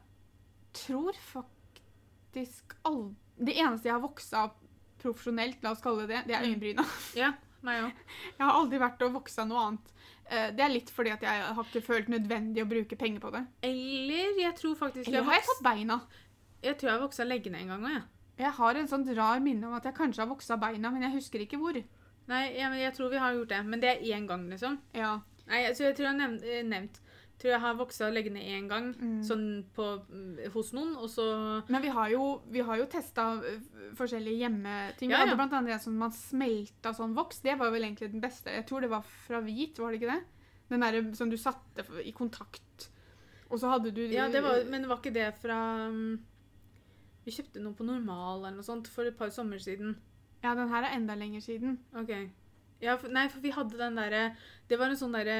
tror 0.72 1.12
faktisk 1.22 2.76
all... 2.88 3.14
Det 3.36 3.54
eneste 3.58 3.88
jeg 3.88 3.96
har 3.96 4.02
voksa 4.04 4.46
profesjonelt, 5.02 5.62
la 5.64 5.72
oss 5.74 5.82
kalle 5.82 6.06
det 6.06 6.14
det, 6.14 6.20
det 6.30 6.34
er 6.36 6.44
Mm. 6.44 6.52
øyenbryna. 6.52 6.84
ja 7.18 7.32
meg 7.62 7.84
òg. 7.84 7.92
Jeg 8.38 8.42
har 8.46 8.56
aldri 8.58 8.78
vært 8.82 9.02
og 9.06 9.12
voksa 9.20 9.44
noe 9.46 9.60
annet. 9.68 9.90
Eh, 10.26 10.50
Det 10.50 10.60
er 10.64 10.72
litt 10.72 10.90
fordi 10.90 11.12
at 11.14 11.22
jeg 11.22 11.42
har 11.54 11.62
ikke 11.64 11.82
følt 11.86 12.08
nødvendig 12.10 12.62
å 12.64 12.68
bruke 12.70 12.96
penger 12.98 13.20
på 13.22 13.30
det. 13.30 13.42
Eller 13.62 14.32
jeg 14.40 14.54
tror 14.58 14.74
faktisk 14.80 15.06
Eller 15.08 15.20
jeg, 15.20 15.26
har 15.28 15.34
jeg 15.38 15.44
tatt 15.46 15.62
beina? 15.62 16.00
jeg 16.62 16.76
tror 16.78 16.88
jeg 16.90 16.96
har 16.98 17.04
voksa 17.06 17.24
leggene 17.26 17.60
en 17.62 17.68
gang 17.68 17.84
òg, 17.86 17.92
jeg. 17.94 18.02
Jeg 18.42 18.50
har 18.58 18.74
en 18.80 18.88
sånn 18.88 19.06
rar 19.16 19.40
minne 19.40 19.66
om 19.68 19.74
at 19.74 19.84
jeg 19.84 19.94
kanskje 19.94 20.22
har 20.24 20.30
voksa 20.32 20.56
beina, 20.58 20.90
men 20.90 21.02
jeg 21.02 21.12
husker 21.20 21.38
ikke 21.44 21.58
hvor. 21.58 21.78
Nei, 22.28 22.42
ja, 22.58 22.68
men 22.70 22.78
jeg 22.80 22.94
tror 22.94 23.10
vi 23.10 23.18
har 23.22 23.34
gjort 23.34 23.48
det. 23.54 23.60
Men 23.66 23.80
det 23.80 23.88
er 23.90 24.02
én 24.16 24.26
gang, 24.26 24.48
liksom. 24.50 24.78
Ja. 24.94 25.20
Nei, 25.46 25.64
så 25.74 25.84
jeg 25.88 25.96
tror 25.96 26.06
jeg 26.06 26.12
har 26.12 26.20
nevnt, 26.28 26.44
eh, 26.44 26.62
nevnt 26.62 27.00
tror 27.42 27.50
jeg 27.56 27.60
har 27.64 27.74
voksa 27.74 28.08
leggene 28.12 28.38
én 28.54 28.68
gang, 28.70 28.92
Mm. 28.94 29.22
sånn 29.26 29.64
på, 29.74 29.86
mm, 30.08 30.52
hos 30.52 30.72
noen, 30.72 30.92
og 30.96 31.08
så 31.10 31.64
Men 31.68 31.82
vi 31.82 31.88
har 31.88 32.08
jo, 32.10 32.40
vi 32.48 32.60
har 32.60 32.76
jo 32.78 32.86
testa 32.86 33.42
forskjellige 33.98 34.38
hjemmeting. 34.44 35.08
Vi 35.08 35.12
Ja, 35.12 35.18
ja. 35.18 35.26
hadde 35.26 35.36
blant 35.36 35.52
annet 35.52 35.72
en 35.72 35.80
som 35.80 35.96
man 35.98 36.12
smelta 36.12 36.94
sånn 36.94 37.14
voks. 37.14 37.40
Det 37.42 37.58
var 37.58 37.70
vel 37.72 37.82
egentlig 37.82 38.12
den 38.12 38.20
beste. 38.20 38.46
Jeg 38.46 38.66
tror 38.66 38.80
det 38.80 38.90
var 38.90 39.02
fra 39.02 39.40
hvit, 39.40 39.76
var 39.78 39.90
det 39.90 40.00
ikke 40.00 40.12
det? 40.14 40.24
Den 40.70 40.80
derre 40.80 41.14
som 41.16 41.28
du 41.30 41.36
satte 41.36 41.84
i 42.04 42.12
kontakt. 42.12 42.88
Og 43.50 43.58
så 43.58 43.68
hadde 43.68 43.92
du 43.92 44.06
Ja, 44.08 44.28
det 44.28 44.42
var, 44.42 44.64
men 44.70 44.86
var 44.88 44.98
ikke 44.98 45.12
det 45.12 45.34
fra 45.42 45.88
mm, 45.90 46.20
Vi 47.24 47.30
kjøpte 47.32 47.60
noe 47.60 47.74
på 47.74 47.84
Normal 47.84 48.38
eller 48.46 48.56
noe 48.56 48.62
sånt 48.64 48.86
for 48.88 49.04
et 49.04 49.16
par 49.18 49.28
sommer 49.30 49.58
siden. 49.58 49.96
Ja, 50.42 50.54
den 50.54 50.68
her 50.68 50.82
er 50.84 50.96
enda 50.96 51.14
lenger 51.14 51.40
siden. 51.40 51.78
Ok. 51.94 52.30
Ja, 52.82 52.96
for, 52.98 53.12
nei, 53.14 53.28
for 53.30 53.44
vi 53.44 53.52
hadde 53.54 53.78
den 53.78 53.94
derre 54.00 54.22
Det 54.68 54.78
var 54.80 54.90
en 54.90 54.98
sånn 54.98 55.14
derre 55.14 55.36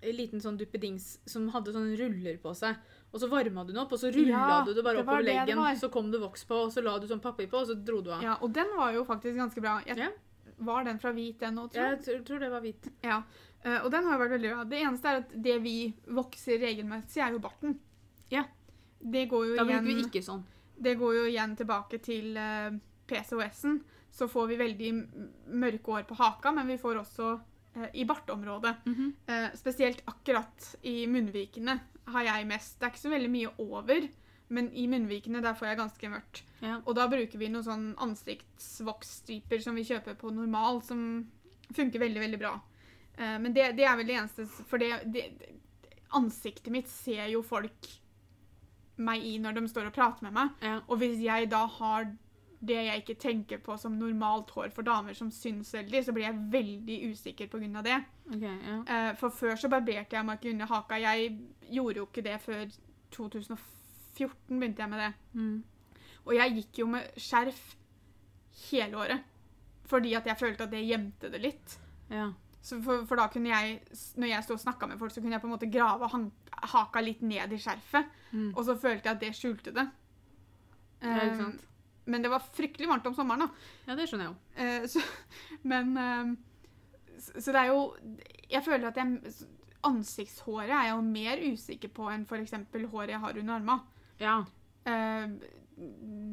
liten 0.00 0.40
sånn 0.40 0.56
duppedings 0.56 1.18
som 1.28 1.48
hadde 1.52 1.74
sånne 1.74 1.96
ruller 1.98 2.38
på 2.40 2.54
seg. 2.56 2.78
Og 3.10 3.20
så 3.20 3.28
varma 3.28 3.64
du 3.66 3.72
den 3.74 3.82
opp, 3.82 3.92
og 3.92 4.00
så 4.00 4.08
rulla 4.14 4.38
Ja, 4.38 4.58
du 4.64 4.72
det 4.74 4.84
bare 4.86 5.02
oppover 5.02 5.26
leggen. 5.26 5.60
Så 5.76 5.90
kom 5.92 6.10
det 6.12 6.22
voks 6.22 6.46
på, 6.48 6.56
og 6.66 6.72
så 6.72 6.80
la 6.84 6.94
du 6.98 7.06
sånn 7.10 7.20
papir 7.20 7.50
på, 7.50 7.60
og 7.60 7.68
så 7.68 7.76
dro 7.76 8.00
du 8.04 8.08
av. 8.14 8.24
Ja, 8.24 8.38
og 8.40 8.54
den 8.56 8.72
var 8.78 8.94
jo 8.96 9.04
faktisk 9.08 9.36
ganske 9.36 9.60
bra. 9.60 9.80
Jeg, 9.86 9.98
Ja. 9.98 10.10
Var 10.60 10.84
den 10.84 10.98
fra 11.00 11.12
hvit, 11.16 11.38
den 11.40 11.56
òg, 11.56 11.70
tror 11.72 11.86
jeg? 11.86 12.00
Jeg 12.04 12.24
tror, 12.28 12.38
det 12.38 12.50
var 12.52 12.60
hvit. 12.60 12.88
Ja. 13.02 13.22
uh, 13.64 13.78
og 13.84 13.90
den 13.90 14.04
har 14.04 14.12
jo 14.12 14.20
vært 14.24 14.34
veldig 14.36 14.50
bra. 14.50 14.64
Det 14.64 14.80
eneste 14.80 15.08
er 15.08 15.20
at 15.22 15.30
det 15.42 15.54
vi 15.64 15.76
vokser 16.06 16.60
regelmessig, 16.60 17.22
er 17.24 17.32
jo 17.32 17.38
barten. 17.40 17.78
Ja. 18.30 18.44
Det 19.00 19.28
går 19.28 19.46
jo 19.46 19.56
Da 19.56 19.64
igjen 19.64 19.84
bruker 19.84 19.96
vi 19.96 20.04
ikke 20.04 20.22
sånn. 20.24 20.44
Det 20.76 20.98
går 21.00 21.14
jo 21.16 21.24
igjen 21.30 21.56
tilbake 21.56 22.00
til 22.04 22.36
uh, 22.36 22.76
PCOS-en. 23.08 23.80
Så 24.10 24.28
får 24.28 24.46
vi 24.50 24.58
veldig 24.60 24.90
mørke 25.54 25.96
år 25.98 26.06
på 26.08 26.18
haka, 26.18 26.52
men 26.52 26.66
vi 26.70 26.78
får 26.80 27.02
også 27.02 27.28
eh, 27.76 27.90
i 28.02 28.06
bartområdet. 28.08 28.74
Mhm. 28.86 29.12
Eh, 29.26 29.50
spesielt 29.58 30.02
akkurat 30.10 30.74
i 30.82 31.06
munnvikene 31.06 31.78
har 32.10 32.26
jeg 32.26 32.48
mest. 32.50 32.78
Det 32.78 32.88
er 32.88 32.94
ikke 32.94 33.06
så 33.06 33.14
veldig 33.14 33.30
mye 33.30 33.52
over, 33.62 34.08
men 34.50 34.72
i 34.74 34.86
munnvikene 34.90 35.42
der 35.44 35.54
får 35.54 35.70
jeg 35.70 35.78
ganske 35.78 36.10
mørkt. 36.10 36.42
Ja. 36.60 36.80
Og 36.84 36.96
da 36.98 37.06
bruker 37.10 37.38
vi 37.38 37.52
noen 37.52 37.66
sånn 37.66 37.86
ansiktsvoksstriper 38.02 39.62
som 39.62 39.78
vi 39.78 39.86
kjøper 39.86 40.18
på 40.18 40.32
normal, 40.34 40.82
som 40.82 41.30
funker 41.70 42.02
veldig, 42.02 42.20
veldig 42.26 42.40
bra. 42.40 42.56
Eh, 43.14 43.38
men 43.38 43.54
det, 43.54 43.72
det 43.78 43.86
er 43.86 43.96
vel 44.00 44.10
det 44.10 44.18
eneste, 44.18 44.46
for 44.66 44.82
det, 44.82 44.92
det 45.14 45.30
Ansiktet 46.10 46.72
mitt 46.74 46.88
ser 46.90 47.28
jo 47.30 47.38
folk 47.46 47.86
meg 48.98 49.22
i 49.22 49.36
når 49.38 49.60
de 49.60 49.68
står 49.70 49.86
og 49.86 49.94
prater 49.94 50.26
med 50.26 50.34
meg. 50.34 50.56
Ja. 50.58 50.80
Og 50.88 50.98
hvis 50.98 51.20
jeg 51.22 51.46
da 51.52 51.60
har 51.78 52.08
det 52.60 52.76
jeg 52.76 53.00
ikke 53.00 53.16
tenker 53.20 53.60
på 53.64 53.76
som 53.80 53.96
normalt 53.96 54.50
hår 54.52 54.68
for 54.74 54.84
damer 54.84 55.16
som 55.16 55.30
syns 55.32 55.72
veldig, 55.74 56.02
så 56.04 56.12
blir 56.12 56.26
jeg 56.26 56.40
veldig 56.52 56.98
usikker 57.10 57.48
pga. 57.48 57.82
det. 57.82 57.98
Okay, 58.34 58.56
yeah. 58.66 59.14
For 59.16 59.32
før 59.32 59.56
så 59.56 59.70
barberte 59.72 60.16
jeg 60.16 60.26
meg 60.26 60.38
ikke 60.38 60.52
under 60.52 60.66
haka. 60.66 60.98
Jeg 61.00 61.38
gjorde 61.70 62.02
jo 62.02 62.06
ikke 62.06 62.26
det 62.26 62.36
før 62.44 62.66
2014 63.16 64.60
begynte 64.60 64.82
jeg 64.82 64.90
med 64.90 65.00
det. 65.00 65.12
Mm. 65.32 65.62
Og 66.26 66.34
jeg 66.36 66.56
gikk 66.58 66.82
jo 66.82 66.86
med 66.92 67.08
skjerf 67.16 67.62
hele 68.68 69.00
året. 69.00 69.24
Fordi 69.90 70.12
at 70.14 70.28
jeg 70.28 70.38
følte 70.38 70.68
at 70.68 70.74
det 70.74 70.84
gjemte 70.84 71.32
det 71.32 71.40
litt. 71.40 71.78
Yeah. 72.12 72.36
Så 72.60 72.76
for, 72.84 73.06
for 73.08 73.16
da 73.16 73.26
kunne 73.32 73.48
jeg, 73.48 73.80
når 74.20 74.34
jeg 74.34 74.44
stod 74.44 74.58
og 74.58 74.62
snakka 74.66 74.86
med 74.86 75.00
folk, 75.00 75.14
så 75.14 75.22
kunne 75.24 75.32
jeg 75.32 75.40
på 75.40 75.48
en 75.48 75.54
måte 75.54 75.70
grave 75.72 76.10
haka 76.74 77.00
litt 77.00 77.24
ned 77.24 77.56
i 77.56 77.58
skjerfet. 77.58 78.12
Mm. 78.36 78.52
Og 78.52 78.62
så 78.68 78.76
følte 78.76 79.08
jeg 79.08 79.16
at 79.16 79.24
det 79.24 79.32
skjulte 79.38 79.74
det. 79.74 79.88
Ja, 81.00 81.16
ikke 81.24 81.40
sant? 81.40 81.66
Men 82.06 82.22
det 82.24 82.30
var 82.32 82.40
fryktelig 82.40 82.88
varmt 82.88 83.06
om 83.06 83.14
sommeren, 83.14 83.44
da. 83.44 83.48
Ja, 83.86 83.94
det 83.98 84.06
skjønner 84.08 84.26
jeg 84.26 84.32
jo. 84.32 84.64
Eh, 84.64 84.86
så, 84.88 85.02
men 85.72 85.96
eh, 85.96 86.32
så, 87.20 87.40
så 87.40 87.52
det 87.52 87.60
er 87.60 87.66
jo 87.72 87.80
Jeg 88.50 88.64
føler 88.64 88.88
at 88.88 88.96
jeg 88.96 89.34
Ansiktshåret 89.86 90.68
er 90.70 90.88
jeg 90.88 90.92
jo 90.92 91.04
mer 91.06 91.40
usikker 91.52 91.88
på 91.96 92.08
enn 92.12 92.26
f.eks. 92.28 92.52
håret 92.92 93.14
jeg 93.14 93.20
har 93.22 93.38
under 93.40 93.54
armene. 93.54 93.78
Ja. 94.20 94.34
Eh, 94.84 95.30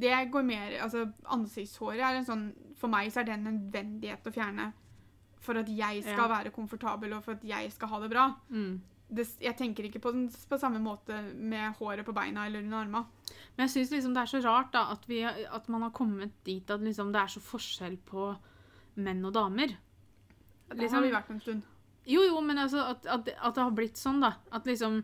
det 0.01 0.15
går 0.33 0.43
mer 0.43 0.73
Altså, 0.83 1.05
ansiktshåret 1.31 2.01
er 2.03 2.17
en 2.19 2.25
sånn 2.27 2.41
For 2.75 2.91
meg 2.91 3.07
så 3.13 3.21
er 3.21 3.29
det 3.29 3.37
en 3.37 3.45
nødvendighet 3.47 4.27
å 4.27 4.33
fjerne 4.35 4.65
for 5.47 5.55
at 5.61 5.69
jeg 5.71 6.01
skal 6.03 6.25
Ja. 6.25 6.27
være 6.27 6.51
komfortabel, 6.51 7.13
og 7.15 7.23
for 7.23 7.37
at 7.37 7.43
jeg 7.47 7.69
skal 7.71 7.87
ha 7.87 7.99
det 8.01 8.09
bra. 8.11 8.23
Mm. 8.49 8.81
Det, 9.09 9.23
jeg 9.39 9.55
tenker 9.55 9.85
ikke 9.87 10.01
på, 10.03 10.11
den, 10.11 10.25
på 10.49 10.57
samme 10.59 10.81
måte 10.83 11.15
med 11.33 11.77
håret 11.79 12.03
på 12.05 12.13
beina 12.15 12.45
eller 12.45 12.59
under 12.65 12.81
armene. 12.81 13.05
Men 13.55 13.63
jeg 13.67 13.73
syns 13.75 13.93
liksom 13.95 14.13
det 14.17 14.23
er 14.25 14.31
så 14.33 14.41
rart 14.43 14.73
da, 14.73 14.81
at, 14.91 15.05
vi, 15.07 15.21
at 15.23 15.69
man 15.71 15.85
har 15.85 15.93
kommet 15.95 16.33
dit 16.43 16.69
at 16.69 16.83
liksom 16.83 17.13
det 17.15 17.21
er 17.21 17.31
så 17.31 17.39
forskjell 17.39 17.95
på 18.09 18.33
menn 18.99 19.23
og 19.25 19.33
damer. 19.37 19.77
det 20.67 20.77
Liksom- 20.81 20.97
har 20.99 21.05
vi 21.07 21.13
vært 21.15 21.29
en 21.31 21.39
stund. 21.39 21.61
Jo, 22.07 22.21
jo, 22.23 22.41
men 22.41 22.57
altså 22.57 22.83
at, 22.89 23.05
at, 23.05 23.29
at 23.35 23.55
det 23.55 23.63
har 23.63 23.71
blitt 23.71 23.95
sånn, 23.99 24.19
da. 24.23 24.33
At 24.51 24.65
liksom 24.67 25.03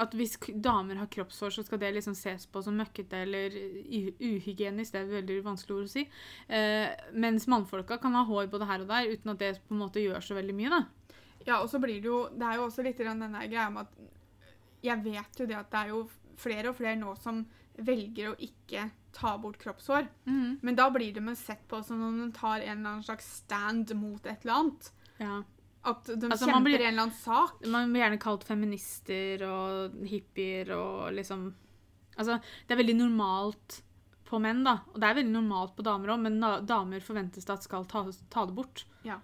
at 0.00 0.14
hvis 0.16 0.36
damer 0.62 0.96
har 0.96 1.08
kroppshår, 1.12 1.50
så 1.52 1.64
skal 1.66 1.80
det 1.82 1.90
liksom 1.94 2.14
ses 2.16 2.46
på 2.46 2.62
som 2.64 2.76
møkkete 2.78 3.18
eller 3.26 3.50
uhygienisk. 4.20 4.92
Det 4.94 5.00
er 5.00 5.04
et 5.08 5.16
veldig 5.18 5.36
vanskelig 5.44 5.76
ord 5.76 5.88
å 5.88 5.92
si. 5.92 6.04
Eh, 6.48 6.88
mens 7.12 7.46
mannfolka 7.50 7.98
kan 8.00 8.14
ha 8.16 8.22
hår 8.24 8.48
både 8.52 8.68
her 8.70 8.84
og 8.84 8.88
der 8.88 9.10
uten 9.10 9.32
at 9.34 9.42
det 9.42 9.50
på 9.66 9.74
en 9.76 9.82
måte 9.82 10.00
gjør 10.02 10.22
så 10.24 10.36
veldig 10.38 10.56
mye, 10.56 10.70
da. 10.72 10.80
Ja, 11.46 11.60
og 11.62 11.68
så 11.72 11.78
blir 11.80 12.00
det 12.02 12.08
jo 12.10 12.28
Det 12.36 12.42
er 12.46 12.56
jo 12.58 12.66
også 12.68 12.82
litt 12.84 12.98
grann 13.00 13.20
den 13.22 13.32
der 13.32 13.48
greia 13.48 13.70
med 13.72 13.86
at 13.86 13.94
Jeg 14.84 15.02
vet 15.04 15.40
jo 15.40 15.46
det 15.46 15.56
at 15.56 15.70
det 15.70 15.78
er 15.80 15.88
jo 15.94 16.02
flere 16.40 16.68
og 16.70 16.76
flere 16.76 16.96
nå 17.00 17.14
som 17.20 17.46
velger 17.80 18.30
å 18.32 18.36
ikke 18.40 18.90
ta 19.12 19.36
bort 19.38 19.58
kroppshår. 19.58 20.06
Men 20.62 20.74
da 20.76 20.88
blir 20.90 21.12
de 21.16 21.34
sett 21.36 21.66
på 21.68 21.82
som 21.84 22.00
om 22.02 22.18
de 22.20 22.30
tar 22.36 22.60
en 22.60 22.78
eller 22.78 22.90
annen 22.90 23.02
slags 23.04 23.26
stand 23.40 23.92
mot 23.96 24.24
et 24.26 24.44
eller 24.44 24.54
annet. 24.54 24.90
Ja. 25.18 25.42
At 25.84 26.04
de 26.04 26.28
Altså, 26.28 26.46
kjemper 26.46 26.64
blir- 26.64 26.80
en 26.80 26.92
eller 26.94 27.02
annen 27.02 27.16
sak. 27.16 27.66
Man 27.66 27.92
blir 27.92 28.02
gjerne 28.04 28.20
kalt 28.20 28.44
feminister 28.44 29.42
og 29.48 29.94
hippier 30.06 30.70
og 30.76 31.12
liksom 31.16 31.54
Altså, 32.18 32.40
det 32.68 32.74
er 32.76 32.82
veldig 32.82 32.96
normalt 32.98 33.80
på 34.28 34.38
menn, 34.40 34.62
da. 34.64 34.80
Og 34.92 35.00
det 35.00 35.08
er 35.08 35.14
veldig 35.22 35.32
normalt 35.32 35.74
på 35.76 35.82
damer 35.86 36.08
òg, 36.12 36.20
men 36.20 36.40
damer 36.66 37.00
forventes 37.00 37.44
det 37.46 37.50
at 37.54 37.62
skal 37.64 37.84
ta, 37.86 38.02
ta 38.28 38.44
det 38.46 38.54
bort. 38.54 38.84
Ja. 39.04 39.20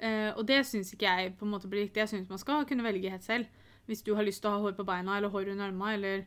Eh, 0.00 0.32
og 0.36 0.44
det 0.46 0.60
syns 0.68 0.92
ikke 0.92 1.06
jeg 1.08 1.36
på 1.38 1.46
en 1.46 1.52
måte 1.54 1.68
blir 1.70 1.86
riktig. 1.86 2.02
Jeg 2.04 2.08
syns 2.12 2.28
man 2.32 2.38
skal 2.42 2.66
kunne 2.68 2.84
velge 2.84 3.10
helt 3.10 3.24
selv. 3.24 3.46
Hvis 3.86 4.02
du 4.02 4.14
har 4.18 4.24
lyst 4.26 4.42
til 4.42 4.50
å 4.50 4.56
ha 4.56 4.60
hår 4.64 4.74
på 4.76 4.84
beina 4.84 5.16
eller 5.16 5.30
hår 5.30 5.52
under 5.52 5.68
armene 5.70 5.94
eller 5.94 6.26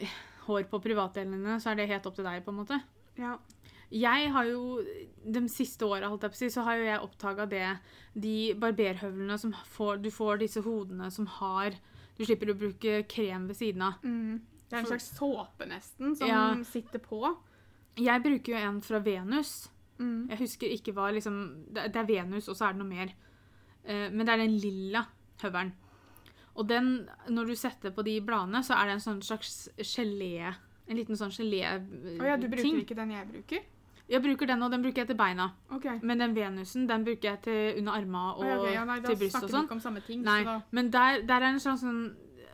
eh, 0.00 0.18
hår 0.46 0.68
på 0.70 0.80
privatdelene, 0.84 1.58
så 1.62 1.72
er 1.72 1.80
det 1.80 1.88
helt 1.90 2.06
opp 2.06 2.16
til 2.18 2.26
deg, 2.26 2.42
på 2.44 2.52
en 2.52 2.60
måte. 2.62 2.80
Ja. 3.18 3.36
Jeg 3.92 4.30
har 4.32 4.46
jo, 4.48 4.80
De 5.22 5.42
siste 5.52 5.84
åra 5.84 6.08
holdt 6.08 6.22
jeg 6.24 6.32
på 6.32 6.38
å 6.38 6.40
si, 6.40 6.48
så 6.54 6.62
har 6.64 6.78
jo 6.80 6.86
jeg 6.86 7.02
oppdaga 7.04 7.44
det 7.44 7.66
De 8.16 8.54
barberhøvlene 8.56 9.36
som 9.38 9.52
får 9.74 10.00
Du 10.00 10.08
får 10.10 10.40
disse 10.40 10.62
hodene 10.64 11.10
som 11.12 11.26
har 11.26 11.76
Du 12.16 12.24
slipper 12.24 12.54
å 12.54 12.56
bruke 12.56 13.02
krem 13.04 13.44
ved 13.50 13.58
siden 13.58 13.84
av. 13.84 13.98
Mm. 14.02 14.40
Det 14.64 14.78
er 14.78 14.80
en 14.80 14.88
slags 14.88 15.10
såpe, 15.12 15.66
nesten, 15.68 16.16
som 16.16 16.28
Ja. 16.28 16.54
sitter 16.64 16.98
på. 17.04 17.20
Jeg 18.00 18.22
bruker 18.24 18.54
jo 18.54 18.56
en 18.56 18.80
fra 18.80 18.98
Venus. 19.04 19.68
Mm. 19.98 20.30
Jeg 20.30 20.38
husker 20.40 20.72
ikke 20.72 20.94
hva 20.96 21.10
liksom 21.12 21.36
Det 21.74 21.94
er 21.94 22.06
Venus, 22.08 22.48
og 22.48 22.56
så 22.56 22.68
er 22.68 22.74
det 22.74 22.82
noe 22.82 22.88
mer. 22.88 23.12
Eh, 23.84 24.08
men 24.10 24.26
det 24.26 24.34
er 24.34 24.42
den 24.44 24.56
lilla 24.62 25.04
høvelen. 25.42 25.74
Og 26.54 26.68
den, 26.68 27.08
når 27.32 27.44
du 27.48 27.54
setter 27.56 27.94
på 27.96 28.04
de 28.04 28.18
bladene, 28.20 28.60
så 28.64 28.76
er 28.76 28.90
det 28.90 28.98
en 28.98 29.06
sånn 29.06 29.22
slags 29.24 29.70
gelé 29.78 30.52
En 30.90 30.98
liten 30.98 31.16
sånn 31.16 31.32
gelé-ting. 31.32 32.18
oh, 32.20 32.26
ja, 32.26 32.36
du 32.36 32.48
bruker 32.52 32.82
ikke 32.82 32.98
den 32.98 33.14
jeg 33.14 33.28
bruker? 33.30 33.62
Jeg 34.12 34.20
bruker 34.20 34.46
den, 34.50 34.62
og 34.62 34.72
den 34.72 34.82
bruker 34.82 35.02
jeg 35.02 35.08
til 35.12 35.16
beina. 35.16 35.46
OK. 35.72 35.86
Men 36.02 36.20
den 36.20 36.34
Venusen 36.36 36.88
den 36.90 37.04
bruker 37.06 37.30
jeg 37.30 37.40
til 37.46 37.78
under 37.80 37.92
armene 37.96 38.32
og 38.34 38.42
oh, 38.42 38.48
ja, 38.48 38.56
ok, 38.58 38.72
ja, 38.74 38.84
nei, 38.84 38.98
til 39.06 39.16
brystet 39.22 39.46
og 39.46 39.54
sånn. 39.54 40.00
ting. 40.06 40.24
Nei, 40.26 40.42
men 40.70 40.90
der, 40.92 41.22
der 41.28 41.46
er 41.46 41.54
en 41.54 41.62
sånn, 41.62 41.78
sånn 41.80 42.02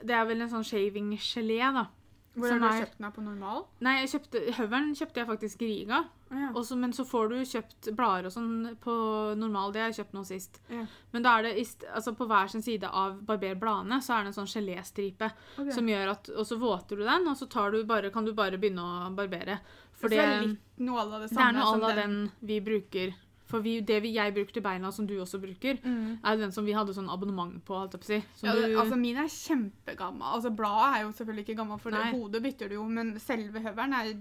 Det 0.07 0.15
er 0.15 0.29
vel 0.29 0.45
en 0.45 0.53
sånn 0.53 0.67
shaving-gelé, 0.69 1.59
da. 1.75 1.89
Hvor 2.37 2.51
har 2.51 2.59
du 2.59 2.67
er- 2.67 2.85
kjøpt 2.85 2.99
den 2.99 3.13
på 3.13 3.23
normal? 3.25 3.65
Nei, 3.81 3.95
jeg 4.05 4.09
kjøpte, 4.13 4.43
høvelen 4.59 4.95
kjøpte 4.95 5.15
jeg 5.23 5.27
faktisk 5.27 5.63
i 5.63 5.67
Riga. 5.67 6.05
Ja. 6.31 6.51
Også, 6.53 6.77
men 6.77 6.93
så 6.93 7.05
får 7.09 7.29
du 7.31 7.37
kjøpt 7.41 7.89
blader 7.97 8.27
og 8.27 8.33
sånn 8.33 8.77
på 8.85 8.95
normal. 9.37 9.73
Det 9.73 9.81
har 9.81 9.91
jeg 9.93 10.05
kjøpt 10.05 10.15
nå 10.19 10.25
sist. 10.29 10.61
Ja. 10.69 10.85
Men 11.13 11.23
da 11.23 11.39
er 11.39 11.43
det 11.43 11.55
altså 11.89 12.15
på 12.15 12.27
hver 12.29 12.49
sin 12.53 12.63
side 12.63 12.85
av 12.85 13.21
barberbladene 13.25 14.01
så 14.05 14.19
er 14.19 14.25
det 14.25 14.35
en 14.37 14.45
sånn 14.45 14.53
geléstripe. 14.53 15.33
Okay. 15.57 15.73
Som 15.73 15.87
gjør 15.89 16.11
at, 16.11 16.29
Og 16.37 16.45
så 16.47 16.59
våter 16.59 16.97
du 16.97 17.05
den, 17.05 17.27
og 17.29 17.37
så 17.37 17.49
tar 17.49 17.71
du 17.73 17.83
bare, 17.85 18.11
kan 18.11 18.25
du 18.25 18.33
bare 18.35 18.59
begynne 18.59 18.83
å 18.85 19.15
barbere. 19.17 19.59
For 19.95 20.09
det, 20.09 20.19
det 20.19 20.27
er 20.27 20.43
litt 20.47 20.79
noe 20.79 21.01
av 21.01 21.21
det 21.23 21.31
samme 21.31 21.53
det 21.53 21.59
er 21.59 21.79
noe 21.81 21.91
à 21.91 21.95
den 21.97 22.33
vi 22.43 22.61
bruker. 22.61 23.15
For 23.49 23.61
vi, 23.65 23.81
det 23.81 24.03
vi, 24.05 24.11
jeg 24.13 24.35
bruker 24.37 24.53
til 24.53 24.63
beina, 24.63 24.91
som 24.93 25.07
du 25.09 25.15
også 25.19 25.39
bruker, 25.41 25.79
Mm. 25.83 26.19
er 26.23 26.37
den 26.37 26.53
som 26.53 26.67
vi 26.67 26.73
hadde 26.77 26.93
sånn 26.93 27.09
abonnement 27.09 27.65
på. 27.65 27.79
si. 28.05 28.23
Ja, 28.45 28.53
det, 28.55 28.77
altså 28.77 28.97
Min 28.99 29.17
er 29.17 29.25
kjempegammel. 29.33 30.23
Altså 30.23 30.51
Bladet 30.55 30.99
er 30.99 31.03
jo 31.07 31.13
selvfølgelig 31.13 31.47
ikke 31.49 31.57
gammel, 31.57 31.79
for 31.81 31.91
det 31.91 32.13
hodet 32.13 32.43
bytter 32.43 32.69
du 32.69 32.75
jo, 32.75 32.85
men 32.89 33.19
selve 33.19 33.59
høvelen 33.65 33.95
er, 33.95 34.13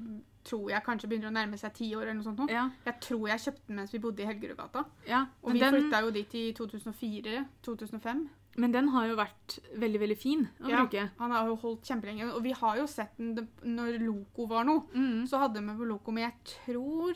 tror 0.47 0.69
jeg 0.71 0.81
kanskje 0.85 1.09
begynner 1.11 1.27
å 1.27 1.35
nærme 1.35 1.57
seg 1.59 1.73
ti 1.73 1.89
år. 1.93 2.03
eller 2.03 2.13
noe 2.13 2.23
sånt 2.23 2.39
nå. 2.39 2.49
ja, 2.49 2.69
Jeg 2.85 2.99
tror 3.01 3.27
jeg 3.27 3.39
kjøpte 3.39 3.67
den 3.67 3.75
mens 3.75 3.91
vi 3.91 3.99
bodde 3.99 4.23
i 4.23 4.25
Helgerudgata. 4.25 4.85
ja. 5.05 5.25
Og 5.43 5.51
vi 5.53 5.59
den, 5.59 5.73
flytta 5.73 6.01
jo 6.05 6.11
dit 6.11 6.35
i 6.35 6.53
2004-2005. 6.53 8.27
men 8.57 8.71
den 8.73 8.87
har 8.89 9.05
jo 9.07 9.15
vært 9.19 9.59
veldig, 9.77 9.99
veldig 10.01 10.17
fin 10.17 10.47
å 10.63 10.69
Ja. 10.69 10.85
bruke. 10.85 11.09
Han 11.19 11.31
har 11.31 11.45
jo 11.47 11.55
holdt 11.57 11.83
kjempelenge. 11.85 12.33
Og 12.33 12.41
vi 12.43 12.51
har 12.53 12.77
jo 12.77 12.87
sett 12.87 13.15
den 13.17 13.47
når 13.63 13.99
Loco 14.01 14.47
var 14.47 14.63
noe. 14.63 14.81
Mm. 14.95 15.27
Så 15.27 15.37
hadde 15.37 15.59
vi 15.59 15.65
med 15.65 15.77
på 15.77 15.85
Loco, 15.87 16.11
men 16.11 16.23
jeg 16.31 16.33
tror 16.65 17.13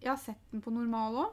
jeg 0.00 0.08
har 0.08 0.16
sett 0.16 0.40
den 0.50 0.62
på 0.62 0.70
normal 0.72 1.14
òg. 1.14 1.32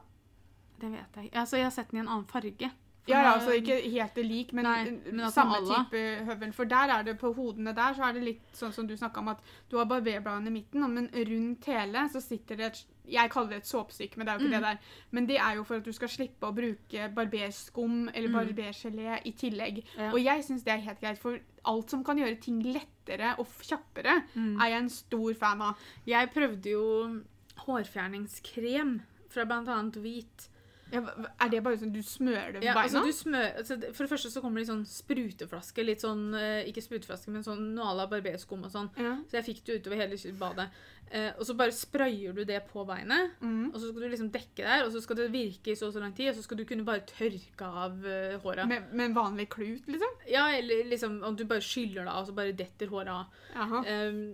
Det 0.79 0.91
vet 0.91 1.15
jeg. 1.15 1.25
ikke. 1.25 1.37
Altså, 1.39 1.57
jeg 1.57 1.65
har 1.65 1.71
sett 1.71 1.91
den 1.91 1.97
i 1.97 2.01
en 2.01 2.07
annen 2.09 2.25
farge. 2.25 2.71
For 3.05 3.11
Ja, 3.11 3.19
ja, 3.21 3.33
altså 3.35 3.51
ikke 3.53 3.75
helt 3.91 4.15
lik, 4.25 4.51
men, 4.53 4.63
Nei, 4.65 4.83
men 5.11 5.19
at 5.27 5.33
samme 5.33 5.59
normala. 5.61 5.83
type 5.85 6.25
høvel. 6.25 6.53
For 6.53 6.65
der 6.65 6.89
er 6.89 7.03
det 7.03 7.19
på 7.19 7.29
hodene 7.35 7.75
der, 7.75 7.93
så 7.93 8.01
er 8.09 8.13
det 8.13 8.23
litt 8.23 8.41
sånn 8.57 8.73
som 8.73 8.87
du 8.87 8.95
snakka 8.97 9.19
om, 9.19 9.27
at 9.29 9.39
du 9.69 9.77
har 9.77 9.85
barberbladene 9.85 10.47
i 10.47 10.55
midten, 10.55 10.81
men 10.91 11.09
rundt 11.13 11.65
hele 11.65 12.09
så 12.09 12.19
sitter 12.21 12.55
det 12.57 12.65
et 12.65 12.85
Jeg 13.07 13.29
kaller 13.29 13.49
det 13.49 13.57
et 13.57 13.67
såpestykke, 13.69 14.17
men 14.17 14.25
det 14.25 14.33
er 14.33 14.39
jo 14.39 14.45
ikke 14.47 14.57
Mm. 14.57 14.61
det 14.61 14.61
der. 14.63 14.77
Men 15.11 15.25
det 15.27 15.37
er 15.37 15.55
jo 15.55 15.63
for 15.63 15.75
at 15.75 15.83
du 15.83 15.91
skal 15.93 16.07
slippe 16.07 16.41
å 16.47 16.55
bruke 16.55 17.13
barberskum 17.13 18.09
eller 18.11 18.29
Mm. 18.29 18.33
barbergelé 18.55 19.21
i 19.23 19.31
tillegg. 19.31 19.83
Ja. 19.95 20.09
Og 20.11 20.19
jeg 20.23 20.41
syns 20.43 20.63
det 20.63 20.73
er 20.73 20.77
helt 20.81 20.99
greit, 20.99 21.19
for 21.19 21.37
alt 21.65 21.89
som 21.91 22.03
kan 22.03 22.17
gjøre 22.17 22.41
ting 22.41 22.63
lettere 22.63 23.35
og 23.37 23.45
kjappere, 23.61 24.23
Mm. 24.35 24.59
er 24.59 24.65
jeg 24.69 24.79
en 24.81 24.89
stor 24.89 25.33
fan 25.35 25.61
av. 25.61 25.77
Jeg 26.07 26.33
prøvde 26.33 26.65
jo 26.71 27.21
hårfjerningskrem 27.67 29.01
fra 29.29 29.45
bl.a. 29.45 29.81
Hvit. 30.01 30.49
Ja, 30.93 31.01
er 31.41 31.49
det 31.49 31.61
bare 31.65 31.79
sånn 31.81 31.93
du 31.95 32.01
smører 32.05 32.53
det 32.53 32.59
på 32.61 32.67
Ja, 32.67 32.75
beina? 32.77 32.85
altså 32.85 33.01
du 33.05 33.15
smør, 33.15 33.47
altså, 33.61 33.77
for 33.89 34.05
det 34.05 34.11
første 34.11 34.29
så 34.31 34.41
kommer 34.43 34.59
det 34.59 34.65
litt 34.65 34.73
sånn 34.73 34.85
spruteflaske. 34.89 35.85
Litt 35.85 36.03
sånn, 36.05 36.27
eh, 36.37 36.67
ikke 36.69 36.83
spruteflaske, 36.85 37.33
men 37.33 37.45
sånn 37.45 37.71
Noala 37.75 38.05
barberskum 38.11 38.67
og 38.67 38.73
sånn. 38.73 38.91
ja. 39.01 39.15
Så 39.25 39.39
jeg 39.39 39.47
fikk 39.49 39.63
det 39.65 39.79
utover 39.81 40.03
hele 40.03 40.19
badet. 40.37 40.69
Eh, 41.11 41.31
og 41.37 41.45
så 41.45 41.53
bare 41.57 41.73
sprayer 41.73 42.33
du 42.33 42.43
det 42.49 42.63
på 42.71 42.83
beinet, 42.85 43.35
mm. 43.39 43.73
og 43.73 43.77
så 43.77 43.91
skal 43.91 44.01
du 44.01 44.07
liksom 44.09 44.31
dekke 44.33 44.63
der, 44.65 44.85
og 44.85 44.91
så 44.93 45.01
skal 45.03 45.19
det 45.19 45.27
virke 45.33 45.71
i 45.71 45.75
så 45.77 45.87
og 45.87 45.93
så 45.93 46.01
lang 46.01 46.15
tid, 46.17 46.31
og 46.31 46.39
så 46.39 46.45
skal 46.45 46.57
du 46.57 46.65
kunne 46.65 46.85
bare 46.87 47.05
tørke 47.05 47.67
av 47.83 47.99
uh, 48.01 48.37
håret. 48.41 48.65
med, 48.67 48.89
med 48.91 49.11
en 49.11 49.17
vanlig 49.17 49.45
klut, 49.53 49.85
liksom? 49.85 50.17
Ja, 50.29 50.47
eller 50.49 50.89
liksom 50.89 51.21
om 51.23 51.37
du 51.37 51.45
bare 51.45 51.61
skyller 51.61 52.03
det 52.03 52.11
av, 52.11 52.23
og 52.23 52.31
så 52.31 52.37
bare 52.37 52.57
detter 52.57 52.89
håret 52.89 53.13
av. 53.13 53.85
Um, 53.85 54.33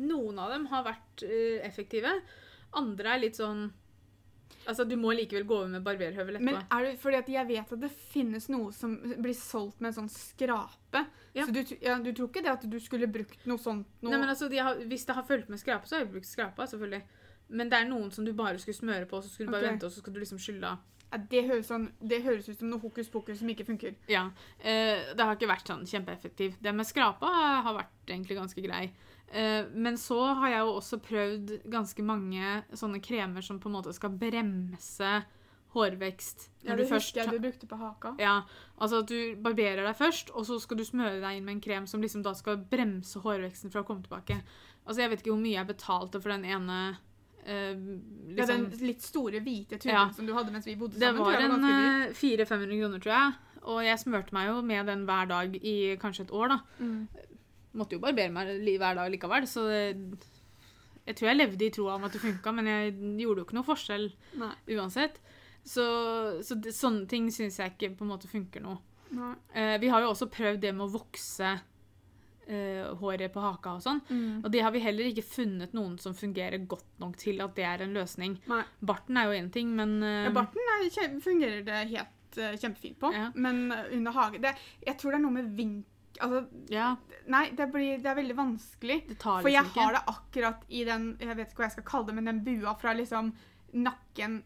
noen 0.00 0.40
av 0.40 0.56
dem 0.56 0.66
har 0.72 0.88
vært 0.88 1.26
uh, 1.28 1.60
effektive. 1.68 2.16
Andre 2.80 3.12
er 3.12 3.24
litt 3.26 3.36
sånn 3.36 3.68
Altså, 4.68 4.84
du 4.88 4.94
må 5.00 5.12
likevel 5.16 5.44
gå 5.48 5.56
over 5.62 5.70
med 5.72 5.82
barberhøvel 5.86 6.38
etterpå. 6.38 6.52
Men 6.52 6.60
er 6.62 6.86
det 6.86 6.92
fordi 7.02 7.18
at 7.18 7.30
jeg 7.32 7.48
vet 7.48 7.72
at 7.76 7.82
det 7.82 7.90
finnes 8.12 8.48
noe 8.52 8.70
som 8.76 8.94
blir 9.24 9.34
solgt 9.36 9.80
med 9.82 9.92
en 9.92 9.96
sånn 10.02 10.12
skrape? 10.12 11.04
Ja. 11.34 11.46
Så 11.46 11.54
du, 11.54 11.62
ja, 11.82 11.96
du 12.02 12.12
tror 12.12 12.30
ikke 12.30 12.44
det 12.44 12.52
at 12.52 12.68
du 12.70 12.78
skulle 12.82 13.08
brukt 13.10 13.46
noe 13.48 13.60
sånt 13.60 13.88
noe? 14.00 14.12
Nei, 14.12 14.20
men 14.20 14.30
altså, 14.30 14.48
de 14.52 14.60
har, 14.62 14.78
Hvis 14.88 15.06
det 15.08 15.16
har 15.18 15.26
fulgt 15.26 15.50
med 15.52 15.60
skrape, 15.62 15.88
så 15.88 15.96
har 15.98 16.04
jeg 16.04 16.12
brukt 16.14 16.30
skrapa. 16.30 16.68
selvfølgelig. 16.70 17.02
Men 17.52 17.68
det 17.72 17.82
er 17.82 17.90
noen 17.90 18.10
som 18.14 18.24
du 18.24 18.32
bare 18.36 18.60
skulle 18.62 18.78
smøre 18.78 19.08
på, 19.10 19.20
så 19.20 19.28
skulle 19.28 19.50
du 19.50 19.56
bare 19.56 19.66
okay. 19.66 19.74
vente, 19.74 19.88
og 19.88 19.92
så 19.92 20.02
skal 20.02 20.14
du 20.14 20.22
liksom 20.22 20.40
skylle 20.40 20.70
av. 20.70 20.88
ja, 21.12 21.18
det, 21.32 21.42
høres 21.50 21.68
sånn, 21.68 21.90
det 22.00 22.22
høres 22.24 22.48
ut 22.48 22.56
som 22.56 22.70
noe 22.70 22.80
hokus 22.80 23.10
pokus 23.12 23.42
som 23.42 23.50
ikke 23.52 23.66
funker. 23.68 23.98
Ja, 24.08 24.28
eh, 24.58 25.12
Det 25.12 25.26
har 25.26 25.36
ikke 25.36 25.50
vært 25.50 25.68
sånn 25.68 25.84
kjempeeffektiv. 25.88 26.56
Det 26.62 26.72
med 26.72 26.88
skrapa 26.88 27.32
har 27.66 27.76
vært 27.76 28.14
egentlig 28.14 28.38
ganske 28.38 28.64
grei. 28.64 28.86
Eh, 29.32 29.64
men 29.72 29.96
så 29.96 30.18
har 30.36 30.50
jeg 30.52 30.58
jo 30.66 30.72
også 30.76 30.98
prøvd 31.00 31.52
ganske 31.72 32.02
mange 32.04 32.58
sånne 32.76 33.00
kremer 33.00 33.40
som 33.46 33.58
på 33.62 33.70
en 33.70 33.76
måte 33.78 33.94
skal 33.96 34.10
bremse 34.20 35.12
hårvekst. 35.72 36.50
Ja, 36.66 36.74
det 36.76 36.84
du 36.88 36.94
husker 36.94 37.22
jeg 37.22 37.30
du 37.32 37.38
brukte 37.40 37.66
på 37.70 37.78
haka. 37.80 38.10
Ja, 38.20 38.42
altså 38.76 38.98
at 39.00 39.08
du 39.08 39.36
barberer 39.40 39.86
deg 39.86 39.96
først, 39.96 40.28
og 40.36 40.44
så 40.44 40.58
skal 40.60 40.76
du 40.76 40.84
smøre 40.84 41.20
deg 41.22 41.38
inn 41.38 41.46
med 41.46 41.54
en 41.56 41.62
krem 41.64 41.86
som 41.88 42.02
liksom 42.04 42.22
da 42.26 42.34
skal 42.36 42.58
bremse 42.60 43.22
hårveksten 43.24 43.72
fra 43.72 43.80
å 43.80 43.88
komme 43.88 44.04
tilbake. 44.04 44.36
Altså, 44.84 45.00
jeg 45.04 45.10
vet 45.14 45.22
ikke 45.24 45.32
hvor 45.32 45.40
mye 45.40 45.56
jeg 45.56 45.70
betalte 45.70 46.20
for 46.20 46.34
den 46.34 46.44
ene 46.44 46.78
eh, 47.46 47.72
Ja, 47.72 48.36
liksom, 48.36 48.68
den 48.74 48.84
litt 48.90 49.02
store 49.06 49.40
hvite 49.40 49.78
tuben 49.78 49.94
Ja. 49.96 50.04
som 50.12 50.26
du 50.28 50.34
hadde 50.36 50.52
mens 50.52 50.66
vi 50.68 50.76
bodde 50.76 50.98
sammen. 51.00 51.00
Det 51.00 51.08
sammen. 51.08 51.24
var 51.24 51.40
en 51.40 51.56
ganske 51.56 51.72
dyr. 51.72 52.36
eh, 52.36 52.44
400-500 52.44 52.80
kroner, 52.82 52.98
tror 53.06 53.14
jeg. 53.16 53.32
Og 53.62 53.84
jeg 53.86 53.98
smørte 54.02 54.34
meg 54.36 54.48
jo 54.50 54.60
med 54.66 54.86
den 54.90 55.04
hver 55.06 55.28
dag 55.30 55.54
i 55.56 55.76
kanskje 56.02 56.26
et 56.26 56.32
år, 56.34 56.48
da. 56.52 56.60
Mm. 56.82 57.08
Måtte 57.78 57.96
jo 57.96 58.02
barbere 58.02 58.32
meg 58.34 58.52
hver 58.78 58.98
dag 58.98 59.10
likevel, 59.14 59.46
så 59.48 59.64
det, 59.70 60.26
jeg 61.06 61.16
tror 61.18 61.30
jeg 61.30 61.38
levde 61.40 61.66
i 61.66 61.70
troa 61.74 61.96
om 61.96 62.04
at 62.06 62.14
det 62.14 62.20
funka, 62.22 62.52
men 62.54 62.68
jeg 62.70 62.92
gjorde 63.24 63.42
jo 63.42 63.46
ikke 63.46 63.56
noe 63.58 63.66
forskjell 63.66 64.08
Nei. 64.42 64.52
uansett. 64.76 65.18
Så, 65.64 65.84
så 66.42 66.56
det, 66.58 66.74
sånne 66.74 67.06
ting 67.10 67.28
syns 67.34 67.58
jeg 67.60 67.74
ikke 67.74 67.92
på 67.98 68.04
en 68.06 68.12
måte 68.12 68.30
funker 68.30 68.62
nå. 68.64 68.76
Eh, 69.54 69.76
vi 69.82 69.90
har 69.92 70.02
jo 70.02 70.10
også 70.12 70.28
prøvd 70.32 70.62
det 70.64 70.72
med 70.74 70.86
å 70.86 70.92
vokse 70.94 71.50
eh, 72.46 72.88
håret 72.98 73.32
på 73.34 73.42
haka 73.44 73.76
og 73.76 73.84
sånn. 73.84 74.00
Mm. 74.08 74.40
Og 74.42 74.48
det 74.54 74.62
har 74.64 74.74
vi 74.74 74.82
heller 74.84 75.10
ikke 75.10 75.24
funnet 75.26 75.74
noen 75.76 75.98
som 76.02 76.16
fungerer 76.18 76.64
godt 76.70 76.88
nok 77.02 77.18
til 77.20 77.42
at 77.44 77.54
det 77.58 77.66
er 77.68 77.84
en 77.86 77.94
løsning. 77.96 78.38
Nei. 78.50 78.62
Barten 78.92 79.20
er 79.20 79.28
jo 79.30 79.38
én 79.38 79.50
ting, 79.54 79.74
men 79.78 79.98
eh, 80.02 80.26
Ja, 80.28 80.34
barten 80.34 80.74
er, 80.78 81.18
fungerer 81.22 81.62
det 81.66 81.80
helt 81.92 82.38
eh, 82.40 82.56
kjempefint 82.62 82.98
på, 83.02 83.12
Ja. 83.14 83.30
men 83.34 83.66
under 83.72 84.16
hage 84.18 84.42
det, 84.42 84.56
Jeg 84.86 84.98
tror 84.98 85.12
det 85.14 85.20
er 85.20 85.26
noe 85.26 85.38
med 85.40 85.52
vink... 85.58 85.86
Altså, 86.22 86.44
ja, 86.70 86.92
nei, 87.32 87.48
det, 87.58 87.66
blir, 87.74 87.98
det 88.02 88.10
er 88.12 88.18
veldig 88.18 88.38
vanskelig. 88.38 88.98
For 89.16 89.42
liksom 89.42 89.52
jeg 89.52 89.70
ikke. 89.70 89.80
har 89.80 89.96
det 89.96 90.02
akkurat 90.12 90.64
i 90.68 90.84
den 90.86 91.10
Jeg 91.20 91.36
vet 91.38 91.50
ikke 91.50 91.62
hva 91.62 91.68
jeg 91.68 91.76
skal 91.76 91.88
kalle 91.88 92.10
det, 92.10 92.16
men 92.18 92.30
den 92.30 92.40
bua 92.46 92.74
fra 92.78 92.94
liksom 92.96 93.32
nakken 93.72 94.42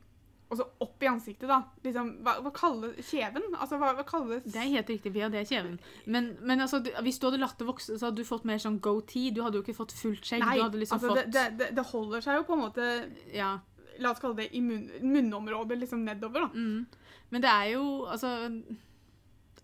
og 0.46 0.58
så 0.60 0.64
opp 0.84 1.02
i 1.02 1.08
ansiktet, 1.10 1.48
da. 1.50 1.58
Liksom, 1.82 2.10
hva, 2.22 2.36
hva 2.44 2.52
kalles 2.54 2.98
Kjeven? 3.08 3.48
Altså, 3.56 3.80
hva, 3.80 3.90
hva 3.98 4.04
kalles 4.06 4.44
Det 4.46 4.60
er 4.62 4.68
helt 4.76 4.90
riktig, 4.92 5.10
Pia. 5.16 5.26
Det 5.32 5.40
er 5.40 5.48
kjeven. 5.48 5.80
Men, 6.06 6.28
men 6.46 6.62
altså, 6.62 6.78
hvis 7.02 7.18
du 7.18 7.26
hadde 7.26 7.40
latt 7.42 7.58
det 7.58 7.66
vokse, 7.66 7.96
så 7.98 8.08
hadde 8.08 8.22
du 8.22 8.28
fått 8.28 8.46
mer 8.46 8.60
sånn 8.62 8.78
goatee. 8.82 9.32
Du 9.34 9.42
hadde 9.42 9.58
jo 9.58 9.64
ikke 9.66 9.74
fått 9.74 9.96
fullt 9.98 10.22
skjegg. 10.22 10.44
Nei, 10.46 10.60
liksom 10.78 11.00
altså, 11.00 11.16
fått 11.16 11.34
det, 11.34 11.46
det, 11.58 11.72
det 11.74 11.86
holder 11.90 12.22
seg 12.22 12.38
jo 12.38 12.46
på 12.46 12.58
en 12.58 12.62
måte 12.62 12.90
Ja. 13.34 13.56
La 13.98 14.10
oss 14.12 14.20
kalle 14.20 14.36
det 14.42 14.50
i 14.52 14.60
munn, 14.60 14.90
munnområdet, 15.00 15.80
liksom 15.80 16.04
nedover, 16.06 16.46
da. 16.46 16.50
Mm. 16.52 17.14
Men 17.32 17.42
det 17.42 17.50
er 17.50 17.70
jo 17.72 17.84
Altså 18.12 18.32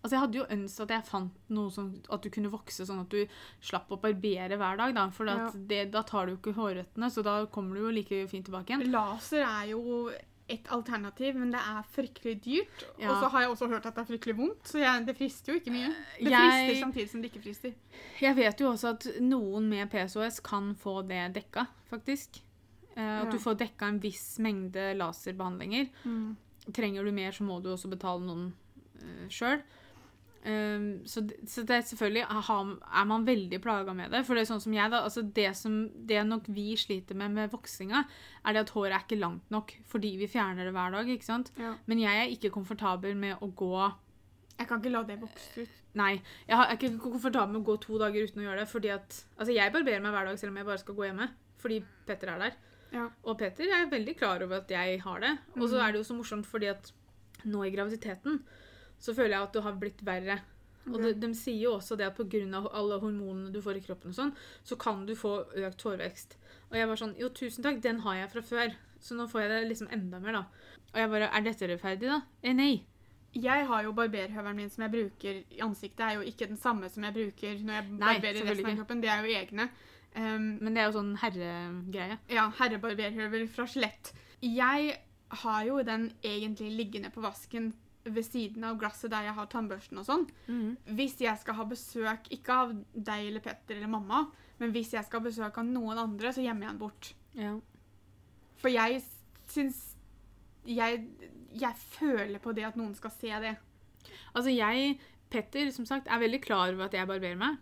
Altså, 0.03 0.11
Jeg 0.17 0.19
hadde 0.19 0.37
jo 0.41 0.45
ønsket 0.51 0.83
at 0.83 0.89
jeg 0.97 1.05
fant 1.07 1.31
noe 1.49 1.69
sånn 1.71 1.93
at 2.11 2.21
du 2.21 2.29
kunne 2.29 2.51
vokse 2.51 2.83
sånn 2.85 2.99
at 3.05 3.09
du 3.09 3.25
slapp 3.61 3.87
å 3.89 4.01
barbere 4.01 4.57
hver 4.59 4.77
dag. 4.77 4.93
Da 4.93 5.09
For 5.09 5.25
Ja. 5.25 5.49
det, 5.55 5.91
da 5.91 6.01
tar 6.03 6.25
du 6.27 6.33
jo 6.35 6.37
ikke 6.37 6.53
hårrøttene, 6.57 7.09
så 7.09 7.23
da 7.23 7.45
kommer 7.45 7.75
du 7.75 7.81
jo 7.87 7.91
like 7.91 8.27
fint 8.27 8.45
tilbake 8.45 8.67
igjen. 8.75 8.91
Laser 8.91 9.41
er 9.47 9.69
jo 9.71 10.11
et 10.49 10.65
alternativ, 10.75 11.35
men 11.39 11.51
det 11.51 11.61
er 11.61 11.83
fryktelig 11.95 12.41
dyrt. 12.43 12.83
Ja. 12.99 13.11
Og 13.13 13.23
så 13.23 13.29
har 13.31 13.41
jeg 13.45 13.49
også 13.53 13.69
hørt 13.69 13.85
at 13.85 13.95
det 13.95 14.01
er 14.03 14.09
fryktelig 14.17 14.35
vondt, 14.35 14.63
så 14.67 14.79
jeg, 14.83 15.05
det 15.05 15.15
frister 15.15 15.53
jo 15.53 15.59
ikke 15.61 15.71
mye. 15.71 15.93
Det 16.19 16.29
Jeg- 16.31 16.51
frister 16.51 16.81
samtidig 16.85 17.09
som 17.09 17.21
det 17.21 17.31
ikke 17.31 17.43
frister. 17.45 17.73
Jeg 18.19 18.35
vet 18.35 18.59
jo 18.59 18.67
også 18.73 18.89
at 18.89 19.07
noen 19.21 19.69
med 19.69 19.89
PSOS 19.89 20.41
kan 20.43 20.75
få 20.75 21.07
det 21.07 21.33
dekka, 21.33 21.65
faktisk. 21.89 22.41
Eh, 22.97 23.21
at 23.21 23.25
Ja. 23.25 23.31
du 23.31 23.37
får 23.39 23.55
dekka 23.57 23.87
en 23.87 23.99
viss 23.99 24.37
mengde 24.39 24.97
laserbehandlinger. 24.97 25.87
Trenger 26.73 27.03
du 27.05 27.11
mer, 27.11 27.31
så 27.31 27.43
må 27.43 27.61
du 27.63 27.69
også 27.73 27.89
betale 27.89 28.19
noen 28.21 28.53
uh, 29.01 29.27
sjøl. 29.29 29.61
Så, 31.07 31.21
det- 31.23 31.37
så 31.47 31.63
det 31.63 31.75
er 31.77 31.81
selvfølgelig 31.87 32.25
er 32.27 33.05
man 33.07 33.25
veldig 33.25 33.61
plaga 33.63 33.93
med 33.95 34.11
det. 34.11 34.25
For 34.27 34.35
det 34.35 34.41
er 34.43 34.49
sånn 34.53 34.61
som 34.61 34.73
jeg, 34.75 34.91
da. 34.91 34.99
Altså 35.07 35.21
det 35.33 35.55
som 35.55 35.89
det 36.05 36.25
nok 36.27 36.47
vi 36.51 36.75
sliter 36.75 37.15
med 37.15 37.31
med 37.31 37.51
voksinga, 37.53 38.03
er 38.45 38.53
det 38.53 38.63
at 38.65 38.73
håret 38.75 38.91
er 38.97 39.05
ikke 39.05 39.19
langt 39.21 39.49
nok 39.51 39.71
fordi 39.87 40.17
vi 40.19 40.27
fjerner 40.27 40.65
det 40.67 40.73
hver 40.75 40.91
dag. 40.91 41.07
ikke 41.07 41.23
sant? 41.29 41.51
Ja. 41.57 41.75
Men 41.87 41.99
jeg 41.99 42.17
er 42.25 42.33
ikke 42.35 42.51
komfortabel 42.51 43.15
med 43.15 43.37
å 43.41 43.47
gå 43.55 43.93
Jeg 44.59 44.67
kan 44.67 44.79
ikke 44.81 44.91
la 44.91 45.03
det 45.03 45.19
vokse 45.21 45.61
ut. 45.63 45.69
Nei, 45.95 46.11
jeg 46.47 46.57
jeg 46.57 46.59
er 46.59 46.77
ikke 46.77 46.99
komfortabel 46.99 47.53
med 47.53 47.61
å 47.63 47.65
gå 47.71 47.77
to 47.81 47.97
dager 47.97 48.23
uten 48.27 48.41
å 48.41 48.45
gjøre 48.45 48.59
det. 48.59 48.67
fordi 48.69 48.89
at, 48.93 49.23
altså 49.39 49.53
Jeg 49.53 49.71
barberer 49.73 50.01
meg 50.01 50.11
hver 50.13 50.25
dag 50.25 50.37
selv 50.39 50.51
om 50.51 50.57
jeg 50.57 50.65
bare 50.65 50.77
skal 50.77 50.95
gå 50.95 51.05
hjemme. 51.07 51.29
Fordi 51.57 51.83
Petter 52.05 52.27
er 52.35 52.39
der. 52.39 52.53
Ja. 52.91 53.07
Og 53.23 53.37
Petter 53.39 53.63
er 53.71 53.89
veldig 53.89 54.17
klar 54.17 54.43
over 54.43 54.57
at 54.57 54.69
jeg 54.69 54.99
har 55.01 55.19
det. 55.19 55.37
Og 55.57 55.69
så 55.69 55.79
er 55.79 55.91
det 55.93 55.99
jo 56.03 56.03
så 56.03 56.17
morsomt 56.19 56.45
fordi 56.45 56.67
at 56.69 56.91
nå 57.45 57.63
i 57.65 57.71
graviditeten, 57.71 58.43
så 59.03 59.15
føler 59.15 59.35
jeg 59.35 59.47
at 59.49 59.55
det 59.55 59.63
har 59.65 59.79
blitt 59.81 60.03
verre. 60.07 60.39
Og 60.91 60.97
de, 60.99 61.13
de 61.15 61.29
sier 61.37 61.61
jo 61.63 61.75
også 61.77 61.95
det 61.99 62.09
at 62.09 62.17
pga. 62.17 62.63
alle 62.75 62.99
hormonene 62.99 63.51
du 63.53 63.61
får 63.63 63.79
i 63.79 63.83
kroppen, 63.85 64.11
og 64.11 64.17
sånn, 64.17 64.33
så 64.67 64.75
kan 64.79 65.05
du 65.07 65.13
få 65.15 65.37
økt 65.55 65.85
hårvekst. 65.87 66.37
Og 66.71 66.79
jeg 66.79 66.89
var 66.89 66.99
sånn 66.99 67.15
Jo, 67.19 67.29
tusen 67.29 67.63
takk, 67.63 67.79
den 67.83 68.01
har 68.03 68.17
jeg 68.17 68.31
fra 68.33 68.43
før. 68.47 68.73
Så 69.03 69.15
nå 69.15 69.27
får 69.27 69.43
jeg 69.43 69.51
det 69.51 69.61
liksom 69.69 69.91
enda 69.91 70.19
mer, 70.23 70.39
da. 70.39 70.73
Og 70.93 70.99
jeg 71.01 71.11
bare 71.11 71.29
Er 71.29 71.45
dette 71.45 71.69
rettferdig, 71.69 72.09
da? 72.09 72.19
Eh, 72.41 72.55
nei. 72.55 72.73
Jeg 73.33 73.65
har 73.65 73.83
jo 73.83 73.95
barberhøvelen 73.97 74.59
min 74.59 74.69
som 74.69 74.83
jeg 74.85 74.93
bruker 74.93 75.39
i 75.41 75.61
ansiktet, 75.65 76.03
er 76.05 76.19
jo 76.19 76.27
ikke 76.29 76.47
den 76.51 76.59
samme 76.61 76.89
som 76.93 77.03
jeg 77.07 77.15
bruker 77.15 77.63
når 77.65 77.79
jeg 77.79 77.87
Nei, 77.89 78.11
barberer 78.19 78.45
resten 78.45 78.69
av 78.69 78.77
kroppen. 78.77 79.01
Det 79.01 79.09
er 79.09 79.23
jo 79.25 79.39
egne. 79.39 79.69
Um, 80.13 80.49
Men 80.61 80.75
det 80.75 80.83
er 80.83 80.91
jo 80.91 80.97
sånn 80.99 81.15
herregreie. 81.17 82.19
ja, 82.29 82.43
herrebarberhøvel 82.59 83.47
fra 83.49 83.65
Skjelett. 83.65 84.13
Jeg 84.45 84.99
har 85.43 85.63
jo 85.65 85.79
den 85.81 86.11
egentlig 86.21 86.69
liggende 86.77 87.09
på 87.09 87.23
vasken 87.23 87.71
ved 88.03 88.25
siden 88.27 88.63
av 88.67 88.77
glasset 88.81 89.11
der 89.13 89.29
jeg 89.29 89.35
har 89.37 89.47
tannbørsten 89.51 89.99
og 90.01 90.05
sånn. 90.07 90.25
Hvis 90.97 91.19
jeg 91.23 91.39
skal 91.39 91.55
ha 91.55 91.65
besøk, 91.69 92.27
ikke 92.35 92.57
av 92.65 92.73
deg 92.93 93.29
eller 93.29 93.43
Petter 93.45 93.77
eller 93.77 93.91
mamma, 93.91 94.25
men 94.59 94.71
hvis 94.75 94.93
jeg 94.93 95.05
skal 95.07 95.21
ha 95.21 95.27
besøk 95.29 95.57
av 95.57 95.65
noen 95.65 95.97
andre, 95.97 96.33
så 96.35 96.43
gjemmer 96.43 96.67
jeg 96.67 96.73
den 96.73 96.81
bort. 96.81 97.13
Ja. 97.39 97.53
For 98.61 98.69
jeg 98.71 99.01
syns 99.49 99.81
jeg, 100.65 101.03
jeg 101.51 101.75
føler 101.97 102.39
på 102.39 102.53
det 102.55 102.67
at 102.69 102.77
noen 102.79 102.93
skal 102.95 103.11
se 103.11 103.31
det. 103.43 103.55
Altså, 104.33 104.51
jeg, 104.53 104.97
Petter, 105.33 105.71
som 105.75 105.85
sagt, 105.87 106.07
er 106.07 106.21
veldig 106.21 106.41
klar 106.43 106.71
over 106.73 106.87
at 106.87 106.95
jeg 106.95 107.09
barberer 107.09 107.39
meg 107.39 107.59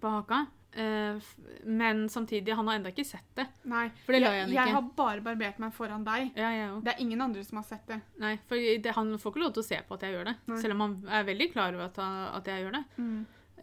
på 0.00 0.12
haka. 0.14 0.44
Eh, 0.72 1.18
men 1.66 2.04
samtidig, 2.08 2.54
han 2.54 2.68
har 2.70 2.76
ennå 2.78 2.92
ikke 2.92 3.04
sett 3.04 3.26
det. 3.34 3.46
Nei, 3.64 3.88
For 4.06 4.12
det 4.14 4.20
la 4.22 4.30
jeg, 4.36 4.44
ikke. 4.48 4.54
jeg 4.64 4.74
har 4.76 4.82
bare 4.96 5.20
barbert 5.26 5.58
meg 5.58 5.72
foran 5.74 6.04
deg. 6.06 6.30
Ja, 6.38 6.50
ja, 6.54 6.66
ja. 6.68 6.80
Det 6.80 6.92
er 6.94 7.00
ingen 7.02 7.20
andre 7.20 7.42
som 7.44 7.58
har 7.58 7.64
sett 7.66 7.86
det. 7.90 8.00
Nei, 8.22 8.36
for 8.46 8.54
det, 8.56 8.92
han 8.94 9.10
får 9.18 9.32
ikke 9.34 9.42
lov 9.42 9.52
til 9.56 9.62
å 9.64 9.66
se 9.66 9.80
på 9.88 9.94
at 9.98 10.06
jeg 10.06 10.14
gjør 10.14 10.24
det. 10.30 10.36
Nei. 10.46 10.60
Selv 10.62 10.76
om 10.76 10.80
han 10.86 10.96
er 11.08 11.24
veldig 11.26 11.50
klar 11.52 11.74
over 11.74 11.84
at, 11.88 11.96
han, 11.96 12.20
at 12.38 12.46
jeg 12.52 12.64
gjør 12.64 12.76
det. 12.78 12.84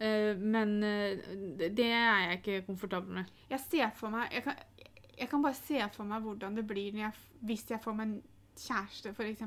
Eh, 0.00 0.34
men 0.38 0.76
eh, 0.84 1.16
det- 1.58 1.74
det 1.74 1.88
er 1.90 2.28
jeg 2.28 2.38
ikke 2.42 2.66
komfortabel 2.66 3.08
med. 3.22 3.30
Jeg 3.50 3.60
ser 3.60 3.90
for 3.96 4.10
meg 4.10 4.30
jeg 4.32 4.44
kan, 4.44 4.54
jeg 5.18 5.28
kan 5.28 5.42
bare 5.42 5.54
se 5.54 5.80
for 5.96 6.04
meg 6.04 6.22
hvordan 6.22 6.54
det 6.54 6.66
blir 6.68 6.92
jeg, 6.94 7.12
hvis 7.42 7.64
jeg 7.70 7.80
får 7.82 7.96
meg 7.96 8.06
en 8.06 8.22
kjæreste, 8.54 9.10
f.eks. 9.16 9.42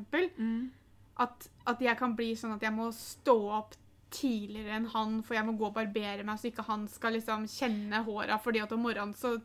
At, 1.21 1.47
at 1.67 1.79
jeg 1.83 1.97
kan 1.99 2.15
bli 2.15 2.33
sånn 2.35 2.55
at 2.55 2.61
jeg 2.63 2.73
må 2.73 2.89
stå 2.95 3.35
opp 3.59 3.75
tidligere 4.11 4.75
enn 4.77 4.91
han, 4.93 5.17
for 5.25 5.37
jeg 5.37 5.47
må 5.47 5.55
gå 5.59 5.69
og 5.69 5.75
barbere 5.75 6.25
meg, 6.27 6.39
så 6.39 6.51
ikke 6.51 6.67
han 6.67 6.85
skal 6.91 7.15
liksom 7.17 7.47
kjenne 7.49 8.03
håra. 8.05 8.37
fordi 8.43 8.61
at 8.63 8.71
om 8.75 8.83
morgenen 8.83 9.15
så 9.17 9.37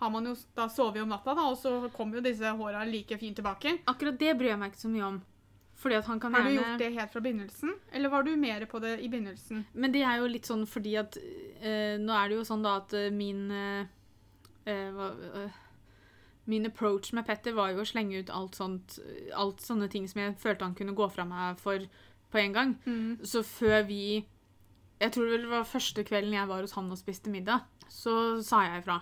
har 0.00 0.10
man 0.10 0.24
jo 0.24 0.36
da 0.56 0.68
sovet 0.72 1.02
om 1.02 1.10
natta, 1.12 1.34
da, 1.36 1.48
og 1.50 1.58
så 1.60 1.90
kommer 1.92 2.18
jo 2.18 2.24
disse 2.24 2.52
håra 2.56 2.84
like 2.88 3.18
fint 3.20 3.36
tilbake. 3.36 3.78
Akkurat 3.90 4.18
det 4.20 4.36
bryr 4.38 4.54
jeg 4.54 4.60
meg 4.62 4.72
ikke 4.72 4.84
så 4.86 4.92
mye 4.92 5.08
om. 5.08 5.20
Fordi 5.80 5.96
at 5.96 6.08
han 6.08 6.20
kan 6.20 6.34
Har 6.34 6.44
du 6.44 6.50
gjerne 6.50 6.66
gjort 6.66 6.82
det 6.82 6.90
helt 6.92 7.12
fra 7.12 7.20
begynnelsen, 7.24 7.72
eller 7.92 8.12
var 8.12 8.22
du 8.22 8.34
mer 8.36 8.64
på 8.68 8.78
det 8.84 8.98
i 9.00 9.08
begynnelsen? 9.08 9.64
Men 9.72 9.92
det 9.92 10.02
er 10.04 10.20
jo 10.20 10.28
litt 10.28 10.48
sånn 10.48 10.66
fordi 10.68 10.96
at 11.00 11.16
eh, 11.16 11.96
Nå 12.00 12.12
er 12.12 12.28
det 12.28 12.36
jo 12.36 12.44
sånn 12.44 12.64
da 12.66 12.76
at 12.82 12.92
eh, 12.96 13.08
min 13.12 13.48
eh, 13.50 15.48
Min 16.44 16.66
approach 16.68 17.14
med 17.16 17.24
Petter 17.26 17.56
var 17.56 17.72
jo 17.72 17.80
å 17.80 17.88
slenge 17.88 18.20
ut 18.20 18.32
alt 18.34 18.60
sånt 18.60 18.98
Alt 19.32 19.64
sånne 19.64 19.88
ting 19.88 20.08
som 20.08 20.20
jeg 20.20 20.36
følte 20.42 20.68
han 20.68 20.76
kunne 20.76 20.96
gå 20.96 21.08
fra 21.12 21.24
meg 21.24 21.56
for 21.60 21.88
på 22.30 22.38
en 22.38 22.52
gang. 22.52 22.74
Så 23.22 23.42
før 23.42 23.82
vi 23.88 24.26
Jeg 25.00 25.12
tror 25.12 25.30
det 25.32 25.48
var 25.48 25.64
første 25.64 26.04
kvelden 26.04 26.34
jeg 26.34 26.48
var 26.48 26.60
hos 26.60 26.74
han 26.76 26.90
og 26.92 26.98
spiste 27.00 27.30
middag, 27.32 27.62
så 27.88 28.42
sa 28.44 28.66
jeg 28.66 28.82
ifra. 28.82 28.98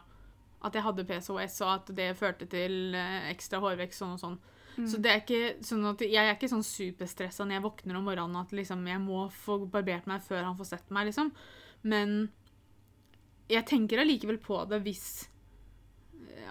At 0.62 0.74
jeg 0.74 0.82
hadde 0.84 1.04
PCOS, 1.04 1.60
og 1.66 1.72
at 1.72 1.90
det 1.96 2.16
førte 2.16 2.46
til 2.46 2.94
eh, 2.94 3.30
ekstra 3.32 3.58
hårvekst 3.58 3.98
sånn 3.98 4.14
og 4.14 4.20
sånn. 4.22 4.38
Så 4.86 5.00
det 5.02 5.10
er 5.10 5.22
ikke 5.24 5.64
sånn 5.66 5.86
at 5.90 6.02
jeg 6.06 6.22
er 6.22 6.36
ikke 6.36 6.50
sånn 6.52 6.62
superstressa 6.62 7.42
når 7.42 7.56
jeg 7.56 7.64
våkner 7.64 7.98
om 7.98 8.04
morgenen 8.06 8.38
at 8.38 8.52
liksom 8.54 8.84
jeg 8.86 9.00
må 9.02 9.24
få 9.34 9.58
barbert 9.66 10.06
meg 10.06 10.22
før 10.22 10.44
han 10.46 10.58
får 10.58 10.68
sett 10.70 10.92
meg, 10.94 11.08
liksom. 11.10 11.32
Men 11.82 12.28
jeg 13.50 13.66
tenker 13.66 14.04
allikevel 14.04 14.38
på 14.38 14.60
det 14.70 14.78
hvis 14.84 15.08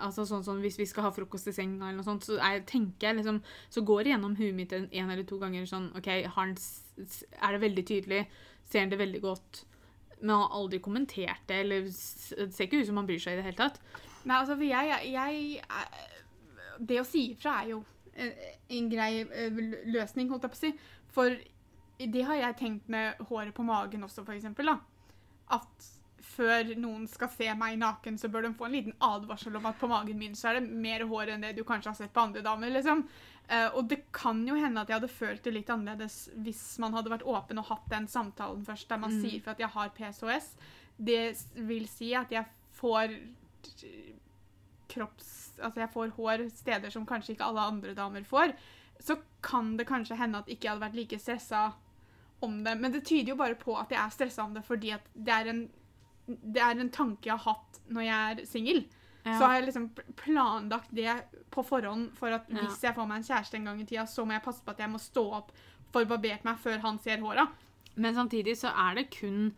Altså 0.02 0.26
sånn, 0.30 0.44
sånn 0.46 0.60
Hvis 0.62 0.78
vi 0.80 0.86
skal 0.86 1.04
ha 1.08 1.12
frokost 1.16 1.48
i 1.50 1.54
senga, 1.56 1.88
eller 1.88 1.98
noe 2.02 2.06
sånt, 2.06 2.26
så 2.28 2.36
jeg, 2.38 2.66
tenker 2.70 3.08
jeg 3.10 3.18
liksom 3.20 3.40
Så 3.74 3.82
går 3.88 4.04
det 4.04 4.12
gjennom 4.14 4.36
huet 4.38 4.54
mitt 4.56 4.74
en, 4.78 4.86
en 4.92 5.10
eller 5.14 5.24
to 5.30 5.40
ganger 5.42 5.66
sånn 5.70 5.88
OK, 5.98 6.08
har 6.26 6.36
han, 6.38 6.54
s- 6.58 6.84
s- 7.02 7.24
er 7.42 7.56
det 7.58 7.62
veldig 7.66 7.86
tydelig? 7.90 8.22
Ser 8.70 8.84
han 8.86 8.92
det 8.94 9.00
veldig 9.02 9.22
godt? 9.24 9.64
Men 10.22 10.34
han 10.36 10.44
har 10.48 10.56
aldri 10.60 10.80
kommentert 10.82 11.44
det, 11.50 11.60
eller 11.66 11.84
det 11.88 11.94
ser 12.54 12.66
ikke 12.68 12.80
ut 12.82 12.88
som 12.90 12.98
han 13.02 13.06
bryr 13.10 13.20
seg 13.22 13.36
i 13.36 13.40
det 13.42 13.46
hele 13.46 13.60
tatt. 13.60 13.78
Nei, 14.26 14.40
altså, 14.42 14.56
for 14.58 14.66
jeg, 14.66 15.12
jeg 15.14 15.62
er- 15.70 16.80
Det 16.80 16.98
å 17.02 17.06
si 17.06 17.22
ifra 17.34 17.60
er 17.64 17.70
jo 17.76 17.84
en, 18.18 18.32
en 18.80 18.90
grei 18.90 19.12
eh, 19.24 19.60
løsning, 19.94 20.30
holdt 20.34 20.48
jeg 20.48 20.54
på 20.56 20.58
å 20.58 20.64
si. 20.64 20.72
For 21.14 21.38
det 21.98 22.24
har 22.26 22.36
jeg 22.42 22.58
tenkt 22.60 22.90
med 22.90 23.18
håret 23.30 23.54
på 23.58 23.64
magen 23.66 24.04
også, 24.06 24.26
for 24.26 24.34
eksempel. 24.34 24.66
Da. 24.74 24.78
At 25.58 25.88
før 26.38 26.76
noen 26.78 27.08
skal 27.10 27.30
se 27.34 27.50
meg 27.58 27.80
naken, 27.82 28.18
så 28.22 28.30
bør 28.30 28.46
de 28.48 28.54
få 28.58 28.68
en 28.70 28.76
liten 28.78 28.96
advarsel 29.04 29.56
om 29.58 29.66
at 29.66 29.80
på 29.82 29.90
magen 29.92 30.20
min 30.22 30.36
så 30.38 30.52
er 30.52 30.60
det 30.60 30.70
mer 30.70 31.04
hår 31.10 31.34
enn 31.34 31.44
det 31.48 31.56
du 31.58 31.64
kanskje 31.66 31.90
har 31.92 31.98
sett 31.98 32.14
på 32.14 32.24
andre 32.28 32.46
damer. 32.46 32.70
liksom. 32.78 33.04
Uh, 33.48 33.70
og 33.80 33.88
det 33.88 34.02
kan 34.12 34.42
jo 34.48 34.58
hende 34.60 34.82
at 34.82 34.90
jeg 34.92 35.00
hadde 35.00 35.08
følt 35.14 35.44
det 35.46 35.54
litt 35.56 35.70
annerledes 35.72 36.18
hvis 36.44 36.64
man 36.84 36.94
hadde 36.98 37.14
vært 37.14 37.24
åpen 37.24 37.62
og 37.62 37.70
hatt 37.70 37.86
den 37.94 38.08
samtalen 38.12 38.66
først, 38.68 38.90
der 38.90 39.00
man 39.00 39.14
Mm. 39.16 39.22
sier 39.24 39.42
for 39.42 39.52
at 39.56 39.60
jeg 39.64 39.70
har 39.76 39.90
PCOS. 39.96 40.50
Det 40.98 41.22
vil 41.56 41.88
si 41.88 42.14
at 42.14 42.32
jeg 42.32 42.46
får 42.80 43.16
kropps... 44.92 45.34
Altså 45.58 45.82
jeg 45.82 45.90
får 45.94 46.12
hår 46.18 46.44
steder 46.54 46.94
som 46.94 47.06
kanskje 47.10 47.34
ikke 47.34 47.48
alle 47.48 47.64
andre 47.72 47.96
damer 47.98 48.24
får. 48.28 48.54
Så 49.00 49.18
kan 49.42 49.76
det 49.78 49.88
kanskje 49.90 50.18
hende 50.20 50.42
at 50.42 50.48
jeg 50.50 50.60
ikke 50.60 50.70
hadde 50.74 50.86
vært 50.86 50.98
like 51.00 51.20
stressa 51.22 51.64
om 52.46 52.60
det. 52.66 52.76
Men 52.78 52.94
det 52.94 53.06
tyder 53.08 53.34
jo 53.34 53.40
bare 53.40 53.58
på 53.58 53.74
at 53.80 53.94
jeg 53.94 54.02
er 54.04 54.14
stressa 54.14 54.46
om 54.46 54.54
det 54.54 54.66
fordi 54.68 54.92
at 54.98 55.08
det 55.16 55.34
er 55.34 55.50
en, 55.54 55.64
det 56.28 56.62
er 56.62 56.80
en 56.80 56.90
tanke 56.94 57.30
jeg 57.30 57.38
har 57.38 57.54
hatt 57.56 57.80
når 57.90 58.04
jeg 58.08 58.32
er 58.42 58.46
singel. 58.46 58.86
Så 59.28 59.44
har 59.44 59.58
jeg 59.58 59.66
liksom 59.68 59.90
planlagt 60.16 60.92
det 60.96 61.12
på 61.52 61.64
forhånd 61.68 62.14
for 62.16 62.32
at 62.32 62.46
Ja. 62.50 62.62
hvis 62.62 62.80
jeg 62.82 62.96
får 62.96 63.08
meg 63.08 63.18
en 63.18 63.24
kjæreste 63.28 63.56
en 63.56 63.66
gang 63.66 63.82
i 63.82 63.86
tida, 63.86 64.06
så 64.08 64.24
må 64.26 64.32
jeg 64.32 64.44
passe 64.44 64.64
på 64.64 64.72
at 64.72 64.80
jeg 64.80 64.90
må 64.90 65.00
stå 65.04 65.24
opp 65.42 65.52
for 65.92 66.06
barbert 66.06 66.46
meg 66.46 66.58
før 66.64 66.80
han 66.80 67.00
ser 67.00 67.18
håra. 67.20 67.48
Men 67.96 68.16
samtidig 68.16 68.56
så 68.58 68.72
er 68.72 68.96
det 68.96 69.10
kun 69.12 69.54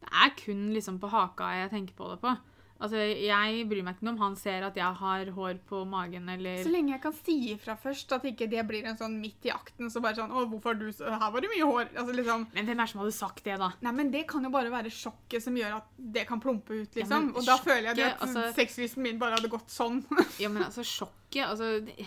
Det 0.00 0.08
er 0.12 0.30
kun 0.36 0.72
liksom 0.72 0.98
på 1.00 1.08
haka 1.10 1.42
jeg 1.60 1.70
tenker 1.70 1.94
på 1.96 2.08
det 2.12 2.20
på. 2.20 2.36
Altså, 2.76 2.98
Jeg 3.00 3.62
bryr 3.70 3.82
meg 3.86 3.94
ikke 3.96 4.04
noe 4.04 4.12
om 4.12 4.18
han 4.20 4.34
ser 4.36 4.62
at 4.66 4.76
jeg 4.76 4.96
har 5.00 5.30
hår 5.32 5.60
på 5.64 5.78
magen, 5.88 6.26
eller 6.28 6.58
Så 6.60 6.68
lenge 6.68 6.92
jeg 6.92 7.00
kan 7.00 7.14
si 7.16 7.36
ifra 7.54 7.72
først, 7.80 8.12
at 8.12 8.26
ikke 8.28 8.48
det 8.52 8.66
blir 8.68 8.84
en 8.84 8.98
sånn 9.00 9.14
midt 9.20 9.46
i 9.48 9.52
akten, 9.54 9.88
så 9.88 10.02
bare 10.04 10.18
sånn 10.18 10.30
Å, 10.30 10.42
hvorfor 10.50 10.74
har 10.74 10.80
du 10.82 10.90
så 10.92 11.08
Her 11.08 11.30
var 11.32 11.40
det 11.40 11.48
mye 11.54 11.64
hår. 11.70 11.88
Altså 11.96 12.12
liksom 12.18 12.46
Men 12.52 12.68
hvem 12.68 12.82
er 12.84 12.86
som 12.92 13.00
hadde 13.00 13.14
sagt 13.16 13.42
det, 13.48 13.56
da? 13.62 13.70
Nei, 13.80 13.92
men 13.96 14.10
det 14.12 14.26
kan 14.28 14.44
jo 14.44 14.50
bare 14.52 14.68
være 14.74 14.92
sjokket 14.92 15.42
som 15.46 15.56
gjør 15.56 15.78
at 15.78 15.88
det 15.96 16.26
kan 16.28 16.40
plumpe 16.44 16.76
ut, 16.82 16.92
Ja, 16.92 17.00
liksom. 17.00 17.30
men 17.30 17.34
og 17.40 17.48
da 17.48 17.56
føler 17.64 17.88
jeg 17.94 17.96
det 18.02 18.10
at 18.12 18.20
altså- 18.28 18.52
sexlysten 18.60 19.02
min 19.08 19.18
bare 19.18 19.38
hadde 19.40 19.48
gått 19.56 19.72
sånn. 19.72 20.04
Ja, 20.42 20.48
men 20.52 20.62
altså, 20.68 20.84
sjokket 20.84 21.46
Altså 21.48 21.80
det- 21.84 22.04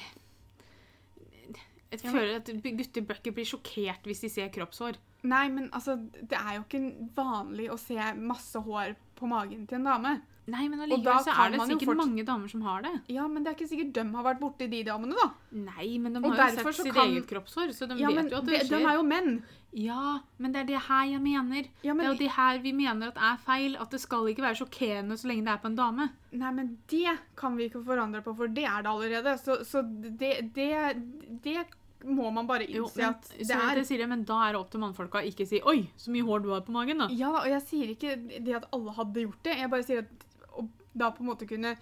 Jeg 1.91 1.99
føler 2.13 2.36
at 2.38 2.45
gutter 2.45 3.01
bør 3.01 3.17
ikke 3.17 3.34
bli 3.34 3.43
sjokkert 3.49 4.03
hvis 4.05 4.21
de 4.21 4.29
ser 4.29 4.49
kroppshår. 4.53 4.97
Nei, 5.23 5.47
men 5.49 5.69
altså, 5.71 5.95
det 6.21 6.38
er 6.38 6.60
jo 6.60 6.62
ikke 6.67 7.10
vanlig 7.17 7.69
å 7.73 7.79
se 7.82 7.97
masse 8.21 8.62
hår 8.62 8.93
på 9.17 9.27
magen 9.27 9.65
til 9.67 9.79
en 9.82 9.89
dame. 9.89 10.21
Nei, 10.50 10.68
men 10.72 10.80
allikevel 10.86 11.24
så 11.26 11.34
er 11.46 11.52
det 11.54 11.60
sikkert 11.70 11.86
fort- 11.92 11.98
mange 12.02 12.26
damer 12.26 12.48
som 12.52 12.62
har 12.66 12.82
det. 12.82 12.94
Ja, 13.10 13.28
men 13.28 13.44
det 13.44 13.52
er 13.52 13.56
ikke 13.58 13.70
sikkert 13.70 13.94
de 13.94 14.04
har 14.16 14.24
vært 14.28 14.40
borti 14.42 14.70
de 14.70 14.84
damene, 14.84 15.16
da. 15.20 15.30
Nei, 15.52 15.98
men 15.98 16.14
de 16.14 16.20
Og 16.24 16.36
har 16.36 16.50
jo 16.52 16.64
sett 16.64 16.76
sitt 16.76 16.94
kan- 16.94 17.08
eget 17.14 17.28
kroppshår, 17.30 17.74
så 17.76 17.88
de 17.88 17.96
Ja, 18.02 18.10
men 18.10 18.26
vet 18.26 18.32
jo 18.32 18.38
at 18.38 18.46
de, 18.46 18.52
det 18.52 18.70
de 18.70 18.76
skjer. 18.76 18.90
er 18.90 18.96
jo 18.96 19.04
menn. 19.04 19.44
Ja, 19.72 20.20
men 20.40 20.52
det 20.52 20.62
er 20.62 20.66
det 20.66 20.82
her 20.82 21.06
jeg 21.06 21.22
mener. 21.22 21.66
Ja, 21.84 21.94
Det 21.94 22.04
er 22.06 22.12
jo 22.14 22.18
det 22.18 22.32
her 22.32 22.58
vi 22.60 22.72
mener 22.74 23.08
at 23.10 23.18
er 23.18 23.38
feil. 23.46 23.76
At 23.80 23.92
det 23.92 24.00
skal 24.02 24.26
ikke 24.26 24.42
være 24.42 24.56
sjokkerende 24.58 25.14
så 25.14 25.28
lenge 25.30 25.46
det 25.46 25.54
er 25.54 25.58
på 25.62 25.66
en 25.70 25.76
dame. 25.76 26.10
Nei, 26.32 26.52
men 26.52 26.78
det 26.88 27.20
kan 27.36 27.56
vi 27.56 27.70
ikke 27.70 27.84
forandre 27.86 28.24
på, 28.24 28.36
for 28.36 28.48
det 28.48 28.64
er 28.66 28.82
det 28.82 28.90
allerede. 28.90 29.38
Så, 29.38 29.60
så 29.64 29.84
det, 30.18 30.52
det, 30.56 31.42
det 31.44 31.66
må 32.06 32.32
man 32.34 32.48
bare 32.48 32.66
Jo, 32.68 32.86
innse 32.86 32.96
men, 32.98 33.06
at 33.10 33.30
det 33.38 33.52
er. 33.52 33.76
det 33.76 33.86
sier 33.86 34.00
jeg, 34.00 34.08
men 34.10 34.24
da 34.24 34.38
er 34.48 34.54
det 34.54 34.60
opp 34.62 34.72
til 34.72 34.80
mannfolka 34.80 35.20
ikke 35.22 35.46
si 35.46 35.60
'oi, 35.60 35.90
så 35.98 36.10
mye 36.10 36.24
hår 36.24 36.42
du 36.44 36.50
har 36.50 36.62
på 36.62 36.72
magen', 36.72 36.98
da. 36.98 37.08
Ja, 37.12 37.30
og 37.42 37.46
jeg 37.48 37.62
sier 37.62 37.90
ikke 37.94 38.16
det 38.46 38.56
at 38.56 38.66
alle 38.74 38.92
hadde 38.96 39.14
gjort 39.26 39.44
det. 39.44 39.58
Jeg 39.58 39.70
bare 39.70 39.84
sier 39.84 40.00
at 40.00 40.26
da 40.93 41.12
på 41.13 41.23
en 41.23 41.30
måte 41.32 41.47
kunne 41.49 41.75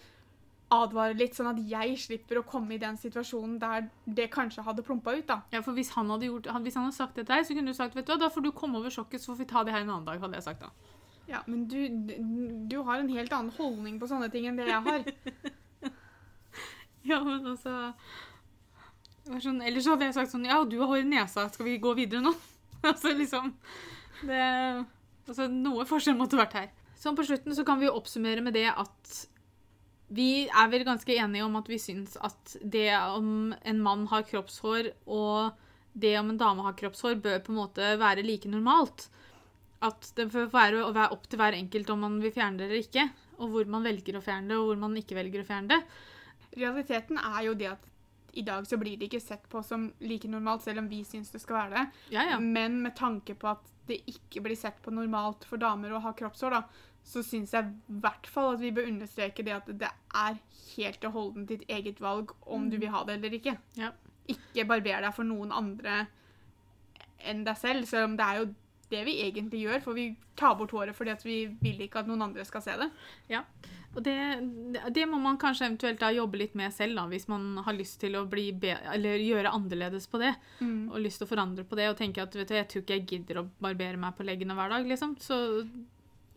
advare 0.74 1.16
litt, 1.16 1.36
sånn 1.38 1.48
at 1.54 1.60
jeg 1.64 1.96
slipper 2.02 2.42
å 2.42 2.48
komme 2.48 2.76
i 2.76 2.82
den 2.82 2.98
situasjonen 3.00 3.56
der 3.62 3.88
det 4.04 4.28
kanskje 4.34 4.66
hadde 4.68 4.84
plumpa 4.84 5.14
ut, 5.16 5.26
da. 5.30 5.40
Ja, 5.54 5.62
for 5.64 5.78
hvis 5.78 5.94
han 5.96 6.12
hadde, 6.12 6.28
gjort, 6.28 6.50
hvis 6.66 6.76
han 6.76 6.90
hadde 6.90 6.98
sagt 6.98 7.16
det 7.16 7.24
til 7.24 7.36
deg, 7.36 7.48
så 7.48 7.56
kunne 7.56 7.72
du 7.72 7.78
sagt 7.78 7.96
'vet 7.96 8.08
du 8.08 8.12
hva, 8.12 8.20
da 8.20 8.30
får 8.30 8.44
du 8.44 8.52
komme 8.52 8.80
over 8.80 8.92
sjokket, 8.92 9.24
så 9.24 9.32
får 9.32 9.40
vi 9.44 9.52
ta 9.54 9.64
det 9.64 9.74
her 9.74 9.86
en 9.86 9.94
annen 9.96 10.08
dag', 10.08 10.20
hadde 10.20 10.36
jeg 10.36 10.44
sagt 10.44 10.66
da. 10.66 10.72
Ja, 11.28 11.42
men 11.48 11.68
du, 11.68 11.88
du 12.68 12.84
har 12.84 13.00
en 13.00 13.10
helt 13.10 13.34
annen 13.34 13.52
holdning 13.52 14.00
på 14.00 14.08
sånne 14.08 14.32
ting 14.32 14.48
enn 14.48 14.60
det 14.60 14.68
jeg 14.68 14.84
har. 14.84 15.04
Ja, 17.08 17.22
men 17.24 17.46
altså 17.48 17.72
sånn, 19.24 19.62
Ellers 19.64 19.86
så 19.86 19.94
hadde 19.94 20.10
jeg 20.10 20.16
sagt 20.18 20.34
sånn 20.34 20.48
'ja, 20.48 20.64
du 20.68 20.80
har 20.82 20.90
hår 20.92 21.06
i 21.06 21.08
nesa, 21.08 21.48
skal 21.48 21.66
vi 21.70 21.78
gå 21.80 21.94
videre 21.96 22.20
nå?' 22.20 22.36
altså 22.90 23.14
liksom 23.16 23.54
det, 24.28 24.42
altså, 25.28 25.48
Noe 25.48 25.86
forskjell 25.88 26.18
måtte 26.18 26.40
vært 26.40 26.58
her. 26.58 26.68
Sånn 27.08 27.16
på 27.16 27.24
slutten 27.24 27.56
så 27.56 27.64
kan 27.64 27.80
vi 27.80 27.88
jo 27.88 27.96
oppsummere 27.96 28.44
med 28.44 28.58
det 28.58 28.68
at 28.68 29.20
vi 30.12 30.48
er 30.48 30.68
vel 30.72 30.84
ganske 30.88 31.16
enige 31.16 31.46
om 31.46 31.56
at 31.60 31.70
vi 31.72 31.80
syns 31.80 32.18
at 32.24 32.58
det 32.60 32.90
om 32.96 33.54
en 33.56 33.80
mann 33.84 34.06
har 34.12 34.26
kroppshår 34.28 34.90
og 35.06 35.56
det 35.98 36.14
om 36.20 36.34
en 36.34 36.40
dame 36.40 36.66
har 36.66 36.76
kroppshår, 36.78 37.16
bør 37.24 37.40
på 37.44 37.54
en 37.54 37.60
måte 37.62 37.94
være 38.00 38.26
like 38.28 38.50
normalt. 38.52 39.08
At 39.84 40.10
det 40.18 40.28
får 40.34 40.50
være, 40.52 40.84
være 40.94 41.14
opp 41.16 41.26
til 41.30 41.40
hver 41.42 41.56
enkelt 41.58 41.90
om 41.94 42.04
man 42.06 42.20
vil 42.22 42.34
fjerne 42.36 42.60
det 42.60 42.68
eller 42.68 42.84
ikke. 42.84 43.08
Og 43.38 43.54
hvor 43.54 43.72
man 43.72 43.88
velger 43.88 44.18
å 44.18 44.24
fjerne 44.24 44.52
det, 44.52 44.60
og 44.60 44.72
hvor 44.72 44.82
man 44.84 45.00
ikke 45.00 45.18
velger 45.18 45.44
å 45.44 45.48
fjerne 45.48 45.74
det. 45.74 45.80
Realiteten 46.58 47.20
er 47.22 47.40
jo 47.48 47.56
det 47.58 47.72
at 47.72 47.88
i 48.38 48.44
dag 48.46 48.68
så 48.70 48.78
blir 48.78 49.00
det 49.00 49.10
ikke 49.10 49.24
sett 49.24 49.48
på 49.50 49.64
som 49.66 49.88
like 50.04 50.30
normalt, 50.30 50.68
selv 50.68 50.84
om 50.84 50.92
vi 50.92 51.02
syns 51.08 51.32
det 51.34 51.42
skal 51.42 51.64
være 51.64 51.74
det. 51.74 52.04
Ja, 52.14 52.28
ja. 52.34 52.38
Men 52.42 52.82
med 52.84 52.94
tanke 52.98 53.34
på 53.38 53.50
at 53.50 53.66
det 53.88 54.02
ikke 54.12 54.44
blir 54.46 54.58
sett 54.60 54.78
på 54.84 54.94
normalt 54.94 55.48
for 55.48 55.62
damer 55.62 55.96
å 55.96 56.04
ha 56.04 56.14
kroppshår, 56.18 56.54
da, 56.54 56.87
så 57.08 57.24
syns 57.24 57.54
jeg 57.56 57.72
i 57.72 57.98
hvert 58.04 58.28
fall 58.28 58.56
at 58.56 58.62
vi 58.62 58.74
bør 58.76 58.90
understreke 58.90 59.46
det 59.48 59.56
at 59.56 59.72
det 59.80 59.90
er 59.90 60.38
helt 60.76 61.08
og 61.08 61.16
holdent 61.16 61.50
ditt 61.54 61.66
eget 61.72 62.02
valg 62.04 62.34
om 62.44 62.68
du 62.72 62.78
vil 62.82 62.92
ha 62.92 63.06
det 63.08 63.18
eller 63.18 63.38
ikke. 63.40 63.56
Ja. 63.80 63.94
Ikke 64.28 64.68
barber 64.68 65.06
deg 65.06 65.16
for 65.16 65.28
noen 65.28 65.54
andre 65.56 66.06
enn 67.28 67.46
deg 67.48 67.60
selv, 67.60 67.88
selv 67.90 68.12
om 68.12 68.18
det 68.20 68.28
er 68.28 68.42
jo 68.42 68.50
det 68.92 69.02
vi 69.08 69.18
egentlig 69.24 69.64
gjør, 69.66 69.82
for 69.84 69.98
vi 69.98 70.12
tar 70.40 70.56
bort 70.60 70.72
håret 70.76 70.96
fordi 70.96 71.12
at 71.12 71.24
vi 71.26 71.40
vil 71.60 71.82
ikke 71.84 72.04
at 72.04 72.08
noen 72.08 72.28
andre 72.30 72.46
skal 72.48 72.64
se 72.64 72.76
det. 72.80 72.88
Ja, 73.32 73.42
og 73.98 74.04
det, 74.06 74.16
det 74.94 75.08
må 75.10 75.18
man 75.20 75.40
kanskje 75.42 75.66
eventuelt 75.66 76.00
da 76.00 76.12
jobbe 76.14 76.40
litt 76.44 76.56
med 76.60 76.76
selv, 76.76 77.00
da, 77.00 77.08
hvis 77.10 77.28
man 77.32 77.64
har 77.66 77.76
lyst 77.76 77.98
til 78.04 78.16
å 78.20 78.26
bli 78.30 78.52
eller 78.62 79.24
gjøre 79.24 79.52
annerledes 79.56 80.06
på 80.12 80.22
det. 80.22 80.36
Mm. 80.62 80.92
Og 80.92 81.02
lyst 81.02 81.22
til 81.22 81.28
å 81.28 81.32
forandre 81.32 81.66
på 81.68 81.80
det 81.80 81.90
og 81.90 81.98
tenke 82.00 82.24
at 82.24 82.36
vet 82.38 82.52
du, 82.52 82.56
jeg 82.60 82.70
tror 82.70 82.84
ikke 82.84 83.00
jeg 83.00 83.08
gidder 83.10 83.42
å 83.42 83.48
barbere 83.64 84.00
meg 84.00 84.16
på 84.18 84.28
leggene 84.28 84.58
hver 84.58 84.76
dag. 84.76 84.86
liksom. 84.88 85.18
Så, 85.24 85.40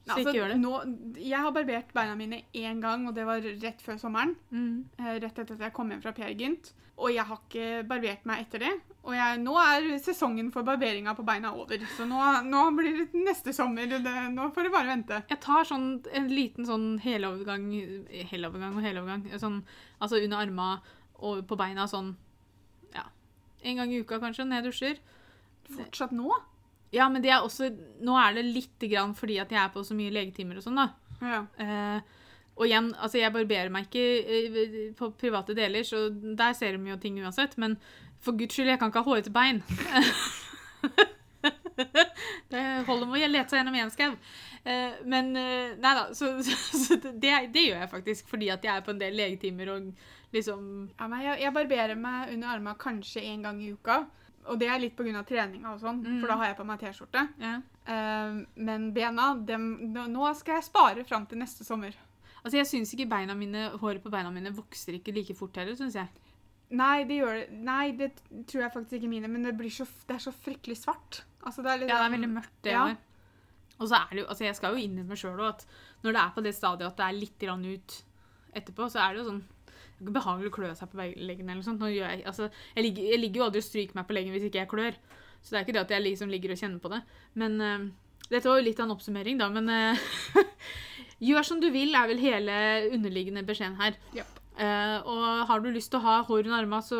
så 0.08 0.32
Altså. 0.32 0.58
Nå, 0.58 0.72
jeg 1.20 1.38
har 1.38 1.52
barbert 1.54 1.92
beina 1.94 2.14
mine 2.18 2.42
én 2.56 2.80
gang, 2.82 3.06
og 3.06 3.14
det 3.14 3.26
var 3.28 3.40
rett 3.40 3.82
før 3.84 3.98
sommeren. 4.00 4.34
Mm. 4.50 4.84
eh, 4.98 5.18
Rett 5.20 5.38
etter 5.38 5.54
at 5.54 5.66
jeg 5.68 5.72
kom 5.76 5.90
hjem 5.92 6.02
fra 6.02 6.12
Peer 6.16 6.34
Gynt. 6.34 6.72
Og 7.00 7.14
jeg 7.14 7.24
har 7.24 7.38
ikke 7.40 7.66
barbert 7.88 8.24
meg 8.28 8.42
etter 8.44 8.60
det. 8.60 8.72
Og 9.08 9.14
jeg, 9.16 9.38
nå 9.40 9.54
er 9.56 9.86
sesongen 10.04 10.50
for 10.52 10.66
barberinga 10.66 11.14
på 11.16 11.24
beina 11.24 11.54
over. 11.56 11.80
Så 11.96 12.04
nå, 12.08 12.18
nå 12.44 12.64
blir 12.76 12.98
det 12.98 13.22
neste 13.24 13.54
sommer. 13.56 13.86
Det, 13.88 14.02
nå 14.34 14.50
får 14.52 14.66
du 14.68 14.72
bare 14.74 14.90
vente. 14.90 15.22
Jeg 15.30 15.40
tar 15.40 15.64
sånn, 15.64 15.86
en 16.12 16.28
liten 16.28 16.68
sånn 16.68 16.98
helovergang 17.00 17.70
Helovergang 18.32 18.76
og 18.76 18.84
helovergang. 18.84 19.24
Sånn, 19.40 19.62
altså 19.98 20.20
under 20.20 20.42
arma 20.44 20.68
og 21.20 21.46
på 21.48 21.56
beina 21.60 21.86
sånn 21.88 22.14
Ja. 22.94 23.06
En 23.62 23.76
gang 23.80 23.92
i 23.92 24.00
uka, 24.00 24.20
kanskje, 24.20 24.44
når 24.44 24.60
jeg 24.60 24.68
dusjer. 24.68 25.00
Fortsatt 25.70 26.12
nå? 26.12 26.28
Ja, 26.94 27.06
men 27.08 27.22
det 27.22 27.30
er 27.30 27.44
også 27.44 27.68
Nå 28.02 28.16
er 28.18 28.34
det 28.34 28.48
lite 28.48 28.88
grann 28.90 29.12
fordi 29.14 29.38
at 29.42 29.52
jeg 29.52 29.60
er 29.62 29.70
på 29.74 29.84
så 29.86 29.94
mye 29.94 30.12
legetimer 30.14 30.58
og 30.58 30.64
sånn, 30.64 30.80
da. 30.80 30.88
Ja. 31.20 31.44
Eh, 31.60 32.00
og 32.60 32.66
igjen, 32.66 32.90
altså 33.00 33.20
jeg 33.20 33.32
barberer 33.32 33.70
meg 33.72 33.88
ikke 33.88 34.04
eh, 34.36 34.78
på 34.96 35.10
private 35.20 35.54
deler, 35.56 35.84
så 35.86 36.08
der 36.10 36.52
ser 36.56 36.76
de 36.76 36.90
jo 36.90 36.98
ting 37.00 37.16
uansett. 37.22 37.56
Men 37.60 37.78
for 38.20 38.36
guds 38.36 38.56
skyld, 38.56 38.68
jeg 38.72 38.80
kan 38.80 38.92
ikke 38.92 39.00
ha 39.00 39.08
hårete 39.08 39.32
bein. 39.32 39.62
det 42.52 42.64
holder 42.88 43.08
med 43.08 43.24
å 43.24 43.30
lete 43.30 43.48
seg 43.48 43.62
gjennom 43.62 43.78
én 43.80 43.92
skau. 43.94 44.12
Eh, 44.68 45.00
men 45.08 45.32
eh, 45.40 45.76
nei 45.80 45.92
da, 45.96 46.08
så, 46.16 46.34
så, 46.44 46.56
så 46.84 46.98
det, 47.00 47.32
det 47.54 47.64
gjør 47.64 47.84
jeg 47.84 47.92
faktisk 47.94 48.28
fordi 48.28 48.50
at 48.52 48.64
jeg 48.66 48.74
er 48.74 48.84
på 48.84 48.92
en 48.92 49.00
del 49.00 49.16
legetimer 49.16 49.72
og 49.72 49.88
liksom 50.34 50.66
Ja, 50.98 51.08
nei, 51.08 51.22
jeg, 51.24 51.40
jeg 51.46 51.54
barberer 51.56 51.96
meg 51.98 52.34
under 52.34 52.52
armene 52.58 52.76
kanskje 52.80 53.24
én 53.24 53.46
gang 53.46 53.62
i 53.64 53.72
uka. 53.72 54.02
Og 54.48 54.58
det 54.58 54.68
er 54.68 54.78
litt 54.80 54.96
pga. 54.96 55.22
treninga 55.26 55.74
og 55.74 55.80
sånn, 55.80 56.02
Mm. 56.02 56.20
for 56.20 56.28
da 56.28 56.36
har 56.36 56.46
jeg 56.46 56.56
på 56.56 56.64
meg 56.66 56.80
T-skjorte. 56.80 57.28
ja. 57.40 57.60
Uh, 57.90 58.44
men 58.56 58.92
bena, 58.92 59.34
dem, 59.34 59.92
nå 59.92 60.34
skal 60.36 60.54
jeg 60.54 60.64
spare 60.64 61.04
fram 61.04 61.26
til 61.26 61.38
neste 61.38 61.64
sommer. 61.64 61.92
Altså 62.44 62.56
jeg 62.56 62.66
syns 62.66 62.94
ikke 62.94 63.08
beina 63.08 63.34
mine, 63.34 63.70
håret 63.78 64.02
på 64.02 64.10
beina 64.10 64.30
mine 64.30 64.50
vokser 64.54 64.94
ikke 64.98 65.12
like 65.14 65.34
fort 65.36 65.54
heller, 65.56 65.74
syns 65.74 65.94
jeg. 65.94 66.08
Nei, 66.70 67.02
det 67.04 67.18
gjør 67.20 67.34
det. 67.34 67.50
Nei, 67.52 67.90
det 67.92 68.12
tror 68.46 68.62
jeg 68.62 68.72
faktisk 68.72 68.92
ikke 69.02 69.08
mine, 69.10 69.28
men 69.28 69.42
det, 69.42 69.56
blir 69.58 69.68
så, 69.70 69.84
det 70.06 70.14
er 70.16 70.30
så 70.30 70.32
fryktelig 70.32 70.76
svart. 70.78 71.22
Altså, 71.44 71.62
det 71.62 71.70
er 71.72 71.78
litt 71.78 71.88
Ja, 71.90 71.96
det 71.98 72.00
er 72.00 72.08
sånn- 72.08 72.20
veldig 72.20 72.34
mørkt, 72.36 72.62
det 72.62 72.72
Ja. 72.72 72.96
Og 73.80 73.88
så 73.88 73.96
er 73.96 74.08
det 74.10 74.18
jo, 74.20 74.26
altså 74.26 74.44
jeg 74.44 74.56
skal 74.56 74.74
jo 74.76 74.88
innrømme 74.88 75.16
sjøl 75.16 75.48
at 75.48 75.66
når 76.04 76.12
det 76.12 76.20
er 76.20 76.30
på 76.36 76.42
det 76.42 76.54
stadiet 76.54 76.86
at 76.86 76.96
det 76.96 77.06
er 77.06 77.18
litt 77.18 77.42
ut 77.42 78.02
etterpå, 78.54 78.90
så 78.90 79.00
er 79.00 79.14
det 79.14 79.24
jo 79.24 79.30
sånn 79.32 79.42
behagelig 80.00 80.50
å 80.50 80.54
klø 80.54 80.72
seg 80.76 80.90
på 80.92 81.00
leggen 81.00 81.50
eller 81.52 81.64
sånt. 81.66 81.82
Jeg, 81.92 82.22
altså, 82.26 82.48
jeg, 82.74 82.86
ligger, 82.86 83.08
jeg 83.12 83.22
ligger 83.22 83.42
jo 83.42 83.46
aldri 83.48 83.62
og 83.62 83.68
stryker 83.68 83.98
meg 83.98 84.08
på 84.08 84.16
leggen 84.16 84.36
hvis 84.36 84.48
ikke 84.48 84.62
jeg 84.62 84.72
klør. 84.72 85.00
Så 85.40 85.52
det 85.52 85.60
er 85.60 85.66
ikke 85.66 85.76
det 85.76 85.84
at 85.84 85.94
jeg 85.94 86.04
liksom 86.04 86.32
ligger 86.32 86.54
og 86.54 86.60
kjenner 86.60 86.82
på 86.82 86.92
det. 86.92 87.00
Men 87.40 87.56
uh, 87.60 87.86
dette 88.28 88.46
var 88.48 88.60
jo 88.60 88.66
litt 88.66 88.80
av 88.80 88.88
en 88.88 88.96
oppsummering, 88.96 89.40
da. 89.40 89.48
Men 89.52 89.70
uh, 89.72 90.44
gjør 91.30 91.48
som 91.52 91.62
du 91.62 91.70
vil, 91.72 91.94
er 91.96 92.10
vel 92.12 92.22
hele 92.22 92.60
underliggende 92.90 93.44
beskjeden 93.48 93.80
her. 93.80 93.96
Japp. 94.16 94.39
Eh, 94.60 94.98
og 95.08 95.46
har 95.48 95.60
du 95.64 95.70
lyst 95.72 95.88
til 95.90 96.00
å 96.00 96.04
ha 96.04 96.14
hår 96.28 96.42
under 96.44 96.58
armene, 96.58 96.82
så 96.84 96.98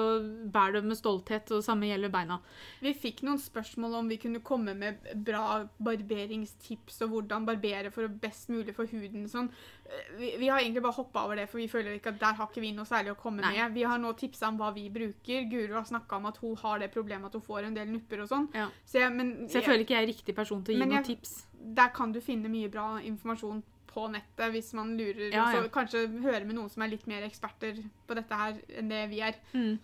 bær 0.55 0.73
det 0.73 0.81
med 0.89 0.97
stolthet, 0.97 1.51
og 1.53 1.61
samme 1.67 1.91
gjelder 1.91 2.09
beina. 2.15 2.39
Vi 2.81 2.95
fikk 2.97 3.21
noen 3.27 3.37
spørsmål 3.43 3.99
om 3.99 4.09
vi 4.09 4.17
kunne 4.23 4.41
komme 4.41 4.73
med 4.79 4.97
bra 5.27 5.67
barberingstips 5.79 7.03
og 7.05 7.13
hvordan 7.15 7.45
barbere 7.49 7.91
for 7.93 8.07
å 8.09 8.13
best 8.23 8.49
mulig 8.53 8.73
for 8.77 8.89
huden. 8.91 9.27
Sånn. 9.31 9.51
Eh, 9.85 10.09
Vi, 10.21 10.31
vi 10.41 10.49
har 10.49 10.61
egentlig 10.63 10.83
bare 10.87 10.97
hoppa 10.97 11.25
over 11.27 11.37
det, 11.37 11.49
for 11.51 11.61
vi 11.61 11.69
føler 11.69 11.99
ikke 11.99 12.15
at 12.15 12.21
der 12.23 12.39
har 12.39 12.49
ikke 12.49 12.63
vi 12.65 12.73
noe 12.77 12.89
særlig 12.89 13.13
å 13.15 13.19
komme 13.21 13.43
Nei. 13.45 13.53
med. 13.59 13.75
Vi 13.77 13.85
har 13.89 13.99
nå 14.01 14.13
tipsa 14.19 14.49
om 14.49 14.59
hva 14.61 14.73
vi 14.75 14.89
bruker. 14.93 15.45
Guro 15.51 15.75
har 15.79 15.85
snakka 15.89 16.17
om 16.17 16.27
at 16.31 16.41
hun 16.43 16.57
har 16.63 16.79
det 16.81 16.91
problemet 16.95 17.27
at 17.31 17.37
hun 17.39 17.43
får 17.45 17.69
en 17.69 17.75
del 17.77 17.89
nupper 17.93 18.23
og 18.25 18.29
sånn. 18.33 18.49
Ja. 18.57 18.69
Så, 18.87 19.01
jeg, 19.05 19.13
men, 19.13 19.35
Så 19.49 19.61
jeg 19.61 19.69
føler 19.69 19.85
ikke 19.85 19.99
jeg 19.99 20.07
er 20.09 20.13
riktig 20.15 20.35
person 20.37 20.65
til 20.65 20.77
å 20.77 20.79
gi 20.79 20.85
noen 20.87 20.97
jeg- 21.03 21.17
tips. 21.17 21.47
der 21.61 21.89
kan 21.93 22.13
du 22.13 22.21
finne 22.21 22.49
mye 22.49 22.71
bra 22.73 22.99
informasjon 23.05 23.63
på 23.91 24.07
nettet 24.13 24.55
hvis 24.55 24.73
man 24.79 24.95
lurer. 24.99 25.29
Ja, 25.35 25.49
ja. 25.55 25.63
kanskje 25.73 26.07
høre 26.23 26.45
med 26.47 26.57
noen 26.59 26.71
som 26.73 26.85
er 26.85 26.93
litt 26.93 27.07
mer 27.11 27.27
eksperter 27.27 27.83
på 28.07 28.19
dette 28.19 28.43
her 28.43 28.61
enn 28.81 28.91
det 28.93 29.05
vi 29.13 29.23
er. 29.27 29.39
Mm, 29.53 29.79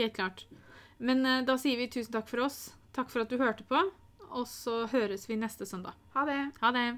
helt 0.00 0.16
klart. 0.16 0.46
Men 0.98 1.24
uh, 1.26 1.40
da 1.46 1.58
sier 1.60 1.80
vi 1.80 1.90
tusen 1.92 2.14
takk 2.14 2.30
for 2.30 2.46
oss. 2.46 2.72
Takk 2.94 3.10
for 3.12 3.24
at 3.24 3.32
du 3.32 3.40
hørte 3.40 3.66
på. 3.68 3.80
Og 4.34 4.46
så 4.50 4.84
høres 4.90 5.28
vi 5.28 5.38
neste 5.38 5.66
søndag. 5.68 5.94
Ha 6.14 6.24
det! 6.26 6.40
Ha 6.62 6.70
det. 6.74 6.88